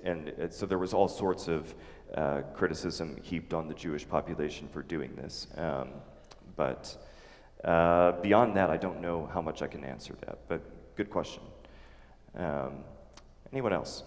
and 0.04 0.32
so 0.50 0.66
there 0.66 0.78
was 0.78 0.94
all 0.94 1.08
sorts 1.08 1.48
of 1.48 1.74
uh, 2.14 2.42
criticism 2.54 3.18
heaped 3.22 3.54
on 3.54 3.68
the 3.68 3.74
Jewish 3.74 4.08
population 4.08 4.68
for 4.68 4.82
doing 4.82 5.14
this. 5.16 5.46
Um, 5.56 5.88
but 6.56 6.96
uh, 7.64 8.12
beyond 8.20 8.56
that, 8.56 8.70
I 8.70 8.76
don't 8.76 9.00
know 9.00 9.28
how 9.32 9.40
much 9.40 9.62
I 9.62 9.66
can 9.66 9.84
answer 9.84 10.14
that, 10.26 10.38
but 10.48 10.60
good 10.96 11.10
question. 11.10 11.42
Um, 12.36 12.84
anyone 13.52 13.72
else? 13.72 14.02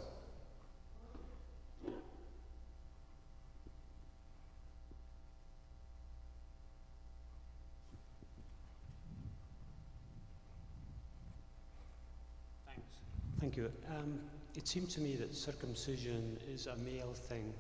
Thank 13.46 13.58
you. 13.58 13.72
Um, 13.92 14.18
it 14.56 14.68
seemed 14.68 14.90
to 14.90 15.02
me 15.02 15.16
that 15.18 15.36
circumcision 15.36 16.36
is 16.52 16.66
a 16.66 16.76
male 16.78 17.14
thing. 17.14 17.54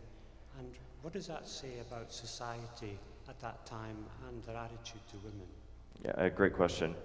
And 0.58 0.68
what 1.04 1.14
does 1.14 1.28
that 1.28 1.48
say 1.48 1.78
about 1.88 2.12
society 2.12 2.98
at 3.30 3.40
that 3.42 3.68
time 3.68 3.98
and 4.28 4.44
their 4.46 4.56
attitude 4.56 5.02
to 5.12 5.18
women? 5.18 5.46
Yeah, 6.04 6.28
great 6.30 6.56
question. 6.56 6.96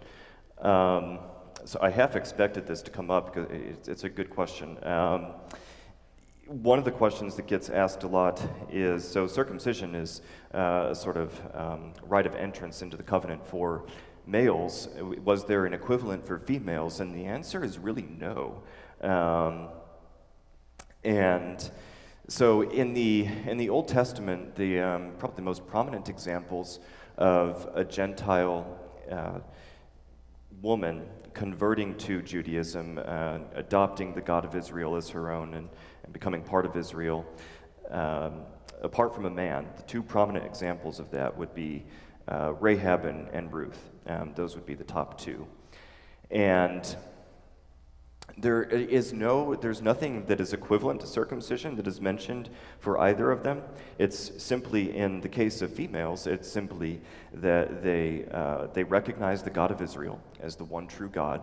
Um, 0.62 1.18
so 1.66 1.78
I 1.82 1.90
half 1.90 2.16
expected 2.16 2.66
this 2.66 2.80
to 2.80 2.90
come 2.90 3.10
up 3.10 3.34
because 3.34 3.50
it's, 3.50 3.86
it's 3.86 4.04
a 4.04 4.08
good 4.08 4.30
question. 4.30 4.78
Um, 4.82 5.34
one 6.46 6.78
of 6.78 6.86
the 6.86 6.90
questions 6.90 7.34
that 7.34 7.46
gets 7.46 7.68
asked 7.68 8.02
a 8.02 8.08
lot 8.08 8.42
is 8.72 9.06
so 9.06 9.26
circumcision 9.26 9.94
is 9.94 10.22
uh, 10.54 10.88
a 10.88 10.94
sort 10.94 11.18
of 11.18 11.38
um, 11.52 11.92
rite 12.06 12.26
of 12.26 12.34
entrance 12.34 12.80
into 12.80 12.96
the 12.96 13.02
covenant 13.02 13.46
for 13.46 13.84
males, 14.30 14.88
was 15.24 15.44
there 15.44 15.66
an 15.66 15.74
equivalent 15.74 16.26
for 16.26 16.38
females? 16.38 17.00
And 17.00 17.14
the 17.14 17.24
answer 17.24 17.64
is 17.64 17.78
really 17.78 18.06
no. 18.18 18.62
Um, 19.00 19.68
and 21.04 21.70
so 22.28 22.62
in 22.62 22.94
the, 22.94 23.28
in 23.46 23.56
the 23.56 23.68
Old 23.68 23.88
Testament, 23.88 24.54
the, 24.54 24.80
um, 24.80 25.12
probably 25.18 25.36
the 25.36 25.42
most 25.42 25.66
prominent 25.66 26.08
examples 26.08 26.80
of 27.16 27.68
a 27.74 27.84
Gentile 27.84 28.78
uh, 29.10 29.40
woman 30.62 31.06
converting 31.32 31.96
to 31.96 32.22
Judaism, 32.22 33.00
uh, 33.04 33.38
adopting 33.54 34.14
the 34.14 34.20
God 34.20 34.44
of 34.44 34.54
Israel 34.54 34.96
as 34.96 35.08
her 35.10 35.30
own, 35.30 35.54
and, 35.54 35.68
and 36.04 36.12
becoming 36.12 36.42
part 36.42 36.66
of 36.66 36.76
Israel, 36.76 37.24
um, 37.90 38.42
apart 38.82 39.14
from 39.14 39.26
a 39.26 39.30
man, 39.30 39.66
the 39.76 39.82
two 39.82 40.02
prominent 40.02 40.44
examples 40.44 41.00
of 41.00 41.10
that 41.10 41.36
would 41.36 41.54
be 41.54 41.84
uh, 42.28 42.52
Rahab 42.60 43.04
and, 43.04 43.28
and 43.28 43.52
Ruth. 43.52 43.90
Um, 44.10 44.32
those 44.34 44.56
would 44.56 44.66
be 44.66 44.74
the 44.74 44.84
top 44.84 45.20
two. 45.20 45.46
And 46.32 46.96
there 48.36 48.62
is 48.62 49.12
no, 49.12 49.54
there's 49.54 49.82
nothing 49.82 50.26
that 50.26 50.40
is 50.40 50.52
equivalent 50.52 51.00
to 51.02 51.06
circumcision 51.06 51.76
that 51.76 51.86
is 51.86 52.00
mentioned 52.00 52.50
for 52.80 52.98
either 52.98 53.30
of 53.30 53.44
them. 53.44 53.62
It's 53.98 54.42
simply, 54.42 54.96
in 54.96 55.20
the 55.20 55.28
case 55.28 55.62
of 55.62 55.72
females, 55.72 56.26
it's 56.26 56.50
simply 56.50 57.00
that 57.34 57.82
they, 57.84 58.26
uh, 58.32 58.66
they 58.72 58.82
recognize 58.82 59.42
the 59.42 59.50
God 59.50 59.70
of 59.70 59.80
Israel 59.80 60.20
as 60.40 60.56
the 60.56 60.64
one 60.64 60.88
true 60.88 61.08
God, 61.08 61.42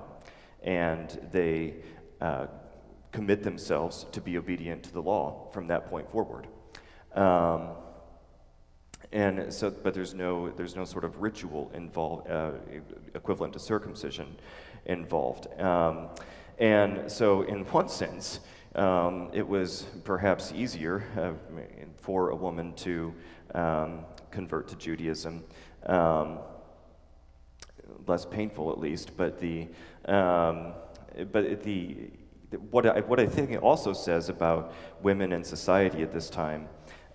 and 0.63 1.19
they 1.31 1.75
uh, 2.19 2.47
commit 3.11 3.43
themselves 3.43 4.05
to 4.11 4.19
be 4.19 4.37
obedient 4.37 4.83
to 4.83 4.93
the 4.93 5.01
law 5.01 5.49
from 5.53 5.67
that 5.67 5.89
point 5.89 6.09
forward. 6.09 6.47
Um, 7.13 7.69
and 9.11 9.53
so, 9.53 9.69
but 9.69 9.93
there's 9.93 10.13
no, 10.13 10.49
there's 10.49 10.75
no 10.75 10.83
sort 10.83 11.03
of 11.05 11.21
ritual 11.21 11.71
involved, 11.73 12.29
uh, 12.29 12.51
equivalent 13.15 13.53
to 13.53 13.59
circumcision 13.59 14.35
involved. 14.85 15.47
Um, 15.59 16.09
and 16.57 17.09
so, 17.09 17.43
in 17.43 17.63
one 17.65 17.87
sense, 17.87 18.41
um, 18.75 19.29
it 19.33 19.47
was 19.47 19.85
perhaps 20.03 20.51
easier 20.51 21.03
uh, 21.17 21.33
for 22.01 22.29
a 22.29 22.35
woman 22.35 22.73
to 22.73 23.13
um, 23.55 24.05
convert 24.31 24.67
to 24.69 24.75
Judaism. 24.75 25.43
Um, 25.85 26.39
less 28.07 28.25
painful 28.25 28.71
at 28.71 28.79
least, 28.79 29.15
but 29.15 29.39
the, 29.39 29.67
um, 30.05 30.73
but 31.31 31.63
the, 31.63 32.09
what 32.71 32.85
I, 32.85 33.01
what 33.01 33.19
I 33.19 33.25
think 33.25 33.51
it 33.51 33.57
also 33.57 33.93
says 33.93 34.29
about 34.29 34.73
women 35.01 35.31
in 35.31 35.43
society 35.43 36.01
at 36.01 36.13
this 36.13 36.29
time 36.29 36.67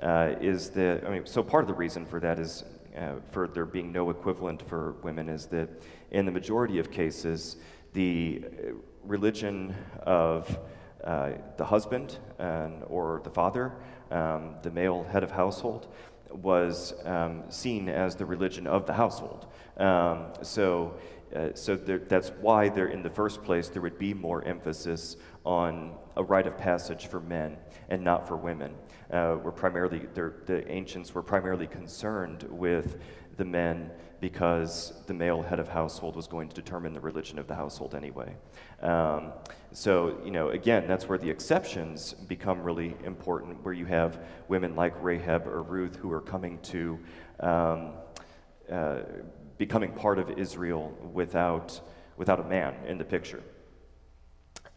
uh, 0.03 0.35
is 0.41 0.71
that, 0.71 1.05
I 1.07 1.11
mean, 1.11 1.27
so 1.27 1.43
part 1.43 1.63
of 1.63 1.69
the 1.69 1.75
reason 1.75 2.05
for 2.05 2.21
that 2.21 2.39
is, 2.39 2.65
uh, 2.97 3.15
for 3.31 3.49
there 3.49 3.65
being 3.65 3.93
no 3.93 4.11
equivalent 4.11 4.69
for 4.69 4.97
women, 5.03 5.29
is 5.29 5.47
that 5.47 5.69
in 6.11 6.27
the 6.27 6.33
majority 6.33 6.79
of 6.79 6.91
cases, 6.91 7.57
the 7.93 8.45
religion 9.05 9.75
of 10.03 10.59
uh, 11.05 11.33
the 11.57 11.65
husband 11.65 12.19
and, 12.39 12.83
or 12.89 13.21
the 13.25 13.31
father, 13.31 13.73
um, 14.11 14.57
the 14.63 14.71
male 14.71 15.05
head 15.05 15.23
of 15.23 15.31
household, 15.31 15.89
was 16.31 16.95
um, 17.05 17.45
seen 17.49 17.89
as 17.89 18.17
the 18.17 18.25
religion 18.25 18.67
of 18.67 18.87
the 18.87 18.93
household. 18.93 19.47
Um, 19.77 20.29
so, 20.43 20.95
uh, 21.35 21.49
so 21.55 21.77
there, 21.77 21.99
that's 21.99 22.31
why 22.41 22.69
there, 22.69 22.87
in 22.87 23.03
the 23.03 23.11
first 23.11 23.43
place, 23.43 23.69
there 23.69 23.83
would 23.83 23.99
be 23.99 24.15
more 24.15 24.43
emphasis 24.45 25.17
on 25.45 25.95
a 26.17 26.23
rite 26.23 26.47
of 26.47 26.57
passage 26.57 27.07
for 27.07 27.21
men 27.21 27.57
and 27.89 28.03
not 28.03 28.27
for 28.29 28.37
women. 28.37 28.75
Uh, 29.13 29.37
were 29.43 29.53
primarily 29.53 30.07
the 30.15 30.65
ancients 30.69 31.15
were 31.15 31.23
primarily 31.23 31.67
concerned 31.67 32.45
with 32.45 32.99
the 33.37 33.45
men 33.45 33.91
because 34.23 34.93
the 35.07 35.13
male 35.13 35.43
head 35.43 35.59
of 35.59 35.69
household 35.69 36.15
was 36.15 36.29
going 36.29 36.49
to 36.49 36.55
determine 36.55 36.93
the 36.93 37.01
religion 37.01 37.41
of 37.41 37.49
the 37.49 37.55
household 37.55 37.95
anyway. 37.95 38.35
Um, 38.81 39.33
so, 39.73 40.17
you 40.25 40.31
know, 40.31 40.51
again, 40.51 40.87
that's 40.87 41.09
where 41.09 41.19
the 41.19 41.29
exceptions 41.29 42.15
become 42.15 42.63
really 42.63 42.95
important, 43.05 43.63
where 43.65 43.75
you 43.75 43.85
have 43.87 44.21
women 44.47 44.77
like 44.77 44.95
Rahab 45.03 45.49
or 45.49 45.63
Ruth 45.63 45.97
who 45.97 46.13
are 46.13 46.21
coming 46.21 46.61
to 46.61 46.99
um, 47.41 47.95
uh, 48.71 49.01
becoming 49.59 49.93
part 49.93 50.21
of 50.21 50.31
Israel 50.39 50.97
without, 51.13 51.81
without 52.17 52.39
a 52.39 52.45
man 52.45 52.75
in 52.87 52.99
the 52.99 53.05
picture. 53.05 53.43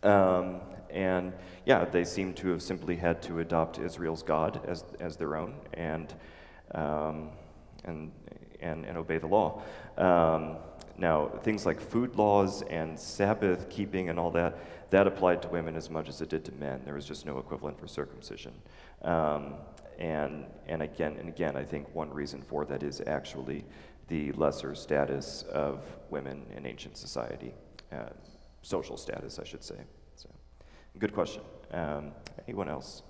Um, 0.02 0.62
and 0.90 1.34
yeah, 1.66 1.86
they 1.86 2.03
seem 2.03 2.34
to 2.36 2.49
have 2.49 2.61
simply 2.61 2.95
had 2.95 3.22
to 3.24 3.39
adopt 3.39 3.80
Israel's 3.80 4.22
God 4.24 4.61
as, 4.68 4.84
as 4.99 5.18
their 5.18 5.36
own 5.36 5.55
and, 5.74 6.13
um, 6.74 7.30
and, 7.84 8.11
and, 8.59 8.86
and 8.86 8.97
obey 8.97 9.18
the 9.18 9.28
law. 9.28 9.61
Um, 9.97 10.57
now, 10.97 11.28
things 11.43 11.66
like 11.66 11.82
food 11.82 12.16
laws 12.16 12.61
and 12.63 12.97
Sabbath 12.97 13.70
keeping 13.70 14.09
and 14.09 14.20
all 14.20 14.32
that, 14.32 14.57
that 14.91 15.07
applied 15.07 15.41
to 15.41 15.47
women 15.49 15.76
as 15.76 15.89
much 15.89 16.07
as 16.07 16.22
it 16.22 16.30
did 16.30 16.45
to 16.45 16.53
men. 16.53 16.82
There 16.86 16.93
was 16.93 17.05
just 17.05 17.26
no 17.26 17.38
equivalent 17.39 17.80
for 17.80 17.88
circumcision. 17.88 18.53
Um, 19.01 19.55
and, 19.97 20.45
and 20.68 20.82
again 20.82 21.16
and 21.20 21.30
again, 21.30 21.55
I 21.55 21.63
think 21.63 21.93
one 21.95 22.13
reason 22.13 22.41
for 22.41 22.66
that 22.66 22.84
is 22.84 23.01
actually 23.07 23.66
the 24.07 24.32
lesser 24.34 24.76
status 24.76 25.43
of 25.51 25.82
women 26.09 26.45
in 26.55 26.66
ancient 26.66 26.97
society, 26.97 27.53
uh, 27.91 28.09
social 28.61 28.97
status, 28.97 29.39
I 29.39 29.43
should 29.43 29.63
say. 29.63 29.78
Good 30.98 31.14
question. 31.14 31.41
Um, 31.72 32.12
anyone 32.48 32.70
else? 32.70 33.04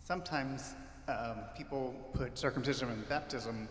Sometimes 0.00 0.74
um, 1.08 1.42
people 1.56 1.94
put 2.14 2.38
circumcision 2.38 2.88
and 2.88 3.08
baptism 3.08 3.68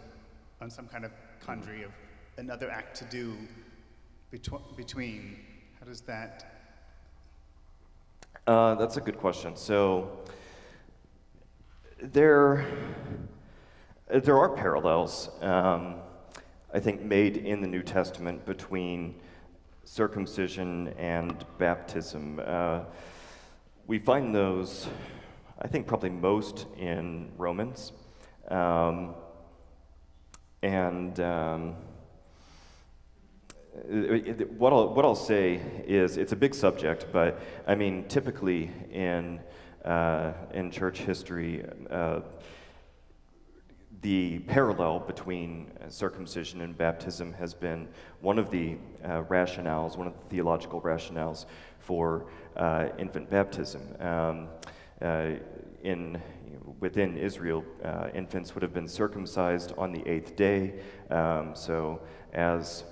on 0.62 0.70
some 0.70 0.88
kind 0.88 1.04
of 1.04 1.12
quandary 1.44 1.84
of 1.84 1.92
another 2.38 2.70
act 2.70 2.96
to 2.98 3.06
do 3.06 3.36
betw- 4.32 4.76
between. 4.78 5.40
How 5.80 5.86
does 5.86 6.02
that? 6.02 6.60
Uh, 8.46 8.76
that's 8.76 8.98
a 8.98 9.02
good 9.02 9.18
question. 9.18 9.56
So 9.56 10.20
there, 12.02 12.66
there 14.10 14.38
are 14.38 14.50
parallels, 14.50 15.30
um, 15.42 15.96
I 16.74 16.80
think, 16.80 17.02
made 17.02 17.38
in 17.38 17.62
the 17.62 17.68
New 17.68 17.84
Testament 17.84 18.46
between 18.46 19.16
circumcision 19.84 20.90
and 20.98 21.46
baptism. 21.58 22.42
Uh, 22.44 22.82
we 23.88 24.00
find 24.00 24.34
those 24.36 24.88
I 25.62 25.68
think 25.68 25.88
probably 25.88 26.10
most 26.10 26.68
in 26.78 27.32
Romans. 27.38 27.92
Um, 28.48 29.14
and 30.64 31.20
um, 31.20 31.76
what, 34.58 34.72
I'll, 34.72 34.94
what 34.94 35.04
I'll 35.04 35.16
say 35.16 35.56
is 35.86 36.16
it's 36.16 36.32
a 36.32 36.38
big 36.38 36.56
subject, 36.56 37.08
but 37.12 37.42
I 37.68 37.76
mean, 37.76 38.06
typically 38.08 38.72
in, 38.90 39.42
uh, 39.84 40.32
in 40.54 40.72
church 40.72 41.00
history, 41.00 41.66
uh, 41.92 42.22
the 44.02 44.40
parallel 44.40 45.00
between 45.00 45.72
circumcision 45.90 46.62
and 46.62 46.78
baptism 46.78 47.34
has 47.34 47.54
been 47.54 47.88
one 48.22 48.40
of 48.40 48.50
the 48.50 48.78
uh, 49.04 49.24
rationales, 49.24 49.98
one 49.98 50.08
of 50.08 50.14
the 50.14 50.26
theological 50.30 50.80
rationales 50.82 51.46
for 51.80 52.26
uh, 52.56 52.88
infant 52.98 53.30
baptism. 53.30 53.82
Um, 54.00 54.48
uh, 55.02 55.32
in, 55.84 56.22
within 56.80 57.18
Israel, 57.18 57.64
uh, 57.84 58.08
infants 58.14 58.54
would 58.54 58.62
have 58.62 58.74
been 58.74 58.88
circumcised 58.88 59.74
on 59.78 59.92
the 59.92 60.08
eighth 60.08 60.36
day. 60.36 60.76
Um, 61.10 61.52
so, 61.56 62.02
as 62.34 62.84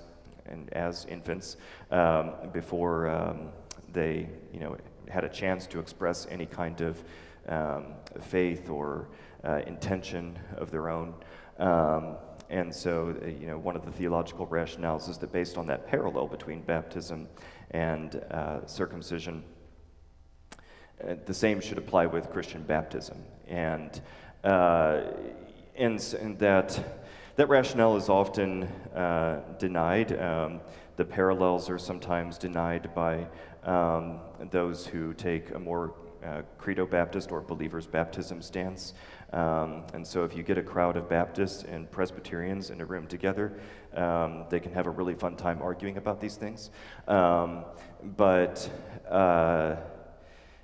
and 0.46 0.72
as 0.72 1.04
infants, 1.06 1.56
um, 1.90 2.32
before 2.52 3.08
um, 3.08 3.48
they, 3.92 4.28
you 4.52 4.60
know, 4.60 4.76
had 5.08 5.24
a 5.24 5.28
chance 5.28 5.66
to 5.66 5.78
express 5.78 6.26
any 6.30 6.46
kind 6.46 6.80
of 6.80 7.02
um, 7.48 7.86
faith 8.20 8.68
or 8.68 9.08
uh, 9.44 9.60
intention 9.66 10.38
of 10.56 10.70
their 10.70 10.88
own. 10.88 11.14
Um, 11.58 12.16
and 12.50 12.74
so, 12.74 13.14
uh, 13.22 13.26
you 13.26 13.46
know, 13.46 13.58
one 13.58 13.76
of 13.76 13.84
the 13.84 13.92
theological 13.92 14.46
rationales 14.46 15.08
is 15.08 15.18
that 15.18 15.32
based 15.32 15.58
on 15.58 15.66
that 15.66 15.86
parallel 15.86 16.26
between 16.26 16.62
baptism 16.62 17.28
and 17.72 18.16
uh, 18.30 18.66
circumcision, 18.66 19.44
uh, 21.06 21.14
the 21.26 21.34
same 21.34 21.60
should 21.60 21.78
apply 21.78 22.06
with 22.06 22.30
Christian 22.30 22.62
baptism. 22.62 23.18
And, 23.46 24.00
uh, 24.44 25.02
and, 25.76 26.16
and, 26.20 26.38
that, 26.38 27.02
that 27.36 27.48
rationale 27.48 27.96
is 27.96 28.08
often 28.08 28.68
denied. 29.58 30.18
Um, 30.18 30.60
the 30.96 31.04
parallels 31.04 31.70
are 31.70 31.78
sometimes 31.78 32.38
denied 32.38 32.92
by 32.94 33.26
um, 33.62 34.20
those 34.50 34.86
who 34.86 35.14
take 35.14 35.54
a 35.54 35.58
more 35.58 35.94
uh, 36.28 36.42
credo 36.58 36.86
Baptist 36.86 37.32
or 37.32 37.40
believers 37.40 37.86
baptism 37.86 38.42
stance. 38.42 38.94
Um, 39.32 39.84
and 39.94 40.06
so, 40.06 40.24
if 40.24 40.36
you 40.36 40.42
get 40.42 40.58
a 40.58 40.62
crowd 40.62 40.96
of 40.96 41.08
Baptists 41.08 41.64
and 41.64 41.90
Presbyterians 41.90 42.70
in 42.70 42.80
a 42.80 42.84
room 42.84 43.06
together, 43.06 43.58
um, 43.94 44.44
they 44.50 44.60
can 44.60 44.72
have 44.72 44.86
a 44.86 44.90
really 44.90 45.14
fun 45.14 45.36
time 45.36 45.60
arguing 45.62 45.96
about 45.96 46.20
these 46.20 46.36
things. 46.36 46.70
Um, 47.06 47.64
but 48.16 48.70
uh, 49.08 49.76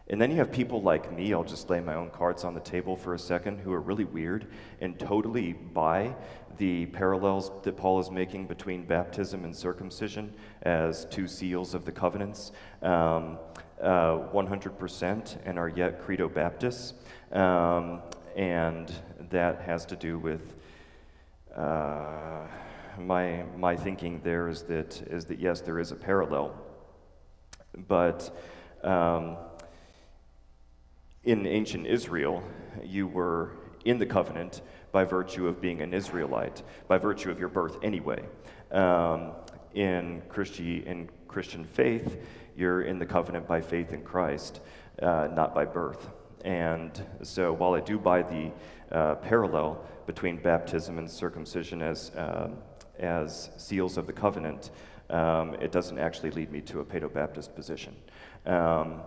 and 0.09 0.21
then 0.21 0.31
you 0.31 0.37
have 0.37 0.53
people 0.53 0.83
like 0.83 1.11
me, 1.13 1.33
I'll 1.33 1.45
just 1.45 1.71
lay 1.71 1.81
my 1.81 1.95
own 1.95 2.11
cards 2.11 2.45
on 2.45 2.53
the 2.53 2.61
table 2.61 2.95
for 2.95 3.15
a 3.15 3.19
second, 3.19 3.59
who 3.59 3.73
are 3.73 3.81
really 3.81 4.05
weird 4.05 4.49
and 4.83 4.99
totally 4.99 5.55
buy 5.55 6.15
the 6.59 6.87
parallels 6.87 7.51
that 7.63 7.77
Paul 7.77 7.99
is 8.01 8.11
making 8.11 8.47
between 8.47 8.85
baptism 8.85 9.45
and 9.45 9.57
circumcision 9.57 10.35
as 10.63 11.07
two 11.07 11.27
seals 11.27 11.75
of 11.75 11.87
the 11.87 11.93
covenants, 11.93 12.53
um, 12.83 13.39
100%, 13.89 15.39
and 15.45 15.59
are 15.59 15.69
yet 15.69 16.01
credo 16.03 16.29
Baptists. 16.29 16.95
Um, 17.33 18.03
and 18.37 18.93
that 19.31 19.61
has 19.63 19.87
to 19.87 19.97
do 19.97 20.19
with 20.19 20.55
uh, 21.55 22.47
my, 22.99 23.45
my 23.57 23.77
thinking 23.77 24.21
there 24.25 24.49
is 24.49 24.63
that, 24.63 25.01
is 25.11 25.25
that 25.27 25.39
yes, 25.39 25.61
there 25.61 25.79
is 25.79 25.93
a 25.93 25.97
parallel. 25.97 26.55
But 27.89 28.37
um, 28.83 29.37
in 31.25 31.47
ancient 31.47 31.87
Israel, 31.87 32.43
you 32.83 33.07
were 33.07 33.53
in 33.85 33.99
the 33.99 34.07
covenant 34.07 34.63
by 34.93 35.05
virtue 35.05 35.47
of 35.49 35.61
being 35.61 35.81
an 35.83 35.93
Israelite, 35.93 36.63
by 36.89 36.99
virtue 36.99 37.31
of 37.31 37.39
your 37.39 37.49
birth 37.49 37.79
anyway. 37.83 38.23
Um, 38.71 39.33
in, 39.75 40.23
Christi- 40.29 40.87
in 40.87 41.09
Christian 41.27 41.65
faith, 41.65 42.17
you're 42.57 42.83
in 42.83 42.99
the 42.99 43.07
covenant 43.07 43.47
by 43.47 43.61
faith 43.61 43.93
in 43.93 44.03
Christ, 44.03 44.61
uh, 45.03 45.29
not 45.33 45.55
by 45.55 45.65
birth. 45.65 46.09
And 46.45 47.05
so 47.23 47.53
while 47.53 47.75
I 47.75 47.81
do 47.81 47.99
buy 47.99 48.23
the 48.23 48.53
uh, 48.93 49.15
parallel 49.17 49.85
between 50.07 50.37
baptism 50.37 50.99
and 50.99 51.11
circumcision 51.11 51.83
as, 51.83 52.11
uh, 52.11 52.51
as 52.99 53.51
seals 53.57 53.97
of 53.97 54.07
the 54.07 54.13
covenant, 54.13 54.71
um, 55.11 55.55
it 55.55 55.73
doesn't 55.73 55.99
actually 55.99 56.31
lead 56.31 56.51
me 56.53 56.61
to 56.63 56.81
a 56.81 56.85
Paedo-Baptist 56.85 57.55
position. 57.55 57.95
Um, 58.47 59.01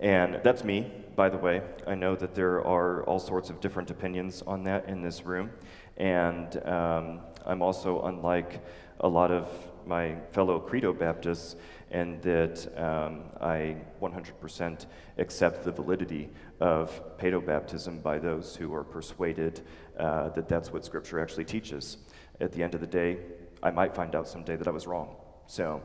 and 0.00 0.40
that's 0.44 0.64
me, 0.64 0.90
by 1.16 1.28
the 1.28 1.38
way. 1.38 1.62
I 1.86 1.94
know 1.94 2.14
that 2.16 2.34
there 2.34 2.64
are 2.64 3.02
all 3.04 3.18
sorts 3.18 3.50
of 3.50 3.60
different 3.60 3.90
opinions 3.90 4.42
on 4.46 4.64
that 4.64 4.88
in 4.88 5.02
this 5.02 5.24
room. 5.24 5.50
And 5.96 6.56
um, 6.66 7.20
I'm 7.44 7.62
also 7.62 8.02
unlike 8.02 8.62
a 9.00 9.08
lot 9.08 9.30
of 9.30 9.48
my 9.86 10.16
fellow 10.30 10.60
Credo 10.60 10.92
Baptists 10.92 11.56
and 11.90 12.20
that 12.22 12.66
um, 12.76 13.24
I 13.40 13.76
100% 14.00 14.86
accept 15.18 15.64
the 15.64 15.72
validity 15.72 16.28
of 16.60 17.18
paedobaptism 17.18 18.02
by 18.02 18.18
those 18.18 18.56
who 18.56 18.74
are 18.74 18.84
persuaded 18.84 19.62
uh, 19.98 20.28
that 20.30 20.48
that's 20.48 20.72
what 20.72 20.84
Scripture 20.84 21.20
actually 21.20 21.44
teaches. 21.44 21.98
At 22.40 22.52
the 22.52 22.62
end 22.62 22.74
of 22.74 22.80
the 22.80 22.86
day, 22.86 23.18
I 23.62 23.70
might 23.70 23.94
find 23.94 24.14
out 24.14 24.28
someday 24.28 24.56
that 24.56 24.68
I 24.68 24.70
was 24.70 24.86
wrong. 24.86 25.16
So 25.46 25.82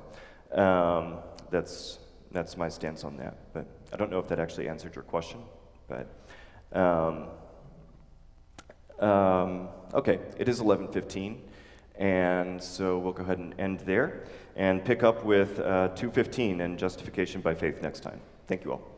um, 0.51 1.19
that's, 1.49 1.99
that's 2.31 2.57
my 2.57 2.69
stance 2.69 3.03
on 3.03 3.17
that. 3.17 3.53
But 3.53 3.65
I 3.91 3.95
don't 3.95 4.11
know 4.11 4.19
if 4.19 4.27
that 4.27 4.39
actually 4.39 4.67
answered 4.67 4.95
your 4.95 5.03
question. 5.03 5.41
But 5.87 6.07
um, 6.73 7.27
um, 8.99 9.69
okay, 9.93 10.19
it 10.37 10.47
is 10.47 10.61
11:15, 10.61 11.37
and 11.95 12.61
so 12.61 12.97
we'll 12.97 13.13
go 13.13 13.23
ahead 13.23 13.37
and 13.37 13.53
end 13.59 13.81
there 13.81 14.23
and 14.55 14.83
pick 14.83 15.03
up 15.03 15.23
with 15.23 15.59
uh, 15.59 15.89
2:15 15.95 16.61
and 16.61 16.77
justification 16.77 17.41
by 17.41 17.55
faith 17.55 17.81
next 17.81 18.01
time. 18.01 18.19
Thank 18.47 18.63
you 18.65 18.71
all. 18.73 18.92